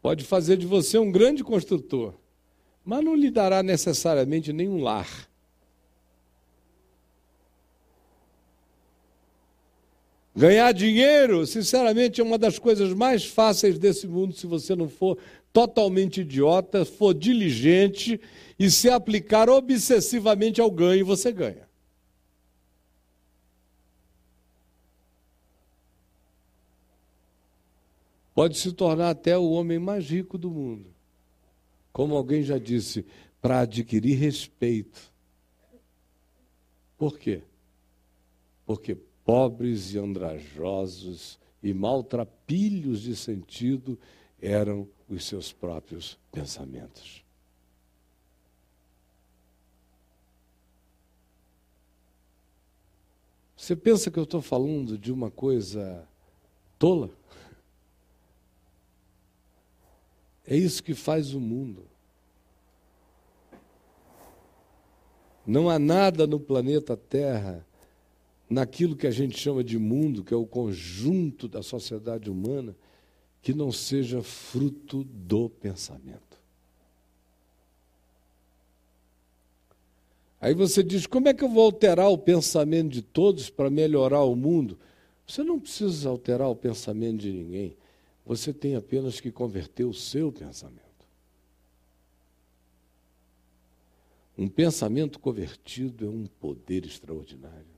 pode 0.00 0.24
fazer 0.24 0.56
de 0.56 0.64
você 0.64 0.96
um 0.96 1.12
grande 1.12 1.44
construtor, 1.44 2.14
mas 2.82 3.04
não 3.04 3.14
lhe 3.14 3.30
dará 3.30 3.62
necessariamente 3.62 4.50
nenhum 4.50 4.82
lar. 4.82 5.28
Ganhar 10.34 10.72
dinheiro, 10.72 11.46
sinceramente, 11.46 12.18
é 12.18 12.24
uma 12.24 12.38
das 12.38 12.58
coisas 12.58 12.94
mais 12.94 13.26
fáceis 13.26 13.78
desse 13.78 14.08
mundo 14.08 14.32
se 14.32 14.46
você 14.46 14.74
não 14.74 14.88
for 14.88 15.18
totalmente 15.52 16.22
idiota, 16.22 16.86
for 16.86 17.12
diligente 17.12 18.18
e 18.58 18.70
se 18.70 18.88
aplicar 18.88 19.50
obsessivamente 19.50 20.62
ao 20.62 20.70
ganho, 20.70 21.04
você 21.04 21.30
ganha. 21.30 21.68
Pode 28.34 28.56
se 28.56 28.72
tornar 28.72 29.10
até 29.10 29.36
o 29.36 29.50
homem 29.50 29.78
mais 29.78 30.08
rico 30.08 30.38
do 30.38 30.50
mundo. 30.50 30.86
Como 31.92 32.16
alguém 32.16 32.42
já 32.42 32.58
disse, 32.58 33.04
para 33.40 33.60
adquirir 33.60 34.14
respeito. 34.14 35.12
Por 36.96 37.18
quê? 37.18 37.42
Porque 38.64 38.96
pobres 39.24 39.92
e 39.92 39.98
andrajosos 39.98 41.38
e 41.62 41.74
maltrapilhos 41.74 43.02
de 43.02 43.14
sentido 43.14 43.98
eram 44.40 44.88
os 45.08 45.26
seus 45.26 45.52
próprios 45.52 46.18
pensamentos. 46.30 47.22
Você 53.56 53.76
pensa 53.76 54.10
que 54.10 54.18
eu 54.18 54.24
estou 54.24 54.42
falando 54.42 54.98
de 54.98 55.12
uma 55.12 55.30
coisa 55.30 56.04
tola? 56.78 57.10
É 60.46 60.56
isso 60.56 60.82
que 60.82 60.94
faz 60.94 61.34
o 61.34 61.40
mundo. 61.40 61.84
Não 65.46 65.68
há 65.68 65.78
nada 65.78 66.26
no 66.26 66.38
planeta 66.38 66.96
Terra 66.96 67.66
naquilo 68.48 68.96
que 68.96 69.06
a 69.06 69.10
gente 69.10 69.38
chama 69.38 69.64
de 69.64 69.78
mundo, 69.78 70.22
que 70.22 70.34
é 70.34 70.36
o 70.36 70.46
conjunto 70.46 71.48
da 71.48 71.62
sociedade 71.62 72.30
humana, 72.30 72.76
que 73.40 73.52
não 73.52 73.72
seja 73.72 74.22
fruto 74.22 75.04
do 75.04 75.48
pensamento. 75.48 76.32
Aí 80.40 80.54
você 80.54 80.82
diz: 80.82 81.06
como 81.06 81.28
é 81.28 81.34
que 81.34 81.42
eu 81.42 81.48
vou 81.48 81.64
alterar 81.64 82.08
o 82.10 82.18
pensamento 82.18 82.90
de 82.90 83.02
todos 83.02 83.48
para 83.48 83.70
melhorar 83.70 84.22
o 84.24 84.36
mundo? 84.36 84.78
Você 85.26 85.42
não 85.42 85.58
precisa 85.58 86.08
alterar 86.08 86.48
o 86.48 86.56
pensamento 86.56 87.18
de 87.18 87.32
ninguém. 87.32 87.76
Você 88.24 88.52
tem 88.52 88.76
apenas 88.76 89.20
que 89.20 89.32
converter 89.32 89.84
o 89.84 89.92
seu 89.92 90.32
pensamento. 90.32 90.82
Um 94.38 94.48
pensamento 94.48 95.18
convertido 95.18 96.06
é 96.06 96.08
um 96.08 96.26
poder 96.26 96.86
extraordinário. 96.86 97.72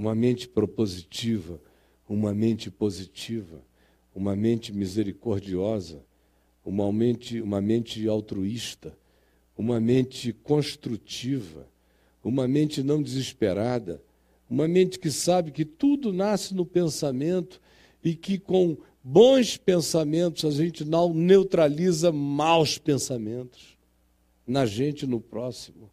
uma 0.00 0.14
mente 0.14 0.48
propositiva, 0.48 1.60
uma 2.08 2.32
mente 2.32 2.70
positiva, 2.70 3.62
uma 4.14 4.34
mente 4.34 4.72
misericordiosa, 4.72 6.02
uma 6.64 6.90
mente, 6.90 7.38
uma 7.42 7.60
mente 7.60 8.08
altruísta, 8.08 8.96
uma 9.56 9.78
mente 9.78 10.32
construtiva, 10.32 11.68
uma 12.24 12.48
mente 12.48 12.82
não 12.82 13.02
desesperada, 13.02 14.02
uma 14.50 14.66
mente 14.66 14.98
que 14.98 15.12
sabe 15.12 15.52
que 15.52 15.64
tudo 15.64 16.12
nasce 16.12 16.52
no 16.52 16.66
pensamento 16.66 17.60
e 18.02 18.16
que 18.16 18.36
com 18.36 18.76
bons 19.02 19.56
pensamentos 19.56 20.44
a 20.44 20.50
gente 20.50 20.84
não 20.84 21.14
neutraliza 21.14 22.10
maus 22.10 22.76
pensamentos 22.76 23.78
na 24.44 24.66
gente 24.66 25.06
no 25.06 25.20
próximo. 25.20 25.88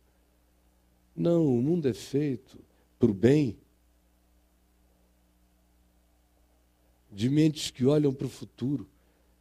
Não, 1.16 1.46
o 1.46 1.62
mundo 1.62 1.88
é 1.88 1.94
feito 1.94 2.58
para 2.98 3.12
o 3.12 3.14
bem 3.14 3.56
de 7.12 7.30
mentes 7.30 7.70
que 7.70 7.86
olham 7.86 8.14
para 8.14 8.28
o 8.28 8.30
futuro 8.30 8.88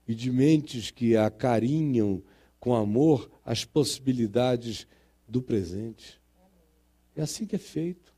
e 0.06 0.14
de 0.14 0.30
mentes 0.30 0.90
que 0.90 1.16
acarinham 1.16 2.22
com 2.60 2.74
amor 2.74 3.30
as 3.44 3.64
possibilidades 3.64 4.86
do 5.26 5.40
presente. 5.40 6.20
É 7.14 7.22
assim 7.22 7.46
que 7.46 7.56
é 7.56 7.58
feito. 7.58 8.15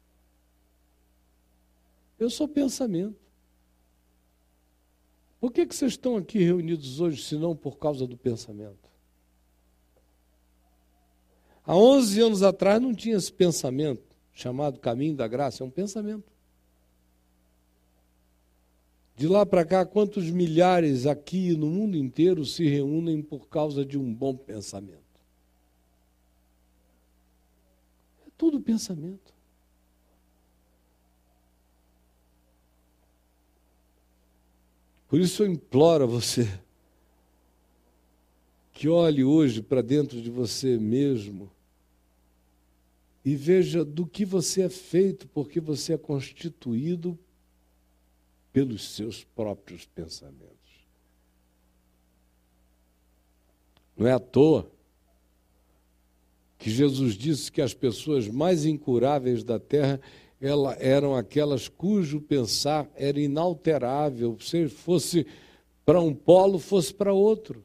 Eu 2.18 2.28
sou 2.28 2.48
pensamento. 2.48 3.16
Por 5.40 5.52
que, 5.52 5.66
que 5.66 5.74
vocês 5.74 5.92
estão 5.92 6.16
aqui 6.16 6.38
reunidos 6.38 7.00
hoje, 7.00 7.22
se 7.22 7.36
não 7.36 7.54
por 7.54 7.78
causa 7.78 8.06
do 8.06 8.16
pensamento? 8.16 8.90
Há 11.64 11.76
11 11.76 12.20
anos 12.20 12.42
atrás 12.42 12.80
não 12.80 12.94
tinha 12.94 13.16
esse 13.16 13.32
pensamento 13.32 14.02
chamado 14.32 14.78
caminho 14.80 15.14
da 15.14 15.28
graça, 15.28 15.62
é 15.62 15.66
um 15.66 15.70
pensamento. 15.70 16.32
De 19.14 19.26
lá 19.26 19.44
para 19.44 19.64
cá, 19.64 19.84
quantos 19.84 20.30
milhares 20.30 21.04
aqui 21.04 21.56
no 21.56 21.66
mundo 21.66 21.96
inteiro 21.96 22.44
se 22.44 22.64
reúnem 22.68 23.20
por 23.20 23.48
causa 23.48 23.84
de 23.84 23.98
um 23.98 24.14
bom 24.14 24.36
pensamento? 24.36 25.02
É 28.26 28.30
tudo 28.36 28.60
pensamento. 28.60 29.34
Por 35.08 35.18
isso 35.18 35.42
eu 35.42 35.50
imploro 35.50 36.04
a 36.04 36.06
você 36.06 36.46
que 38.72 38.88
olhe 38.88 39.24
hoje 39.24 39.62
para 39.62 39.82
dentro 39.82 40.20
de 40.20 40.30
você 40.30 40.78
mesmo 40.78 41.50
e 43.24 43.34
veja 43.34 43.84
do 43.84 44.06
que 44.06 44.24
você 44.24 44.62
é 44.62 44.68
feito, 44.68 45.26
porque 45.28 45.60
você 45.60 45.94
é 45.94 45.98
constituído 45.98 47.18
pelos 48.52 48.94
seus 48.94 49.24
próprios 49.24 49.84
pensamentos. 49.86 50.56
Não 53.96 54.06
é 54.06 54.12
à 54.12 54.20
toa 54.20 54.70
que 56.58 56.70
Jesus 56.70 57.14
disse 57.14 57.50
que 57.50 57.60
as 57.60 57.74
pessoas 57.74 58.28
mais 58.28 58.64
incuráveis 58.64 59.42
da 59.42 59.58
terra 59.58 60.00
ela, 60.40 60.76
eram 60.78 61.14
aquelas 61.14 61.68
cujo 61.68 62.20
pensar 62.20 62.88
era 62.94 63.18
inalterável, 63.20 64.36
se 64.40 64.68
fosse 64.68 65.26
para 65.84 66.00
um 66.00 66.14
polo, 66.14 66.58
fosse 66.58 66.92
para 66.92 67.12
outro. 67.12 67.64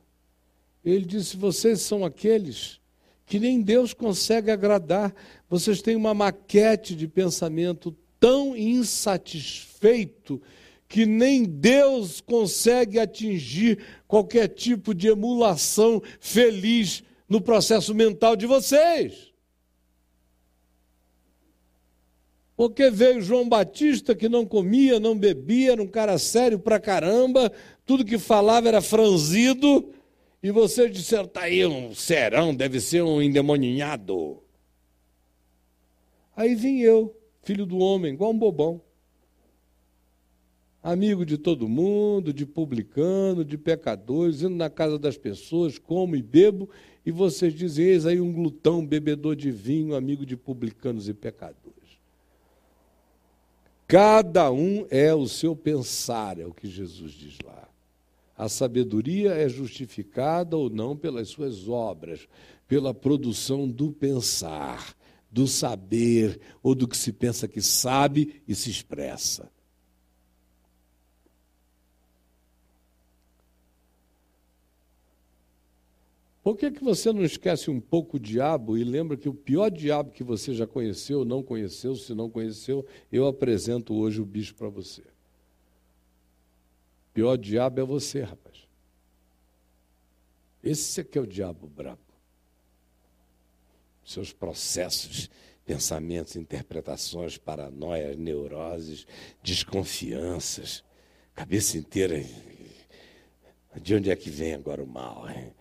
Ele 0.84 1.06
disse: 1.06 1.38
vocês 1.38 1.82
são 1.82 2.04
aqueles 2.04 2.80
que 3.26 3.40
nem 3.40 3.62
Deus 3.62 3.94
consegue 3.94 4.52
agradar, 4.52 5.14
vocês 5.50 5.82
têm 5.82 5.96
uma 5.96 6.14
maquete 6.14 6.96
de 6.96 7.08
pensamento 7.08 7.96
tão 8.20 8.56
insatisfeito 8.56 10.42
que 10.88 11.06
nem 11.06 11.44
Deus 11.44 12.22
consegue 12.22 13.00
atingir 13.00 13.80
qualquer 14.08 14.48
tipo 14.48 14.94
de 14.94 15.08
emulação 15.08 16.02
feliz 16.20 17.04
no 17.28 17.42
processo 17.42 17.96
mental 17.96 18.36
de 18.36 18.46
vocês. 18.46 19.33
Porque 22.56 22.90
veio 22.90 23.22
João 23.22 23.50
Batista 23.50 24.14
que 24.14 24.30
não 24.30 24.46
comia, 24.46 25.00
não 25.00 25.18
bebia, 25.18 25.74
era 25.74 25.82
um 25.82 25.88
cara 25.88 26.18
sério 26.18 26.60
pra 26.60 26.80
caramba, 26.80 27.52
tudo 27.86 28.06
que 28.06 28.18
falava 28.18 28.68
era 28.68 28.82
franzido, 28.82 29.92
e 30.42 30.52
vocês 30.52 30.92
disseram: 30.92 31.28
tá 31.28 31.42
aí 31.42 31.66
um 31.66 31.96
serão, 31.96 32.54
deve 32.54 32.80
ser 32.80 33.02
um 33.02 33.22
endemoninhado. 33.22 34.42
Aí 36.36 36.54
vim 36.56 36.80
eu, 36.80 37.16
filho 37.42 37.66
do 37.66 37.78
homem, 37.78 38.14
igual 38.14 38.32
um 38.32 38.38
bobão 38.38 38.82
amigo 40.84 41.26
de 41.26 41.38
todo 41.38 41.70
mundo, 41.70 42.34
de 42.34 42.46
publicano, 42.46 43.46
de 43.46 43.58
pecadores, 43.58 44.42
indo 44.42 44.56
na 44.56 44.70
casa 44.70 45.00
das 45.00 45.18
pessoas, 45.18 45.80
como 45.80 46.14
e 46.18 46.22
bebo, 46.22 46.70
e 47.06 47.12
vocês 47.12 47.54
dizem, 47.54 47.86
eis 47.86 48.06
aí 48.06 48.20
um 48.20 48.34
glutão, 48.34 48.86
bebedor 48.86 49.36
de 49.36 49.50
vinho, 49.50 49.96
amigo 49.96 50.26
de 50.26 50.36
publicanos 50.36 51.08
e 51.08 51.14
pecadores. 51.14 51.63
Cada 53.94 54.52
um 54.52 54.88
é 54.90 55.14
o 55.14 55.28
seu 55.28 55.56
pensar, 55.56 56.40
é 56.40 56.48
o 56.48 56.52
que 56.52 56.68
Jesus 56.68 57.12
diz 57.12 57.38
lá. 57.46 57.70
A 58.36 58.50
sabedoria 58.50 59.34
é 59.34 59.48
justificada 59.48 60.58
ou 60.58 60.68
não 60.68 60.98
pelas 60.98 61.30
suas 61.30 61.70
obras, 61.70 62.28
pela 62.68 62.92
produção 62.92 63.70
do 63.70 63.92
pensar, 63.92 64.96
do 65.30 65.48
saber 65.48 66.40
ou 66.64 66.74
do 66.74 66.88
que 66.88 66.98
se 66.98 67.14
pensa 67.14 67.48
que 67.48 67.62
sabe 67.62 68.42
e 68.48 68.56
se 68.56 68.72
expressa. 68.72 69.52
Por 76.44 76.58
que, 76.58 76.70
que 76.70 76.84
você 76.84 77.14
não 77.14 77.24
esquece 77.24 77.72
um 77.72 77.80
pouco 77.80 78.18
o 78.18 78.20
diabo 78.20 78.78
e 78.78 78.84
lembra 78.84 79.16
que 79.16 79.30
o 79.30 79.34
pior 79.34 79.72
diabo 79.72 80.12
que 80.12 80.26
você 80.26 80.54
já 80.54 80.68
conheceu, 80.68 81.24
não 81.24 81.42
conheceu, 81.42 81.96
se 81.96 82.14
não 82.14 82.30
conheceu, 82.30 82.86
eu 83.10 83.26
apresento 83.26 83.94
hoje 83.94 84.22
o 84.22 84.26
bicho 84.26 84.54
para 84.54 84.68
você. 84.68 85.02
O 85.02 87.14
pior 87.14 87.38
diabo 87.38 87.80
é 87.80 87.86
você, 87.86 88.24
rapaz. 88.24 88.68
Esse 90.62 91.00
é 91.00 91.04
que 91.04 91.18
é 91.18 91.22
o 91.22 91.28
diabo 91.28 91.66
brabo. 91.66 92.02
Seus 94.04 94.34
processos, 94.34 95.30
pensamentos, 95.66 96.36
interpretações, 96.36 97.38
paranoias, 97.38 98.18
neuroses, 98.18 99.08
desconfianças, 99.42 100.84
cabeça 101.34 101.78
inteira. 101.78 102.22
De 103.82 103.96
onde 103.96 104.12
é 104.12 104.16
que 104.16 104.30
vem 104.30 104.54
agora 104.54 104.84
o 104.84 104.88
mal? 104.88 105.30
Hein? 105.30 105.54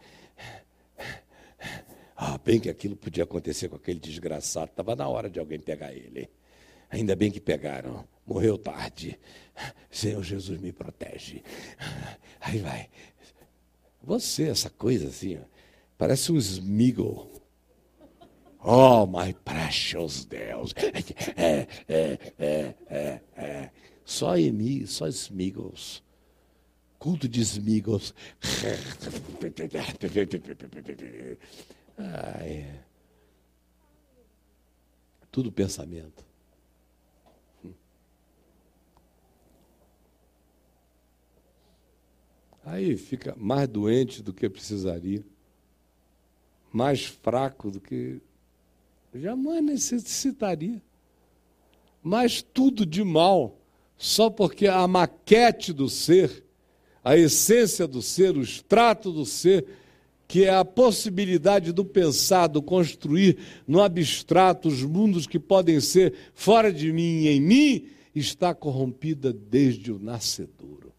Ah, 2.24 2.38
bem 2.38 2.60
que 2.60 2.70
aquilo 2.70 2.94
podia 2.94 3.24
acontecer 3.24 3.68
com 3.68 3.74
aquele 3.74 3.98
desgraçado. 3.98 4.70
Estava 4.70 4.94
na 4.94 5.08
hora 5.08 5.28
de 5.28 5.40
alguém 5.40 5.58
pegar 5.58 5.92
ele. 5.92 6.30
Ainda 6.88 7.16
bem 7.16 7.32
que 7.32 7.40
pegaram. 7.40 8.06
Morreu 8.24 8.56
tarde. 8.56 9.18
Senhor 9.90 10.22
Jesus 10.22 10.60
me 10.60 10.72
protege. 10.72 11.42
Aí 12.40 12.60
vai. 12.60 12.88
Você, 14.04 14.48
essa 14.48 14.70
coisa 14.70 15.08
assim, 15.08 15.40
parece 15.98 16.30
um 16.30 16.36
Smiggle. 16.36 17.28
Oh, 18.62 19.04
my 19.04 19.34
precious 19.44 20.24
Deus. 20.24 20.72
É, 21.36 21.66
é, 21.88 22.18
é, 22.38 22.74
é, 22.88 23.20
é. 23.36 23.70
Só 24.04 24.38
Emi, 24.38 24.86
só 24.86 25.08
Smiggles. 25.08 26.04
Culto 27.00 27.28
de 27.28 27.40
Smiggles. 27.40 28.14
Ah, 32.04 32.44
é. 32.44 32.80
Tudo 35.30 35.52
pensamento. 35.52 36.24
Aí 42.64 42.96
fica 42.96 43.34
mais 43.36 43.68
doente 43.68 44.22
do 44.22 44.32
que 44.32 44.48
precisaria, 44.48 45.24
mais 46.72 47.04
fraco 47.04 47.70
do 47.70 47.80
que 47.80 48.20
jamais 49.14 49.62
necessitaria, 49.62 50.80
mas 52.02 52.40
tudo 52.40 52.86
de 52.86 53.02
mal, 53.02 53.58
só 53.96 54.30
porque 54.30 54.68
a 54.68 54.86
maquete 54.86 55.72
do 55.72 55.88
ser, 55.88 56.44
a 57.02 57.16
essência 57.16 57.86
do 57.86 58.00
ser, 58.00 58.36
o 58.36 58.42
extrato 58.42 59.10
do 59.10 59.26
ser, 59.26 59.66
que 60.32 60.46
é 60.46 60.54
a 60.54 60.64
possibilidade 60.64 61.72
do 61.72 61.84
pensar, 61.84 62.46
do 62.46 62.62
construir 62.62 63.36
no 63.68 63.82
abstrato 63.82 64.66
os 64.66 64.82
mundos 64.82 65.26
que 65.26 65.38
podem 65.38 65.78
ser 65.78 66.14
fora 66.32 66.72
de 66.72 66.90
mim 66.90 67.24
e 67.24 67.28
em 67.28 67.38
mim, 67.38 67.90
está 68.14 68.54
corrompida 68.54 69.30
desde 69.30 69.92
o 69.92 69.98
nascedouro. 69.98 70.90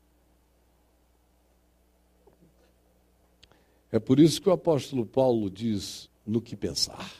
É 3.91 3.97
por 3.97 4.19
isso 4.19 4.39
que 4.39 4.49
o 4.49 4.51
apóstolo 4.51 5.03
Paulo 5.03 5.49
diz 5.49 6.07
no 6.27 6.39
que 6.39 6.55
pensar. 6.55 7.11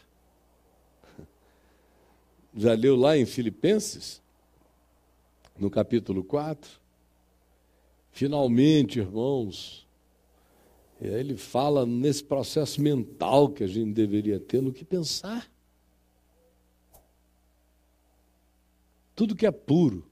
Já 2.56 2.76
leu 2.76 2.96
lá 2.96 3.18
em 3.18 3.26
Filipenses, 3.26 4.22
no 5.58 5.68
capítulo 5.68 6.24
4? 6.24 6.80
Finalmente, 8.12 9.00
irmãos, 9.00 9.83
ele 11.08 11.36
fala 11.36 11.86
nesse 11.86 12.24
processo 12.24 12.82
mental 12.82 13.50
que 13.50 13.64
a 13.64 13.68
gente 13.68 13.92
deveria 13.92 14.40
ter 14.40 14.62
no 14.62 14.72
que 14.72 14.86
pensar. 14.86 15.50
Tudo 19.16 19.36
que 19.36 19.46
é 19.46 19.52
puro. 19.52 20.10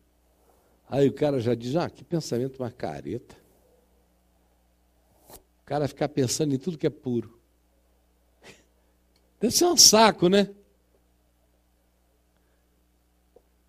Aí 0.90 1.08
o 1.08 1.14
cara 1.14 1.40
já 1.40 1.56
diz: 1.56 1.76
ah, 1.76 1.90
que 1.90 2.04
pensamento 2.04 2.62
mais 2.62 2.74
careta. 2.74 3.36
O 5.30 5.66
cara 5.66 5.88
ficar 5.88 6.10
pensando 6.10 6.54
em 6.54 6.58
tudo 6.58 6.78
que 6.78 6.88
é 6.88 6.90
puro. 6.90 7.40
Deve 9.40 9.56
ser 9.56 9.66
um 9.66 9.78
saco, 9.78 10.28
né? 10.28 10.54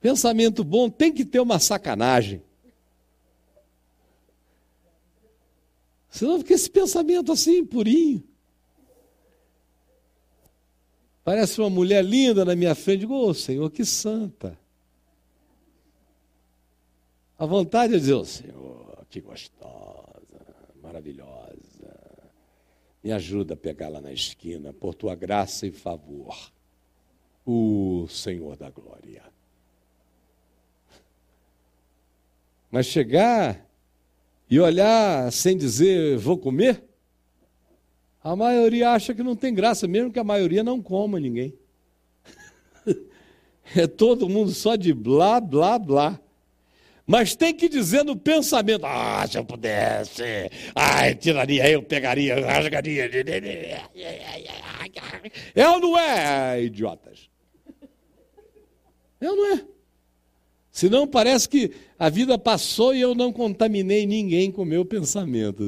Pensamento 0.01 0.65
bom 0.65 0.91
tem 0.91 1.13
que 1.13 1.25
ter 1.25 1.39
uma 1.39 1.61
sacanagem. 1.61 2.43
Senão 6.13 6.39
fica 6.41 6.53
esse 6.53 6.69
pensamento 6.69 7.33
assim, 7.33 7.65
purinho. 7.65 8.23
Parece 11.25 11.59
uma 11.59 11.71
mulher 11.71 12.05
linda 12.05 12.45
na 12.45 12.55
minha 12.55 12.75
frente. 12.75 13.01
Digo, 13.01 13.15
oh, 13.15 13.33
Senhor, 13.33 13.71
que 13.71 13.83
santa. 13.83 14.59
A 17.39 17.47
vontade 17.47 17.95
é 17.95 17.99
dizer, 17.99 18.13
oh, 18.13 18.27
Senhor, 18.27 19.07
que 19.09 19.23
gostosa, 19.23 20.45
maravilhosa. 20.83 21.33
Me 23.03 23.11
ajuda 23.11 23.55
a 23.55 23.57
pegar 23.57 23.89
lá 23.89 24.03
na 24.03 24.13
esquina, 24.13 24.71
por 24.71 24.95
tua 24.95 25.15
graça 25.15 25.67
e 25.67 25.73
favor. 25.73 26.53
O 27.47 28.07
Senhor 28.11 28.55
da 28.55 28.69
glória. 28.69 29.23
Mas 32.71 32.85
chegar 32.85 33.72
e 34.53 34.61
olhar 34.61 35.33
sem 35.33 35.57
dizer 35.57 36.19
vou 36.19 36.37
comer, 36.37 36.85
a 38.23 38.37
maioria 38.37 38.91
acha 38.91 39.15
que 39.15 39.23
não 39.23 39.35
tem 39.35 39.55
graça, 39.55 39.89
mesmo 39.89 40.13
que 40.13 40.19
a 40.19 40.25
maioria 40.25 40.63
não 40.63 40.83
coma 40.83 41.19
ninguém. 41.19 41.55
É 43.75 43.87
todo 43.87 44.29
mundo 44.29 44.51
só 44.51 44.77
de 44.77 44.93
blá, 44.93 45.41
blá, 45.41 45.79
blá. 45.79 46.21
Mas 47.07 47.35
tem 47.35 47.55
que 47.55 47.69
dizer 47.69 48.05
no 48.05 48.15
pensamento: 48.15 48.85
ah, 48.85 49.25
se 49.27 49.39
eu 49.39 49.45
pudesse, 49.45 50.23
ai, 50.75 51.15
tiraria, 51.15 51.71
eu 51.71 51.83
pegaria, 51.83 52.45
rasgaria. 52.45 53.09
É 55.55 55.69
ou 55.69 55.81
não 55.81 55.99
é, 55.99 56.63
idiotas? 56.63 57.31
É 59.19 59.31
ou 59.31 59.37
não 59.37 59.55
é? 59.55 59.65
Senão 60.73 61.07
parece 61.07 61.47
que 61.47 61.71
a 61.99 62.09
vida 62.09 62.39
passou 62.39 62.95
e 62.95 63.01
eu 63.03 63.15
não 63.15 63.31
contaminei 63.31 64.07
ninguém 64.07 64.51
com 64.51 64.65
meu 64.65 64.87
pensamento. 64.87 65.63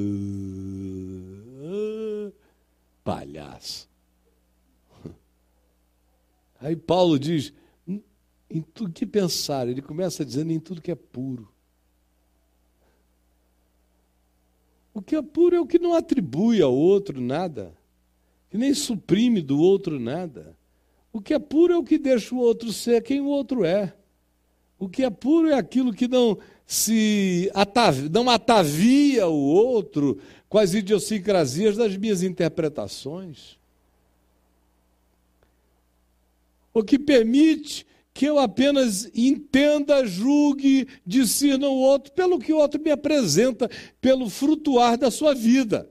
palhaço. 3.04 3.86
Aí 6.58 6.74
Paulo 6.74 7.18
diz: 7.18 7.52
em 7.86 8.62
tudo 8.62 8.94
que 8.94 9.04
pensar, 9.04 9.68
ele 9.68 9.82
começa 9.82 10.24
dizendo 10.24 10.52
em 10.52 10.58
tudo 10.58 10.80
que 10.80 10.90
é 10.90 10.94
puro. 10.94 11.52
O 14.94 15.02
que 15.02 15.16
é 15.16 15.20
puro 15.20 15.56
é 15.56 15.60
o 15.60 15.66
que 15.66 15.78
não 15.78 15.94
atribui 15.94 16.62
ao 16.62 16.74
outro 16.74 17.20
nada, 17.20 17.76
que 18.48 18.56
nem 18.56 18.72
suprime 18.72 19.42
do 19.42 19.60
outro 19.60 20.00
nada. 20.00 20.56
O 21.12 21.20
que 21.20 21.34
é 21.34 21.38
puro 21.38 21.74
é 21.74 21.76
o 21.76 21.84
que 21.84 21.98
deixa 21.98 22.34
o 22.34 22.38
outro 22.38 22.72
ser 22.72 23.02
quem 23.02 23.20
o 23.20 23.26
outro 23.26 23.64
é. 23.66 23.94
O 24.78 24.88
que 24.88 25.04
é 25.04 25.10
puro 25.10 25.48
é 25.48 25.54
aquilo 25.54 25.92
que 25.92 26.08
não 26.08 26.38
se 26.66 27.50
atavia, 27.54 28.08
não 28.08 28.28
atavia 28.28 29.26
o 29.26 29.38
outro 29.38 30.20
com 30.48 30.58
as 30.58 30.74
idiosincrasias 30.74 31.76
das 31.76 31.96
minhas 31.96 32.22
interpretações. 32.22 33.58
O 36.72 36.82
que 36.82 36.98
permite 36.98 37.86
que 38.14 38.26
eu 38.26 38.38
apenas 38.38 39.10
entenda, 39.12 40.06
julgue, 40.06 40.86
discirna 41.04 41.68
o 41.68 41.76
outro 41.76 42.12
pelo 42.12 42.38
que 42.38 42.52
o 42.52 42.58
outro 42.58 42.80
me 42.80 42.92
apresenta, 42.92 43.68
pelo 44.00 44.30
frutuar 44.30 44.96
da 44.96 45.10
sua 45.10 45.34
vida, 45.34 45.90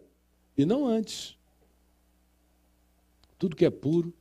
e 0.58 0.66
não 0.66 0.86
antes. 0.86 1.38
Tudo 3.38 3.58
que 3.58 3.66
é 3.66 3.70
puro, 3.70 4.14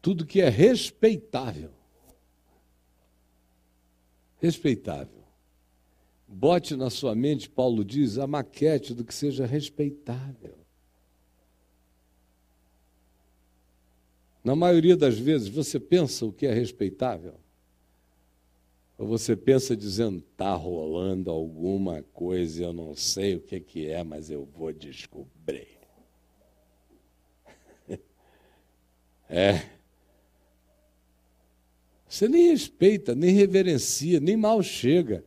tudo 0.00 0.24
que 0.24 0.40
é 0.40 0.48
respeitável, 0.48 1.72
respeitável. 4.40 5.24
Bote 6.28 6.74
na 6.74 6.90
sua 6.90 7.14
mente, 7.14 7.48
Paulo 7.48 7.84
diz, 7.84 8.18
a 8.18 8.26
maquete 8.26 8.92
do 8.92 9.04
que 9.04 9.14
seja 9.14 9.46
respeitável. 9.46 10.54
Na 14.42 14.56
maioria 14.56 14.96
das 14.96 15.18
vezes, 15.18 15.48
você 15.48 15.78
pensa 15.78 16.24
o 16.24 16.32
que 16.32 16.46
é 16.46 16.52
respeitável? 16.52 17.34
Ou 18.98 19.06
você 19.06 19.36
pensa 19.36 19.76
dizendo, 19.76 20.18
está 20.18 20.54
rolando 20.54 21.30
alguma 21.30 22.02
coisa, 22.14 22.64
eu 22.64 22.72
não 22.72 22.94
sei 22.94 23.36
o 23.36 23.40
que, 23.40 23.60
que 23.60 23.88
é, 23.88 24.02
mas 24.02 24.30
eu 24.30 24.44
vou 24.44 24.72
descobrir. 24.72 25.78
é. 29.28 29.75
Você 32.16 32.28
nem 32.28 32.48
respeita, 32.48 33.14
nem 33.14 33.30
reverencia, 33.34 34.18
nem 34.20 34.38
mal 34.38 34.62
chega. 34.62 35.22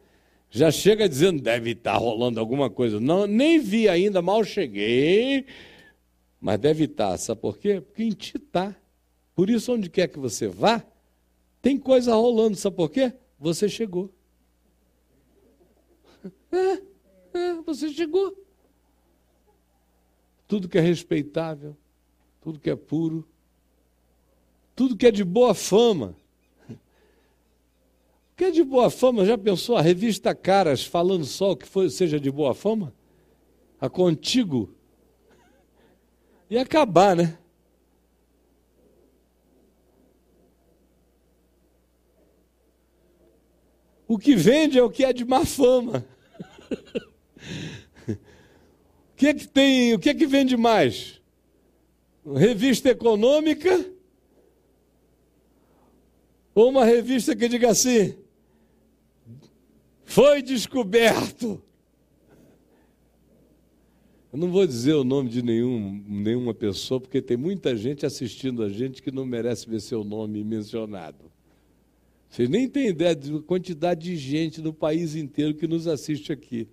Já 0.49 0.71
chega 0.71 1.07
dizendo, 1.07 1.39
deve 1.39 1.73
estar 1.73 1.95
rolando 1.95 2.39
alguma 2.39 2.67
coisa. 2.67 2.99
Não, 2.99 3.27
nem 3.27 3.59
vi 3.59 3.87
ainda, 3.87 4.23
mal 4.23 4.43
cheguei. 4.43 5.45
Mas 6.41 6.59
deve 6.59 6.85
estar, 6.85 7.15
sabe 7.19 7.41
por 7.41 7.59
quê? 7.59 7.79
Porque 7.79 8.01
em 8.01 8.09
ti 8.09 8.37
está. 8.37 8.75
Por 9.35 9.51
isso, 9.51 9.71
onde 9.71 9.87
quer 9.87 10.07
que 10.07 10.17
você 10.17 10.47
vá, 10.47 10.83
tem 11.61 11.77
coisa 11.77 12.15
rolando, 12.15 12.57
sabe 12.57 12.75
por 12.75 12.89
quê? 12.89 13.13
Você 13.39 13.69
chegou. 13.69 14.11
É, 16.51 17.37
é, 17.37 17.53
você 17.63 17.93
chegou. 17.93 18.35
Tudo 20.47 20.67
que 20.67 20.79
é 20.79 20.81
respeitável, 20.81 21.77
tudo 22.41 22.59
que 22.59 22.71
é 22.71 22.75
puro, 22.75 23.29
tudo 24.75 24.97
que 24.97 25.05
é 25.05 25.11
de 25.11 25.23
boa 25.23 25.53
fama. 25.53 26.15
Que 28.39 28.45
é 28.45 28.51
de 28.51 28.63
boa 28.63 28.89
fama? 28.89 29.25
Já 29.25 29.37
pensou 29.37 29.75
a 29.75 29.81
revista 29.81 30.33
Caras 30.33 30.85
falando 30.85 31.25
só 31.25 31.51
o 31.51 31.57
que 31.57 31.67
foi, 31.67 31.89
seja 31.89 32.17
de 32.17 32.31
boa 32.31 32.53
fama? 32.53 32.95
A 33.81 33.89
Contigo. 33.89 34.73
Ia 36.49 36.61
acabar, 36.61 37.17
né? 37.17 37.37
O 44.07 44.17
que 44.17 44.37
vende 44.37 44.79
é 44.79 44.83
o 44.83 44.89
que 44.89 45.03
é 45.03 45.11
de 45.11 45.25
má 45.25 45.45
fama. 45.45 46.05
o 48.07 48.15
que 49.17 49.27
é 49.27 49.33
que 49.33 49.49
tem, 49.49 49.93
o 49.93 49.99
que 49.99 50.11
é 50.11 50.13
que 50.13 50.25
vende 50.25 50.55
mais? 50.55 51.21
Revista 52.25 52.87
econômica? 52.87 53.85
Ou 56.55 56.69
uma 56.69 56.85
revista 56.85 57.35
que 57.35 57.49
diga 57.49 57.71
assim: 57.71 58.17
foi 60.09 60.41
descoberto. 60.41 61.61
Eu 64.33 64.39
não 64.39 64.51
vou 64.51 64.65
dizer 64.65 64.93
o 64.93 65.03
nome 65.03 65.29
de 65.29 65.43
nenhum, 65.43 66.03
nenhuma 66.07 66.51
pessoa, 66.51 66.99
porque 66.99 67.21
tem 67.21 67.37
muita 67.37 67.77
gente 67.77 68.07
assistindo 68.07 68.63
a 68.63 68.69
gente 68.69 69.03
que 69.03 69.11
não 69.11 69.23
merece 69.23 69.69
ver 69.69 69.79
seu 69.79 70.03
nome 70.03 70.43
mencionado. 70.43 71.31
Vocês 72.27 72.49
nem 72.49 72.67
têm 72.67 72.87
ideia 72.87 73.15
da 73.15 73.39
quantidade 73.43 74.01
de 74.01 74.17
gente 74.17 74.61
no 74.61 74.73
país 74.73 75.15
inteiro 75.15 75.53
que 75.53 75.67
nos 75.67 75.87
assiste 75.87 76.31
aqui. 76.31 76.67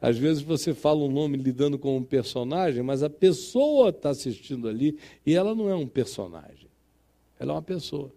Às 0.00 0.16
vezes 0.16 0.40
você 0.40 0.72
fala 0.72 1.00
um 1.00 1.10
nome 1.10 1.36
lidando 1.36 1.80
com 1.80 1.96
um 1.96 2.04
personagem, 2.04 2.84
mas 2.84 3.02
a 3.02 3.10
pessoa 3.10 3.88
está 3.88 4.10
assistindo 4.10 4.68
ali 4.68 4.96
e 5.26 5.34
ela 5.34 5.52
não 5.52 5.68
é 5.68 5.74
um 5.74 5.86
personagem. 5.86 6.68
Ela 7.40 7.52
é 7.52 7.54
uma 7.56 7.62
pessoa. 7.62 8.12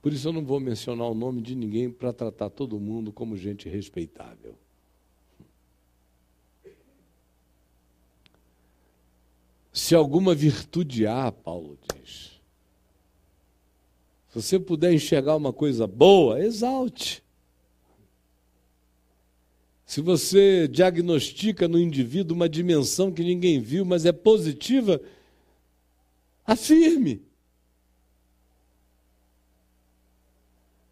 Por 0.00 0.12
isso 0.12 0.28
eu 0.28 0.32
não 0.32 0.44
vou 0.44 0.58
mencionar 0.58 1.06
o 1.08 1.14
nome 1.14 1.42
de 1.42 1.54
ninguém 1.54 1.90
para 1.90 2.12
tratar 2.12 2.48
todo 2.48 2.80
mundo 2.80 3.12
como 3.12 3.36
gente 3.36 3.68
respeitável. 3.68 4.54
Se 9.72 9.94
alguma 9.94 10.34
virtude 10.34 11.06
há, 11.06 11.30
Paulo 11.30 11.78
diz, 11.94 12.40
se 14.28 14.34
você 14.34 14.58
puder 14.58 14.92
enxergar 14.92 15.36
uma 15.36 15.52
coisa 15.52 15.86
boa, 15.86 16.40
exalte. 16.40 17.22
Se 19.84 20.00
você 20.00 20.68
diagnostica 20.68 21.66
no 21.66 21.78
indivíduo 21.78 22.36
uma 22.36 22.48
dimensão 22.48 23.12
que 23.12 23.24
ninguém 23.24 23.60
viu, 23.60 23.84
mas 23.84 24.06
é 24.06 24.12
positiva, 24.12 25.00
afirme. 26.46 27.22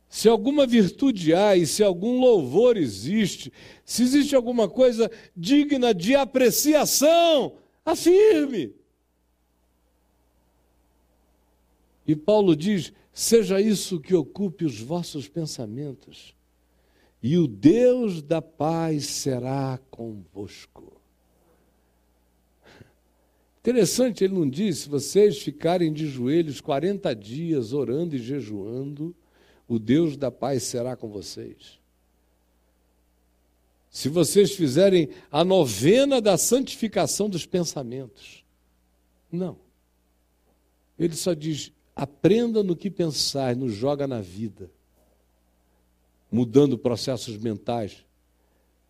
Se 0.08 0.28
alguma 0.28 0.66
virtude 0.66 1.34
há 1.34 1.54
e 1.56 1.66
se 1.66 1.82
algum 1.82 2.18
louvor 2.18 2.76
existe, 2.76 3.52
se 3.84 4.02
existe 4.02 4.34
alguma 4.34 4.68
coisa 4.68 5.10
digna 5.36 5.92
de 5.92 6.14
apreciação, 6.14 7.56
afirme. 7.84 8.74
E 12.06 12.16
Paulo 12.16 12.56
diz: 12.56 12.90
Seja 13.12 13.60
isso 13.60 14.00
que 14.00 14.14
ocupe 14.14 14.64
os 14.64 14.80
vossos 14.80 15.28
pensamentos, 15.28 16.34
e 17.22 17.36
o 17.36 17.46
Deus 17.46 18.22
da 18.22 18.40
paz 18.40 19.06
será 19.06 19.78
convosco. 19.90 20.98
Interessante, 23.60 24.24
ele 24.24 24.32
não 24.32 24.48
diz: 24.48 24.78
se 24.78 24.88
vocês 24.88 25.42
ficarem 25.42 25.92
de 25.92 26.06
joelhos 26.06 26.62
40 26.62 27.14
dias 27.14 27.74
orando 27.74 28.16
e 28.16 28.18
jejuando, 28.18 29.14
o 29.68 29.78
Deus 29.78 30.16
da 30.16 30.30
paz 30.30 30.62
será 30.62 30.96
com 30.96 31.08
vocês. 31.08 31.78
Se 33.90 34.08
vocês 34.08 34.52
fizerem 34.52 35.10
a 35.30 35.44
novena 35.44 36.20
da 36.20 36.38
santificação 36.38 37.28
dos 37.28 37.44
pensamentos. 37.44 38.44
Não. 39.30 39.58
Ele 40.98 41.14
só 41.14 41.34
diz: 41.34 41.72
Aprenda 41.94 42.62
no 42.62 42.76
que 42.76 42.90
pensar, 42.90 43.54
nos 43.54 43.72
joga 43.72 44.06
na 44.06 44.20
vida, 44.20 44.70
mudando 46.30 46.78
processos 46.78 47.36
mentais. 47.36 48.04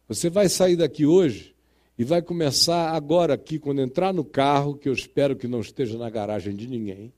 Você 0.07 0.31
vai 0.31 0.49
sair 0.49 0.77
daqui 0.77 1.05
hoje 1.05 1.55
e 1.99 2.05
vai 2.05 2.23
começar 2.23 2.93
agora 2.95 3.35
aqui, 3.35 3.59
quando 3.59 3.81
entrar 3.81 4.13
no 4.13 4.25
carro, 4.25 4.77
que 4.77 4.89
eu 4.89 4.93
espero 4.93 5.37
que 5.37 5.49
não 5.49 5.61
esteja 5.61 5.99
na 5.99 6.09
garagem 6.09 6.55
de 6.55 6.67
ninguém, 6.67 7.13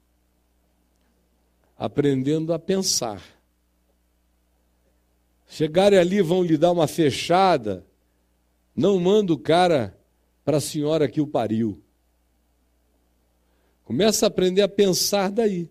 aprendendo 1.76 2.52
a 2.52 2.58
pensar. 2.58 3.39
Chegarem 5.51 5.98
ali, 5.98 6.22
vão 6.22 6.44
lhe 6.44 6.57
dar 6.57 6.70
uma 6.70 6.86
fechada, 6.86 7.84
não 8.74 9.01
manda 9.01 9.32
o 9.32 9.38
cara 9.38 9.98
para 10.44 10.59
a 10.59 10.61
senhora 10.61 11.09
que 11.09 11.20
o 11.20 11.26
pariu. 11.26 11.82
Começa 13.84 14.26
a 14.26 14.29
aprender 14.29 14.62
a 14.62 14.68
pensar 14.68 15.29
daí. 15.29 15.68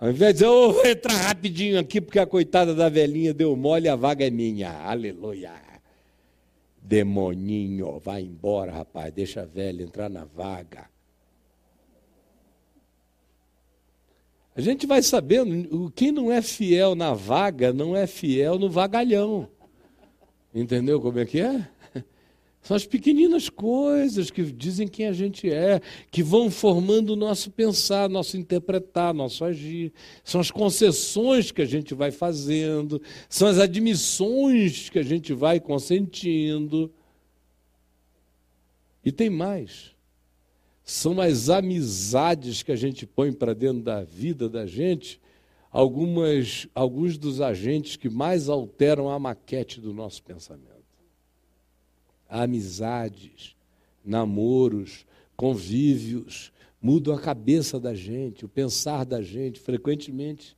Ao 0.00 0.08
invés 0.08 0.32
de 0.32 0.40
dizer, 0.40 0.46
oh, 0.46 0.72
vou 0.72 0.86
entrar 0.86 1.12
rapidinho 1.12 1.78
aqui, 1.78 2.00
porque 2.00 2.18
a 2.18 2.26
coitada 2.26 2.74
da 2.74 2.88
velhinha 2.88 3.34
deu 3.34 3.54
mole, 3.54 3.90
a 3.90 3.94
vaga 3.94 4.26
é 4.26 4.30
minha. 4.30 4.70
Aleluia. 4.70 5.52
Demoninho, 6.80 8.00
vai 8.00 8.22
embora, 8.22 8.72
rapaz, 8.72 9.12
deixa 9.12 9.42
a 9.42 9.46
velha 9.46 9.82
entrar 9.82 10.08
na 10.08 10.24
vaga. 10.24 10.88
A 14.56 14.60
gente 14.60 14.86
vai 14.86 15.02
sabendo, 15.02 15.90
quem 15.96 16.12
não 16.12 16.30
é 16.30 16.40
fiel 16.40 16.94
na 16.94 17.12
vaga, 17.12 17.72
não 17.72 17.96
é 17.96 18.06
fiel 18.06 18.58
no 18.58 18.70
vagalhão. 18.70 19.48
Entendeu 20.54 21.00
como 21.00 21.18
é 21.18 21.26
que 21.26 21.40
é? 21.40 21.68
São 22.62 22.76
as 22.76 22.86
pequeninas 22.86 23.50
coisas 23.50 24.30
que 24.30 24.42
dizem 24.42 24.88
quem 24.88 25.06
a 25.06 25.12
gente 25.12 25.50
é, 25.50 25.82
que 26.10 26.22
vão 26.22 26.50
formando 26.50 27.10
o 27.10 27.16
nosso 27.16 27.50
pensar, 27.50 28.08
nosso 28.08 28.38
interpretar, 28.38 29.12
nosso 29.12 29.44
agir. 29.44 29.92
São 30.22 30.40
as 30.40 30.50
concessões 30.50 31.50
que 31.50 31.60
a 31.60 31.66
gente 31.66 31.92
vai 31.92 32.10
fazendo, 32.10 33.02
são 33.28 33.48
as 33.48 33.58
admissões 33.58 34.88
que 34.88 34.98
a 34.98 35.02
gente 35.02 35.34
vai 35.34 35.60
consentindo. 35.60 36.90
E 39.04 39.12
tem 39.12 39.28
mais. 39.28 39.93
São 40.84 41.20
as 41.20 41.48
amizades 41.48 42.62
que 42.62 42.70
a 42.70 42.76
gente 42.76 43.06
põe 43.06 43.32
para 43.32 43.54
dentro 43.54 43.82
da 43.82 44.04
vida 44.04 44.48
da 44.48 44.66
gente, 44.66 45.20
algumas, 45.70 46.68
alguns 46.74 47.16
dos 47.16 47.40
agentes 47.40 47.96
que 47.96 48.08
mais 48.08 48.48
alteram 48.48 49.08
a 49.08 49.18
maquete 49.18 49.80
do 49.80 49.92
nosso 49.92 50.22
pensamento 50.22 50.74
amizades, 52.34 53.54
namoros, 54.04 55.06
convívios, 55.36 56.52
mudam 56.82 57.14
a 57.14 57.20
cabeça 57.20 57.78
da 57.78 57.94
gente, 57.94 58.44
o 58.44 58.48
pensar 58.48 59.04
da 59.04 59.22
gente, 59.22 59.60
frequentemente. 59.60 60.56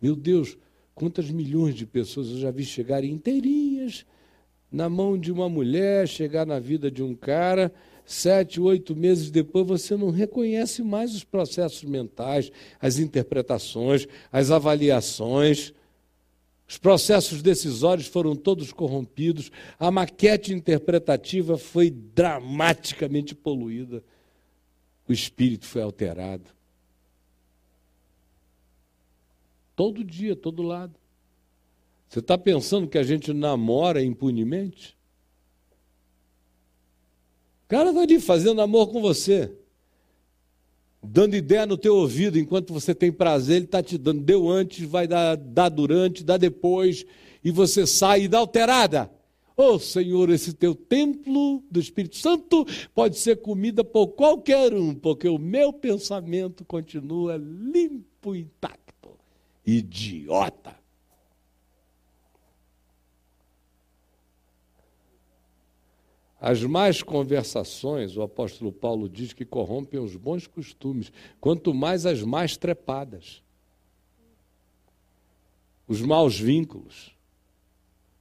Meu 0.00 0.16
Deus, 0.16 0.58
quantas 0.94 1.30
milhões 1.30 1.76
de 1.76 1.86
pessoas 1.86 2.28
eu 2.30 2.38
já 2.38 2.50
vi 2.50 2.64
chegarem 2.64 3.12
inteirinhas 3.12 4.04
na 4.70 4.88
mão 4.88 5.16
de 5.16 5.30
uma 5.30 5.48
mulher, 5.48 6.08
chegar 6.08 6.44
na 6.44 6.58
vida 6.58 6.90
de 6.90 7.02
um 7.02 7.14
cara, 7.14 7.72
sete, 8.04 8.60
oito 8.60 8.94
meses 8.94 9.30
depois 9.30 9.66
você 9.66 9.96
não 9.96 10.10
reconhece 10.10 10.82
mais 10.82 11.14
os 11.14 11.24
processos 11.24 11.84
mentais, 11.84 12.50
as 12.80 12.98
interpretações, 12.98 14.06
as 14.30 14.50
avaliações. 14.50 15.72
Os 16.68 16.78
processos 16.78 17.42
decisórios 17.42 18.06
foram 18.06 18.34
todos 18.34 18.72
corrompidos, 18.72 19.50
a 19.78 19.90
maquete 19.90 20.54
interpretativa 20.54 21.58
foi 21.58 21.90
dramaticamente 21.90 23.34
poluída, 23.34 24.02
o 25.06 25.12
espírito 25.12 25.66
foi 25.66 25.82
alterado. 25.82 26.44
Todo 29.76 30.02
dia, 30.02 30.34
todo 30.34 30.62
lado. 30.62 30.94
Você 32.08 32.20
está 32.20 32.38
pensando 32.38 32.88
que 32.88 32.98
a 32.98 33.02
gente 33.02 33.32
namora 33.32 34.02
impunemente? 34.02 34.96
Cara 37.72 37.88
está 37.88 38.02
ali 38.02 38.20
fazendo 38.20 38.60
amor 38.60 38.88
com 38.88 39.00
você 39.00 39.50
dando 41.02 41.34
ideia 41.34 41.64
no 41.64 41.78
teu 41.78 41.96
ouvido 41.96 42.38
enquanto 42.38 42.70
você 42.70 42.94
tem 42.94 43.10
prazer, 43.10 43.56
ele 43.56 43.64
está 43.64 43.82
te 43.82 43.96
dando. 43.96 44.20
Deu 44.20 44.46
antes, 44.50 44.86
vai 44.86 45.08
dar, 45.08 45.38
dar 45.38 45.70
durante, 45.70 46.22
dá 46.22 46.36
depois. 46.36 47.06
e 47.42 47.50
você 47.50 47.86
sai 47.86 48.24
inalterada. 48.24 49.10
Oh 49.56 49.78
Senhor, 49.78 50.28
esse 50.28 50.52
teu 50.52 50.74
templo 50.74 51.64
do 51.70 51.80
Espírito 51.80 52.18
Santo 52.18 52.66
pode 52.94 53.16
ser 53.16 53.36
comida 53.36 53.82
por 53.82 54.08
qualquer 54.08 54.74
um, 54.74 54.94
porque 54.94 55.26
o 55.26 55.38
meu 55.38 55.72
pensamento 55.72 56.66
continua 56.66 57.38
limpo 57.38 58.36
e 58.36 58.40
intacto. 58.40 59.16
Idiota. 59.66 60.81
As 66.44 66.60
más 66.64 67.04
conversações, 67.04 68.16
o 68.16 68.22
apóstolo 68.22 68.72
Paulo 68.72 69.08
diz 69.08 69.32
que 69.32 69.44
corrompem 69.44 70.00
os 70.00 70.16
bons 70.16 70.44
costumes, 70.48 71.12
quanto 71.40 71.72
mais 71.72 72.04
as 72.04 72.20
más 72.20 72.56
trepadas. 72.56 73.40
Os 75.86 76.02
maus 76.02 76.36
vínculos. 76.36 77.14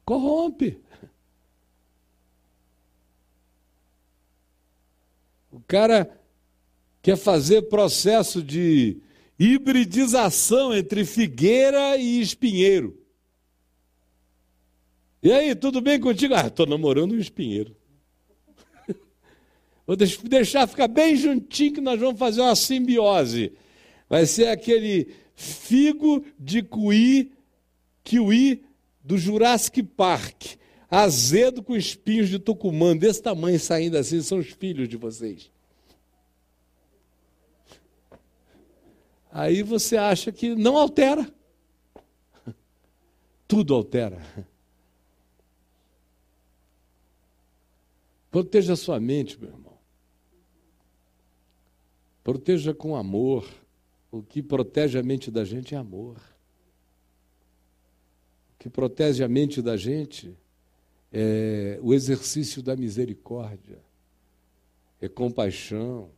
Corrompe. 0.05 0.79
O 5.51 5.59
cara 5.61 6.15
quer 7.01 7.17
fazer 7.17 7.63
processo 7.63 8.43
de 8.43 9.01
hibridização 9.39 10.75
entre 10.75 11.05
figueira 11.05 11.97
e 11.97 12.21
espinheiro. 12.21 13.01
E 15.23 15.31
aí, 15.31 15.55
tudo 15.55 15.81
bem 15.81 15.99
contigo? 15.99 16.35
Ah, 16.35 16.45
estou 16.45 16.67
namorando 16.67 17.13
um 17.13 17.19
espinheiro. 17.19 17.80
Vou 19.91 19.97
deixar 19.97 20.65
ficar 20.67 20.87
bem 20.87 21.17
juntinho 21.17 21.73
que 21.73 21.81
nós 21.81 21.99
vamos 21.99 22.17
fazer 22.17 22.39
uma 22.39 22.55
simbiose. 22.55 23.51
Vai 24.07 24.25
ser 24.25 24.47
aquele 24.47 25.13
figo 25.35 26.23
de 26.39 26.63
cuí, 26.63 27.33
kiwi 28.01 28.63
do 29.03 29.17
Jurassic 29.17 29.83
Park 29.83 30.55
azedo 30.89 31.61
com 31.61 31.75
espinhos 31.75 32.29
de 32.29 32.39
tucumã, 32.39 32.95
desse 32.95 33.21
tamanho 33.21 33.59
saindo 33.59 33.97
assim, 33.97 34.21
são 34.21 34.39
os 34.39 34.47
filhos 34.47 34.87
de 34.87 34.95
vocês. 34.95 35.51
Aí 39.29 39.61
você 39.61 39.97
acha 39.97 40.31
que 40.31 40.55
não 40.55 40.77
altera. 40.77 41.29
Tudo 43.45 43.73
altera. 43.73 44.21
Proteja 48.31 48.71
a 48.71 48.77
sua 48.77 48.97
mente, 48.97 49.37
meu 49.37 49.49
irmão. 49.49 49.60
Proteja 52.23 52.73
com 52.73 52.95
amor. 52.95 53.47
O 54.11 54.21
que 54.21 54.43
protege 54.43 54.99
a 54.99 55.03
mente 55.03 55.31
da 55.31 55.45
gente 55.45 55.73
é 55.73 55.77
amor. 55.77 56.17
O 58.53 58.59
que 58.59 58.69
protege 58.69 59.23
a 59.23 59.27
mente 59.27 59.61
da 59.61 59.77
gente 59.77 60.35
é 61.11 61.79
o 61.81 61.93
exercício 61.93 62.61
da 62.61 62.75
misericórdia, 62.75 63.79
é 65.01 65.09
compaixão, 65.09 66.09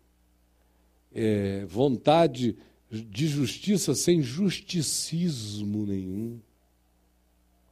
é 1.12 1.66
vontade 1.66 2.58
de 2.92 3.28
justiça 3.28 3.96
sem 3.96 4.22
justicismo 4.22 5.86
nenhum. 5.86 6.40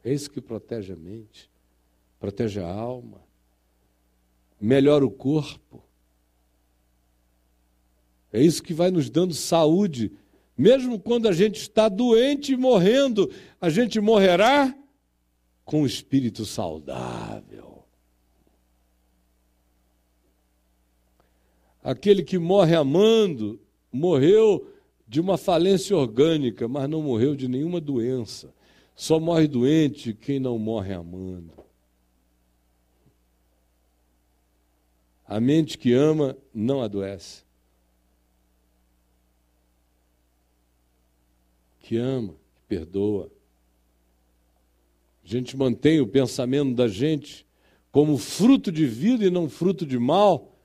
É 0.04 0.12
isso 0.12 0.32
que 0.32 0.42
protege 0.42 0.94
a 0.94 0.96
mente, 0.96 1.50
protege 2.20 2.60
a 2.60 2.68
alma, 2.68 3.22
melhora 4.60 5.06
o 5.06 5.12
corpo. 5.12 5.84
É 8.32 8.42
isso 8.42 8.64
que 8.64 8.74
vai 8.74 8.92
nos 8.92 9.10
dando 9.10 9.34
saúde. 9.34 10.12
Mesmo 10.58 11.00
quando 11.00 11.28
a 11.28 11.32
gente 11.32 11.58
está 11.58 11.90
doente 11.90 12.54
e 12.54 12.58
morrendo, 12.58 13.32
a 13.60 13.70
gente 13.70 14.00
morrerá 14.00 14.76
com 15.66 15.84
o 15.84 15.86
espírito 15.86 16.46
saudável. 16.46 17.84
Aquele 21.84 22.24
que 22.24 22.38
morre 22.38 22.76
amando, 22.76 23.60
morreu 23.92 24.72
de 25.08 25.20
uma 25.20 25.38
falência 25.38 25.98
orgânica, 25.98 26.68
mas 26.68 26.88
não 26.88 27.02
morreu 27.02 27.36
de 27.36 27.48
nenhuma 27.48 27.82
doença. 27.82 28.54
Só 28.96 29.20
morre 29.20 29.48
doente 29.48 30.14
quem 30.14 30.40
não 30.40 30.60
morre 30.60 30.94
amando. 30.94 31.52
A 35.26 35.40
mente 35.40 35.78
que 35.78 35.94
ama 35.94 36.38
não 36.54 36.82
adoece. 36.82 37.44
Que 41.92 41.98
ama, 41.98 42.36
que 42.56 42.62
perdoa. 42.70 43.30
A 45.26 45.28
gente 45.28 45.58
mantém 45.58 46.00
o 46.00 46.08
pensamento 46.08 46.74
da 46.74 46.88
gente 46.88 47.46
como 47.92 48.18
fruto 48.18 48.72
de 48.72 48.86
vida 48.86 49.26
e 49.26 49.30
não 49.30 49.50
fruto 49.50 49.86
de 49.86 50.00
mal. 50.00 50.58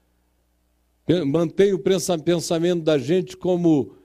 Mantém 1.27 1.73
o 1.73 1.81
pensamento 1.81 2.85
da 2.85 2.97
gente 2.97 3.37
como 3.37 3.97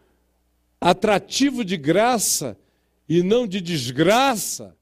atrativo 0.79 1.63
de 1.63 1.77
graça 1.77 2.57
e 3.07 3.21
não 3.21 3.45
de 3.45 3.61
desgraça. 3.61 4.75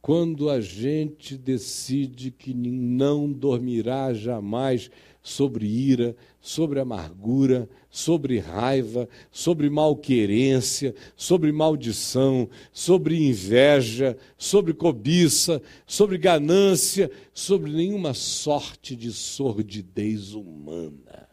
Quando 0.00 0.48
a 0.48 0.62
gente 0.62 1.36
decide 1.36 2.30
que 2.30 2.54
não 2.54 3.30
dormirá 3.30 4.14
jamais 4.14 4.90
sobre 5.26 5.66
ira, 5.66 6.14
sobre 6.40 6.78
amargura, 6.78 7.68
sobre 7.90 8.38
raiva, 8.38 9.08
sobre 9.28 9.68
malquerência, 9.68 10.94
sobre 11.16 11.50
maldição, 11.50 12.48
sobre 12.72 13.26
inveja, 13.26 14.16
sobre 14.38 14.72
cobiça, 14.72 15.60
sobre 15.84 16.16
ganância, 16.16 17.10
sobre 17.34 17.72
nenhuma 17.72 18.14
sorte 18.14 18.94
de 18.94 19.12
sordidez 19.12 20.32
humana. 20.32 21.28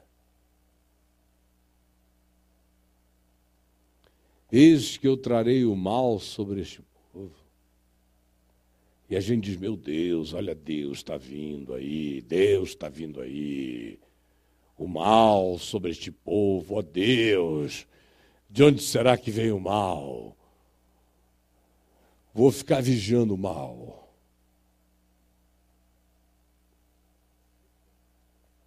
Eis 4.52 4.98
que 4.98 5.08
eu 5.08 5.16
trarei 5.16 5.66
o 5.66 5.76
mal 5.76 6.20
sobre 6.20 6.62
este 6.62 6.82
povo. 7.12 7.43
E 9.14 9.16
a 9.16 9.20
gente 9.20 9.44
diz: 9.44 9.58
meu 9.58 9.78
Deus, 9.78 10.34
olha, 10.34 10.56
Deus 10.56 10.98
está 10.98 11.18
vindo 11.18 11.76
aí, 11.76 12.20
Deus 12.22 12.70
está 12.70 12.90
vindo 12.90 13.22
aí 13.22 14.00
o 14.76 14.88
mal 14.88 15.60
sobre 15.60 15.92
este 15.92 16.12
povo, 16.12 16.78
ó 16.78 16.82
Deus, 16.82 17.86
de 18.50 18.64
onde 18.64 18.82
será 18.82 19.16
que 19.16 19.30
vem 19.30 19.52
o 19.52 19.60
mal? 19.60 20.36
Vou 22.34 22.52
ficar 22.52 22.82
vigiando 22.82 23.36
o 23.36 23.38
mal. 23.38 24.12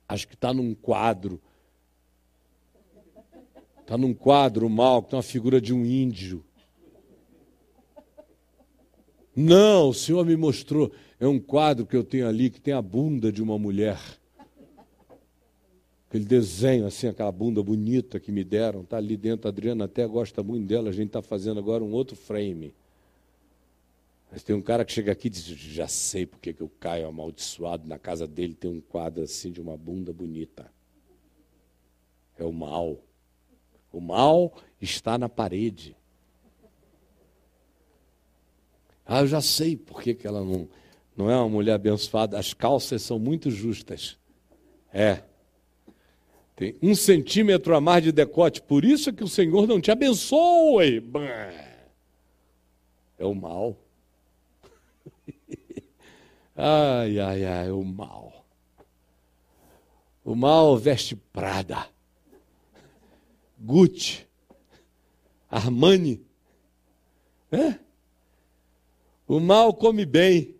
Acho 0.08 0.28
que 0.28 0.34
está 0.34 0.54
num 0.54 0.76
quadro. 0.76 1.42
Está 3.80 3.98
num 3.98 4.14
quadro 4.14 4.70
mal, 4.70 5.02
que 5.02 5.10
tem 5.10 5.16
uma 5.16 5.24
figura 5.24 5.60
de 5.60 5.74
um 5.74 5.84
índio. 5.84 6.45
Não, 9.36 9.90
o 9.90 9.94
Senhor 9.94 10.24
me 10.24 10.36
mostrou. 10.36 10.90
É 11.20 11.28
um 11.28 11.38
quadro 11.38 11.86
que 11.86 11.94
eu 11.94 12.02
tenho 12.02 12.26
ali 12.26 12.50
que 12.50 12.60
tem 12.60 12.72
a 12.74 12.82
bunda 12.82 13.30
de 13.30 13.42
uma 13.42 13.58
mulher 13.58 13.98
aquele 16.16 16.24
desenho, 16.24 16.86
assim, 16.86 17.08
aquela 17.08 17.30
bunda 17.30 17.62
bonita 17.62 18.18
que 18.18 18.32
me 18.32 18.42
deram, 18.42 18.80
está 18.80 18.96
ali 18.96 19.16
dentro. 19.16 19.48
A 19.48 19.50
Adriana 19.50 19.84
até 19.84 20.06
gosta 20.06 20.42
muito 20.42 20.66
dela, 20.66 20.88
a 20.88 20.92
gente 20.92 21.08
está 21.08 21.20
fazendo 21.20 21.58
agora 21.58 21.84
um 21.84 21.92
outro 21.92 22.16
frame. 22.16 22.74
Mas 24.30 24.42
tem 24.42 24.56
um 24.56 24.62
cara 24.62 24.84
que 24.84 24.92
chega 24.92 25.12
aqui 25.12 25.28
e 25.28 25.30
diz: 25.30 25.44
Já 25.44 25.86
sei 25.86 26.26
porque 26.26 26.52
que 26.52 26.60
eu 26.60 26.70
caio 26.80 27.06
amaldiçoado. 27.06 27.86
Na 27.86 27.98
casa 27.98 28.26
dele 28.26 28.54
tem 28.54 28.70
um 28.70 28.80
quadro 28.80 29.22
assim 29.22 29.52
de 29.52 29.60
uma 29.60 29.76
bunda 29.76 30.12
bonita. 30.12 30.70
É 32.38 32.44
o 32.44 32.52
mal. 32.52 32.98
O 33.92 34.00
mal 34.00 34.52
está 34.80 35.16
na 35.16 35.28
parede. 35.28 35.95
Ah, 39.06 39.20
eu 39.20 39.26
já 39.26 39.40
sei 39.40 39.76
por 39.76 40.02
que, 40.02 40.14
que 40.14 40.26
ela 40.26 40.42
não, 40.42 40.68
não 41.16 41.30
é 41.30 41.36
uma 41.36 41.48
mulher 41.48 41.74
abençoada. 41.74 42.38
As 42.38 42.52
calças 42.52 43.02
são 43.02 43.18
muito 43.18 43.50
justas. 43.50 44.18
É. 44.92 45.22
Tem 46.56 46.74
um 46.82 46.94
centímetro 46.94 47.76
a 47.76 47.80
mais 47.80 48.02
de 48.02 48.10
decote, 48.10 48.62
por 48.62 48.84
isso 48.84 49.10
é 49.10 49.12
que 49.12 49.22
o 49.22 49.28
Senhor 49.28 49.66
não 49.66 49.80
te 49.80 49.90
abençoe. 49.90 51.04
É 53.18 53.24
o 53.24 53.34
mal. 53.34 53.76
Ai, 56.58 57.20
ai, 57.20 57.44
ai, 57.44 57.70
o 57.70 57.84
mal. 57.84 58.46
O 60.24 60.34
mal 60.34 60.74
veste 60.78 61.14
Prada, 61.14 61.86
Gucci, 63.60 64.26
Armani. 65.50 66.24
É? 67.52 67.78
O 69.26 69.40
mal 69.40 69.74
come 69.74 70.06
bem. 70.06 70.54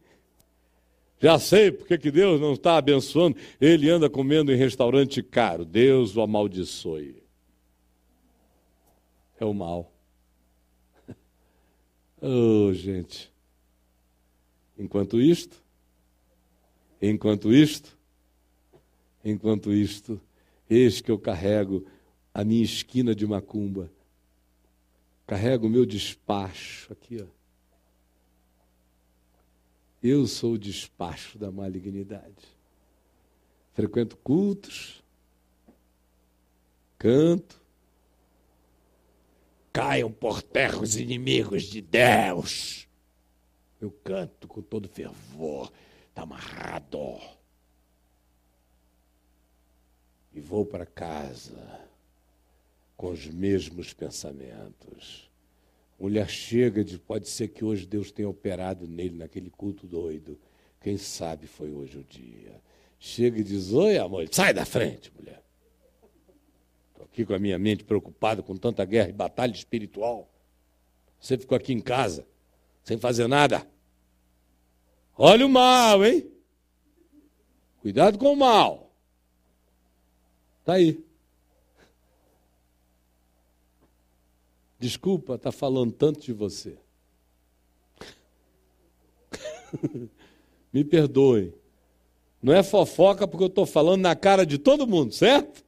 Já 1.18 1.38
sei 1.38 1.72
porque 1.72 1.96
que 1.96 2.10
Deus 2.10 2.40
não 2.40 2.52
está 2.52 2.76
abençoando. 2.76 3.36
Ele 3.60 3.88
anda 3.88 4.10
comendo 4.10 4.52
em 4.52 4.56
restaurante 4.56 5.22
caro. 5.22 5.64
Deus 5.64 6.16
o 6.16 6.20
amaldiçoe. 6.20 7.22
É 9.38 9.44
o 9.44 9.54
mal. 9.54 9.92
Oh, 12.18 12.72
gente. 12.72 13.30
Enquanto 14.78 15.20
isto, 15.20 15.62
enquanto 17.00 17.52
isto, 17.52 17.96
enquanto 19.22 19.70
isto, 19.70 20.18
eis 20.68 21.02
que 21.02 21.10
eu 21.10 21.18
carrego 21.18 21.86
a 22.32 22.42
minha 22.42 22.64
esquina 22.64 23.14
de 23.14 23.26
macumba, 23.26 23.92
carrego 25.26 25.66
o 25.66 25.70
meu 25.70 25.84
despacho 25.84 26.90
aqui, 26.90 27.22
ó. 27.22 27.35
Eu 30.08 30.24
sou 30.28 30.52
o 30.52 30.58
despacho 30.58 31.36
da 31.36 31.50
malignidade. 31.50 32.56
Frequento 33.74 34.16
cultos, 34.18 35.02
canto, 36.96 37.60
caiam 39.72 40.12
por 40.12 40.42
terra 40.42 40.78
os 40.78 40.94
inimigos 40.94 41.64
de 41.64 41.80
Deus. 41.80 42.86
Eu 43.80 43.90
canto 43.90 44.46
com 44.46 44.62
todo 44.62 44.88
fervor, 44.88 45.72
está 46.08 46.22
amarrado. 46.22 47.20
E 50.32 50.38
vou 50.40 50.64
para 50.64 50.86
casa 50.86 51.80
com 52.96 53.10
os 53.10 53.26
mesmos 53.26 53.92
pensamentos. 53.92 55.25
Mulher 55.98 56.28
chega 56.28 56.84
de 56.84 56.98
pode 56.98 57.28
ser 57.28 57.48
que 57.48 57.64
hoje 57.64 57.86
Deus 57.86 58.10
tenha 58.10 58.28
operado 58.28 58.86
nele 58.86 59.16
naquele 59.16 59.50
culto 59.50 59.86
doido. 59.86 60.38
Quem 60.80 60.98
sabe 60.98 61.46
foi 61.46 61.72
hoje 61.72 61.98
o 61.98 62.04
dia. 62.04 62.60
Chega 62.98 63.40
e 63.40 63.44
diz: 63.44 63.72
Oi, 63.72 63.96
amor, 63.96 64.28
sai 64.30 64.52
da 64.52 64.64
frente, 64.64 65.10
mulher. 65.16 65.42
Estou 66.90 67.04
aqui 67.04 67.24
com 67.24 67.32
a 67.32 67.38
minha 67.38 67.58
mente 67.58 67.82
preocupada 67.82 68.42
com 68.42 68.56
tanta 68.56 68.84
guerra 68.84 69.08
e 69.08 69.12
batalha 69.12 69.52
espiritual. 69.52 70.30
Você 71.18 71.38
ficou 71.38 71.56
aqui 71.56 71.72
em 71.72 71.80
casa, 71.80 72.26
sem 72.84 72.98
fazer 72.98 73.26
nada. 73.26 73.66
Olha 75.16 75.46
o 75.46 75.48
mal, 75.48 76.04
hein? 76.04 76.30
Cuidado 77.80 78.18
com 78.18 78.32
o 78.32 78.36
mal. 78.36 78.92
Está 80.60 80.74
aí. 80.74 81.05
Desculpa 84.78 85.34
estar 85.34 85.50
tá 85.50 85.56
falando 85.56 85.92
tanto 85.92 86.20
de 86.20 86.32
você. 86.32 86.78
Me 90.72 90.84
perdoe. 90.84 91.54
Não 92.42 92.52
é 92.52 92.62
fofoca 92.62 93.26
porque 93.26 93.44
eu 93.44 93.48
estou 93.48 93.66
falando 93.66 94.02
na 94.02 94.14
cara 94.14 94.44
de 94.44 94.58
todo 94.58 94.86
mundo, 94.86 95.12
certo? 95.12 95.64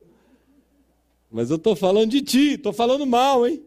Mas 1.31 1.51
eu 1.51 1.57
estou 1.57 1.75
falando 1.75 2.11
de 2.11 2.23
ti, 2.23 2.55
estou 2.55 2.73
falando 2.73 3.07
mal, 3.07 3.47
hein? 3.47 3.63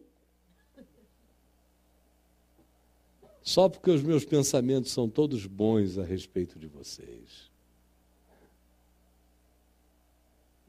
Só 3.42 3.68
porque 3.68 3.90
os 3.90 4.04
meus 4.04 4.24
pensamentos 4.24 4.92
são 4.92 5.10
todos 5.10 5.46
bons 5.46 5.98
a 5.98 6.04
respeito 6.04 6.60
de 6.60 6.68
vocês. 6.68 7.50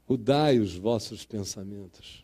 Mudai 0.07 0.59
os 0.59 0.75
vossos 0.75 1.25
pensamentos. 1.25 2.22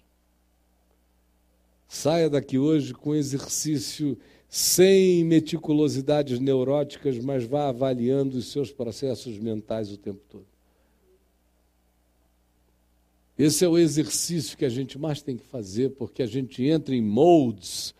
Saia 1.91 2.29
daqui 2.29 2.59
hoje 2.59 2.93
com 2.93 3.15
exercício 3.15 4.15
sem 4.47 5.23
meticulosidades 5.23 6.39
neuróticas, 6.39 7.17
mas 7.17 7.45
vá 7.45 7.69
avaliando 7.69 8.37
os 8.37 8.51
seus 8.51 8.71
processos 8.71 9.39
mentais 9.39 9.91
o 9.91 9.97
tempo 9.97 10.21
todo. 10.29 10.45
Esse 13.35 13.65
é 13.65 13.67
o 13.67 13.77
exercício 13.77 14.55
que 14.55 14.65
a 14.65 14.69
gente 14.69 14.99
mais 14.99 15.23
tem 15.23 15.35
que 15.35 15.45
fazer, 15.45 15.89
porque 15.91 16.21
a 16.21 16.27
gente 16.27 16.63
entra 16.63 16.93
em 16.93 17.01
moldes 17.01 17.95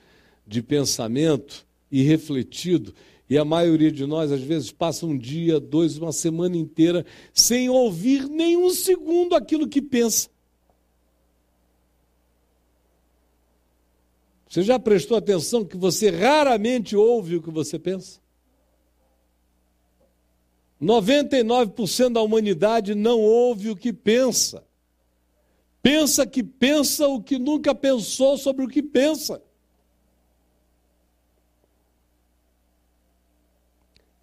de 0.46 0.62
pensamento 0.62 1.66
irrefletido, 1.92 2.94
e 3.28 3.40
a 3.40 3.46
maioria 3.46 3.92
de 3.92 4.06
nós, 4.06 4.32
às 4.32 4.42
vezes, 4.42 4.72
passa 4.72 5.06
um 5.06 5.18
dia, 5.18 5.60
dois, 5.60 5.98
uma 5.98 6.12
semana 6.12 6.56
inteira 6.56 7.06
sem 7.34 7.70
ouvir 7.70 8.28
nem 8.28 8.56
um 8.56 8.70
segundo 8.70 9.36
aquilo 9.36 9.68
que 9.68 9.82
pensa. 9.82 10.30
Você 14.50 14.64
já 14.64 14.80
prestou 14.80 15.16
atenção 15.16 15.64
que 15.64 15.78
você 15.78 16.10
raramente 16.10 16.96
ouve 16.96 17.36
o 17.36 17.42
que 17.42 17.52
você 17.52 17.78
pensa? 17.78 18.20
99% 20.82 22.14
da 22.14 22.22
humanidade 22.22 22.96
não 22.96 23.20
ouve 23.20 23.70
o 23.70 23.76
que 23.76 23.94
pensa. 23.94 24.66
Pensa 25.84 26.26
que 26.26 26.42
pensa 26.42 27.08
o 27.08 27.22
que 27.22 27.38
nunca 27.38 27.76
pensou 27.76 28.38
sobre 28.38 28.66
o 28.66 28.68
que 28.68 28.82
pensa. 28.82 29.40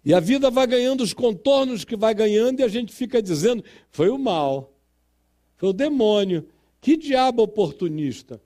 E 0.03 0.13
a 0.13 0.19
vida 0.19 0.51
vai 0.51 0.67
ganhando 0.67 1.01
os 1.03 1.13
contornos 1.13 1.85
que 1.85 1.95
vai 1.95 2.13
ganhando 2.13 2.59
e 2.59 2.63
a 2.63 2.67
gente 2.67 2.93
fica 2.93 3.21
dizendo: 3.21 3.63
foi 3.89 4.09
o 4.09 4.17
mal, 4.17 4.73
foi 5.55 5.69
o 5.69 5.73
demônio, 5.73 6.47
que 6.81 6.97
diabo 6.97 7.43
oportunista. 7.43 8.41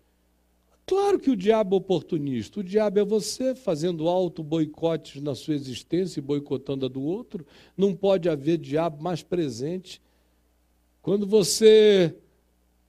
Claro 0.91 1.17
que 1.17 1.31
o 1.31 1.37
diabo 1.37 1.73
é 1.73 1.77
oportunista. 1.77 2.59
O 2.59 2.63
diabo 2.63 2.99
é 2.99 3.05
você 3.05 3.55
fazendo 3.55 4.09
auto-boicotes 4.09 5.23
na 5.23 5.33
sua 5.33 5.53
existência 5.53 6.19
e 6.19 6.21
boicotando 6.21 6.85
a 6.85 6.89
do 6.89 7.01
outro. 7.01 7.47
Não 7.77 7.95
pode 7.95 8.27
haver 8.27 8.57
diabo 8.57 9.01
mais 9.01 9.23
presente. 9.23 10.01
Quando 11.01 11.25
você 11.25 12.13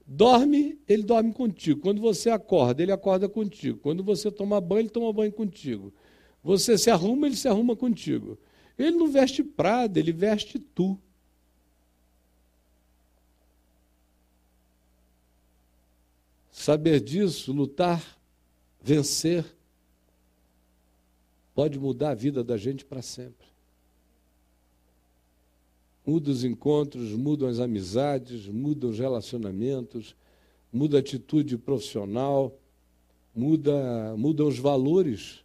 dorme, 0.04 0.80
ele 0.88 1.04
dorme 1.04 1.32
contigo. 1.32 1.80
Quando 1.80 2.00
você 2.00 2.28
acorda, 2.28 2.82
ele 2.82 2.90
acorda 2.90 3.28
contigo. 3.28 3.78
Quando 3.78 4.02
você 4.02 4.32
toma 4.32 4.60
banho, 4.60 4.80
ele 4.80 4.90
toma 4.90 5.12
banho 5.12 5.30
contigo. 5.30 5.94
Você 6.42 6.76
se 6.76 6.90
arruma, 6.90 7.28
ele 7.28 7.36
se 7.36 7.46
arruma 7.46 7.76
contigo. 7.76 8.36
Ele 8.76 8.96
não 8.96 9.12
veste 9.12 9.44
prada, 9.44 10.00
ele 10.00 10.10
veste 10.10 10.58
tu. 10.58 10.98
Saber 16.52 17.00
disso, 17.00 17.50
lutar, 17.50 18.04
vencer, 18.80 19.44
pode 21.54 21.78
mudar 21.78 22.10
a 22.10 22.14
vida 22.14 22.44
da 22.44 22.58
gente 22.58 22.84
para 22.84 23.00
sempre. 23.00 23.46
Muda 26.06 26.30
os 26.30 26.44
encontros, 26.44 27.12
mudam 27.12 27.48
as 27.48 27.58
amizades, 27.58 28.46
mudam 28.48 28.90
os 28.90 28.98
relacionamentos, 28.98 30.14
muda 30.70 30.98
a 30.98 31.00
atitude 31.00 31.56
profissional, 31.56 32.54
muda, 33.34 34.14
mudam 34.18 34.46
os 34.46 34.58
valores, 34.58 35.42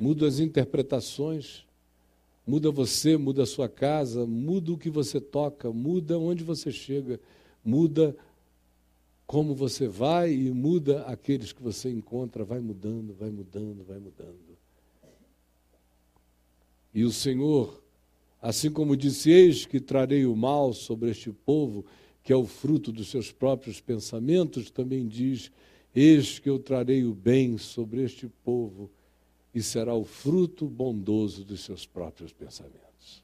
muda 0.00 0.26
as 0.26 0.40
interpretações, 0.40 1.64
muda 2.44 2.72
você, 2.72 3.16
muda 3.16 3.44
a 3.44 3.46
sua 3.46 3.68
casa, 3.68 4.26
muda 4.26 4.72
o 4.72 4.78
que 4.78 4.90
você 4.90 5.20
toca, 5.20 5.70
muda 5.70 6.18
onde 6.18 6.42
você 6.42 6.72
chega, 6.72 7.20
muda 7.64 8.16
como 9.28 9.54
você 9.54 9.86
vai 9.86 10.32
e 10.32 10.50
muda 10.50 11.02
aqueles 11.02 11.52
que 11.52 11.62
você 11.62 11.90
encontra, 11.90 12.46
vai 12.46 12.60
mudando, 12.60 13.12
vai 13.12 13.28
mudando, 13.28 13.84
vai 13.84 13.98
mudando. 13.98 14.56
E 16.94 17.04
o 17.04 17.12
Senhor, 17.12 17.84
assim 18.40 18.70
como 18.70 18.96
disse: 18.96 19.30
Eis 19.30 19.66
que 19.66 19.80
trarei 19.80 20.24
o 20.24 20.34
mal 20.34 20.72
sobre 20.72 21.10
este 21.10 21.30
povo, 21.30 21.84
que 22.24 22.32
é 22.32 22.36
o 22.36 22.46
fruto 22.46 22.90
dos 22.90 23.10
seus 23.10 23.30
próprios 23.30 23.82
pensamentos, 23.82 24.70
também 24.70 25.06
diz: 25.06 25.52
Eis 25.94 26.38
que 26.38 26.48
eu 26.48 26.58
trarei 26.58 27.04
o 27.04 27.12
bem 27.12 27.58
sobre 27.58 28.02
este 28.02 28.28
povo, 28.42 28.90
e 29.54 29.62
será 29.62 29.94
o 29.94 30.06
fruto 30.06 30.66
bondoso 30.66 31.44
dos 31.44 31.60
seus 31.60 31.84
próprios 31.84 32.32
pensamentos. 32.32 33.22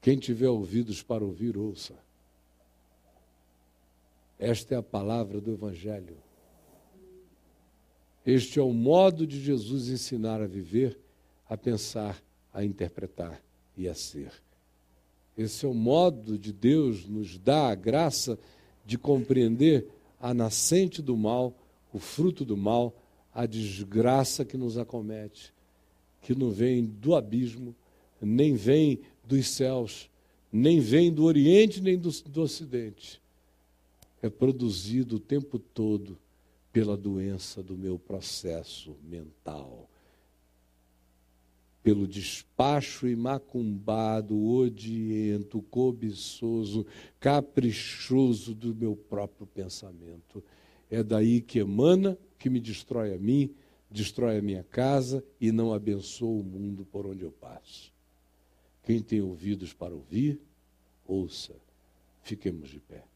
Quem 0.00 0.16
tiver 0.18 0.48
ouvidos 0.48 1.02
para 1.02 1.22
ouvir, 1.22 1.58
ouça. 1.58 2.08
Esta 4.40 4.74
é 4.74 4.78
a 4.78 4.82
palavra 4.82 5.38
do 5.38 5.52
Evangelho. 5.52 6.16
Este 8.24 8.58
é 8.58 8.62
o 8.62 8.72
modo 8.72 9.26
de 9.26 9.38
Jesus 9.38 9.90
ensinar 9.90 10.40
a 10.40 10.46
viver, 10.46 10.98
a 11.46 11.58
pensar, 11.58 12.22
a 12.50 12.64
interpretar 12.64 13.38
e 13.76 13.86
a 13.86 13.94
ser. 13.94 14.32
Esse 15.36 15.66
é 15.66 15.68
o 15.68 15.74
modo 15.74 16.38
de 16.38 16.54
Deus 16.54 17.06
nos 17.06 17.36
dar 17.38 17.70
a 17.70 17.74
graça 17.74 18.38
de 18.86 18.96
compreender 18.96 19.86
a 20.18 20.32
nascente 20.32 21.02
do 21.02 21.18
mal, 21.18 21.54
o 21.92 21.98
fruto 21.98 22.42
do 22.42 22.56
mal, 22.56 22.96
a 23.34 23.44
desgraça 23.44 24.42
que 24.42 24.56
nos 24.56 24.78
acomete, 24.78 25.52
que 26.22 26.34
não 26.34 26.50
vem 26.50 26.86
do 26.86 27.14
abismo, 27.14 27.76
nem 28.18 28.54
vem 28.54 29.02
dos 29.22 29.48
céus, 29.48 30.08
nem 30.50 30.80
vem 30.80 31.12
do 31.12 31.24
Oriente, 31.24 31.82
nem 31.82 31.98
do, 31.98 32.10
do 32.22 32.40
Ocidente 32.40 33.20
é 34.22 34.28
produzido 34.28 35.16
o 35.16 35.20
tempo 35.20 35.58
todo 35.58 36.18
pela 36.72 36.96
doença 36.96 37.62
do 37.62 37.76
meu 37.76 37.98
processo 37.98 38.94
mental, 39.02 39.88
pelo 41.82 42.06
despacho 42.06 43.08
imacumbado, 43.08 44.38
odiento, 44.38 45.62
cobiçoso, 45.62 46.86
caprichoso 47.18 48.54
do 48.54 48.74
meu 48.74 48.94
próprio 48.94 49.46
pensamento. 49.46 50.44
É 50.90 51.02
daí 51.02 51.40
que 51.40 51.58
emana, 51.58 52.18
que 52.38 52.50
me 52.50 52.60
destrói 52.60 53.14
a 53.14 53.18
mim, 53.18 53.54
destrói 53.90 54.38
a 54.38 54.42
minha 54.42 54.62
casa 54.62 55.24
e 55.40 55.50
não 55.50 55.72
abençoa 55.72 56.40
o 56.40 56.44
mundo 56.44 56.84
por 56.84 57.06
onde 57.06 57.24
eu 57.24 57.32
passo. 57.32 57.92
Quem 58.84 59.00
tem 59.02 59.20
ouvidos 59.22 59.72
para 59.72 59.94
ouvir, 59.94 60.38
ouça. 61.06 61.54
Fiquemos 62.22 62.68
de 62.68 62.78
pé. 62.78 63.09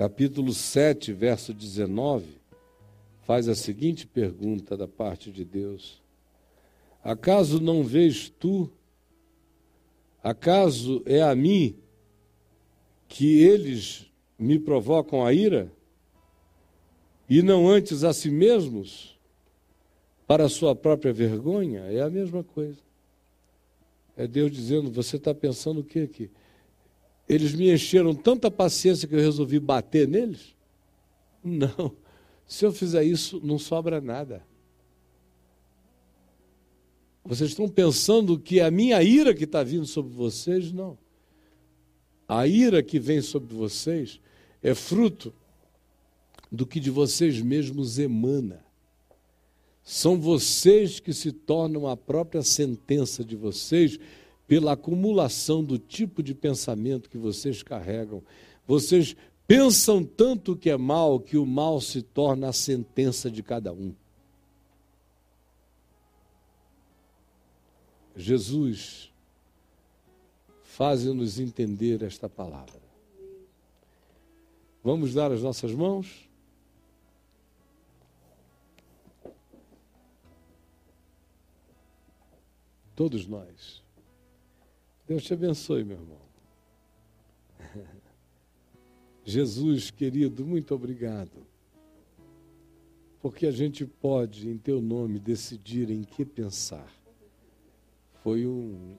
Capítulo 0.00 0.54
7, 0.54 1.12
verso 1.12 1.52
19, 1.52 2.24
faz 3.20 3.50
a 3.50 3.54
seguinte 3.54 4.06
pergunta 4.06 4.74
da 4.74 4.88
parte 4.88 5.30
de 5.30 5.44
Deus: 5.44 6.00
Acaso 7.04 7.60
não 7.60 7.84
vês 7.84 8.30
tu 8.30 8.70
Acaso 10.24 11.02
é 11.04 11.20
a 11.20 11.34
mim 11.34 11.76
que 13.08 13.42
eles 13.42 14.10
me 14.38 14.58
provocam 14.58 15.22
a 15.22 15.34
ira? 15.34 15.70
E 17.28 17.42
não 17.42 17.68
antes 17.68 18.02
a 18.02 18.14
si 18.14 18.30
mesmos? 18.30 19.20
Para 20.26 20.46
a 20.46 20.48
sua 20.48 20.74
própria 20.74 21.12
vergonha? 21.12 21.80
É 21.80 22.00
a 22.00 22.08
mesma 22.08 22.42
coisa. 22.42 22.80
É 24.16 24.26
Deus 24.26 24.50
dizendo: 24.50 24.90
Você 24.90 25.16
está 25.16 25.34
pensando 25.34 25.80
o 25.80 25.84
que 25.84 25.98
aqui? 25.98 26.30
Eles 27.30 27.54
me 27.54 27.72
encheram 27.72 28.12
tanta 28.12 28.50
paciência 28.50 29.06
que 29.06 29.14
eu 29.14 29.20
resolvi 29.20 29.60
bater 29.60 30.08
neles? 30.08 30.52
Não. 31.44 31.94
Se 32.44 32.66
eu 32.66 32.72
fizer 32.72 33.04
isso, 33.04 33.40
não 33.40 33.56
sobra 33.56 34.00
nada. 34.00 34.44
Vocês 37.24 37.50
estão 37.50 37.68
pensando 37.68 38.36
que 38.36 38.60
a 38.60 38.68
minha 38.68 39.00
ira 39.00 39.32
que 39.32 39.44
está 39.44 39.62
vindo 39.62 39.86
sobre 39.86 40.12
vocês? 40.12 40.72
Não. 40.72 40.98
A 42.26 42.48
ira 42.48 42.82
que 42.82 42.98
vem 42.98 43.20
sobre 43.20 43.54
vocês 43.54 44.20
é 44.60 44.74
fruto 44.74 45.32
do 46.50 46.66
que 46.66 46.80
de 46.80 46.90
vocês 46.90 47.40
mesmos 47.40 47.96
emana. 47.96 48.64
São 49.84 50.20
vocês 50.20 50.98
que 50.98 51.12
se 51.12 51.30
tornam 51.30 51.86
a 51.86 51.96
própria 51.96 52.42
sentença 52.42 53.24
de 53.24 53.36
vocês 53.36 54.00
pela 54.50 54.72
acumulação 54.72 55.62
do 55.62 55.78
tipo 55.78 56.24
de 56.24 56.34
pensamento 56.34 57.08
que 57.08 57.16
vocês 57.16 57.62
carregam. 57.62 58.20
Vocês 58.66 59.14
pensam 59.46 60.04
tanto 60.04 60.56
que 60.56 60.68
é 60.68 60.76
mal 60.76 61.20
que 61.20 61.36
o 61.36 61.46
mal 61.46 61.80
se 61.80 62.02
torna 62.02 62.48
a 62.48 62.52
sentença 62.52 63.30
de 63.30 63.44
cada 63.44 63.72
um. 63.72 63.94
Jesus, 68.16 69.12
faze-nos 70.64 71.38
entender 71.38 72.02
esta 72.02 72.28
palavra. 72.28 72.82
Vamos 74.82 75.14
dar 75.14 75.30
as 75.30 75.42
nossas 75.42 75.72
mãos? 75.72 76.28
Todos 82.96 83.28
nós. 83.28 83.88
Deus 85.10 85.24
te 85.24 85.34
abençoe, 85.34 85.82
meu 85.82 85.96
irmão. 85.96 86.20
Jesus, 89.26 89.90
querido, 89.90 90.46
muito 90.46 90.72
obrigado. 90.72 91.44
Porque 93.20 93.44
a 93.44 93.50
gente 93.50 93.84
pode, 93.84 94.48
em 94.48 94.56
teu 94.56 94.80
nome, 94.80 95.18
decidir 95.18 95.90
em 95.90 96.04
que 96.04 96.24
pensar 96.24 96.88
foi 98.22 98.46
um, 98.46 98.96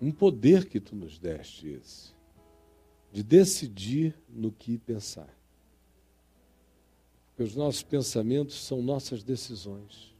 um 0.00 0.12
poder 0.12 0.68
que 0.68 0.78
tu 0.78 0.94
nos 0.94 1.18
deste 1.18 1.66
esse, 1.66 2.12
de 3.10 3.24
decidir 3.24 4.14
no 4.28 4.52
que 4.52 4.78
pensar. 4.78 5.36
Porque 7.30 7.42
os 7.42 7.56
nossos 7.56 7.82
pensamentos 7.82 8.54
são 8.64 8.80
nossas 8.80 9.24
decisões. 9.24 10.16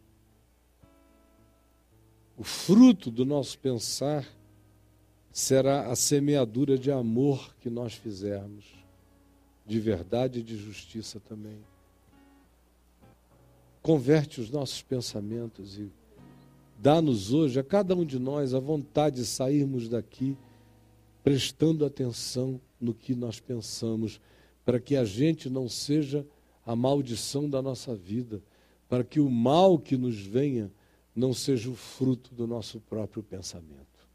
O 2.38 2.44
fruto 2.44 3.10
do 3.10 3.24
nosso 3.24 3.58
pensar 3.58 4.26
será 5.32 5.88
a 5.90 5.96
semeadura 5.96 6.78
de 6.78 6.90
amor 6.90 7.54
que 7.60 7.68
nós 7.68 7.94
fizermos, 7.94 8.64
de 9.66 9.80
verdade 9.80 10.40
e 10.40 10.42
de 10.42 10.56
justiça 10.56 11.20
também. 11.20 11.58
Converte 13.82 14.40
os 14.40 14.50
nossos 14.50 14.82
pensamentos 14.82 15.78
e 15.78 15.90
Dá-nos 16.80 17.32
hoje, 17.32 17.58
a 17.58 17.64
cada 17.64 17.96
um 17.96 18.04
de 18.04 18.20
nós, 18.20 18.54
a 18.54 18.60
vontade 18.60 19.16
de 19.16 19.26
sairmos 19.26 19.88
daqui 19.88 20.36
prestando 21.24 21.84
atenção 21.84 22.60
no 22.80 22.94
que 22.94 23.16
nós 23.16 23.40
pensamos, 23.40 24.20
para 24.64 24.78
que 24.78 24.94
a 24.94 25.04
gente 25.04 25.50
não 25.50 25.68
seja 25.68 26.24
a 26.64 26.76
maldição 26.76 27.50
da 27.50 27.60
nossa 27.60 27.96
vida, 27.96 28.40
para 28.88 29.02
que 29.02 29.18
o 29.18 29.28
mal 29.28 29.76
que 29.76 29.96
nos 29.96 30.20
venha 30.20 30.70
não 31.18 31.34
seja 31.34 31.68
o 31.68 31.74
fruto 31.74 32.32
do 32.32 32.46
nosso 32.46 32.78
próprio 32.78 33.24
pensamento. 33.24 34.06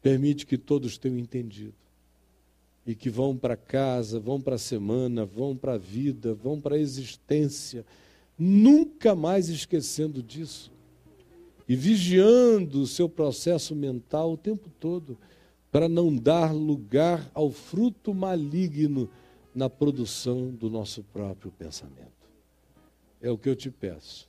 Permite 0.00 0.46
que 0.46 0.56
todos 0.56 0.96
tenham 0.96 1.18
entendido 1.18 1.74
e 2.86 2.94
que 2.94 3.10
vão 3.10 3.36
para 3.36 3.56
casa, 3.56 4.20
vão 4.20 4.40
para 4.40 4.54
a 4.54 4.58
semana, 4.58 5.24
vão 5.24 5.56
para 5.56 5.74
a 5.74 5.78
vida, 5.78 6.32
vão 6.32 6.60
para 6.60 6.76
a 6.76 6.78
existência, 6.78 7.84
nunca 8.38 9.16
mais 9.16 9.48
esquecendo 9.48 10.22
disso 10.22 10.70
e 11.68 11.74
vigiando 11.74 12.82
o 12.82 12.86
seu 12.86 13.08
processo 13.08 13.74
mental 13.74 14.32
o 14.32 14.36
tempo 14.36 14.70
todo, 14.78 15.18
para 15.72 15.88
não 15.88 16.14
dar 16.14 16.54
lugar 16.54 17.28
ao 17.34 17.50
fruto 17.50 18.14
maligno 18.14 19.10
na 19.52 19.68
produção 19.68 20.50
do 20.50 20.70
nosso 20.70 21.02
próprio 21.02 21.50
pensamento. 21.50 22.12
É 23.20 23.28
o 23.28 23.38
que 23.38 23.48
eu 23.48 23.56
te 23.56 23.70
peço, 23.70 24.28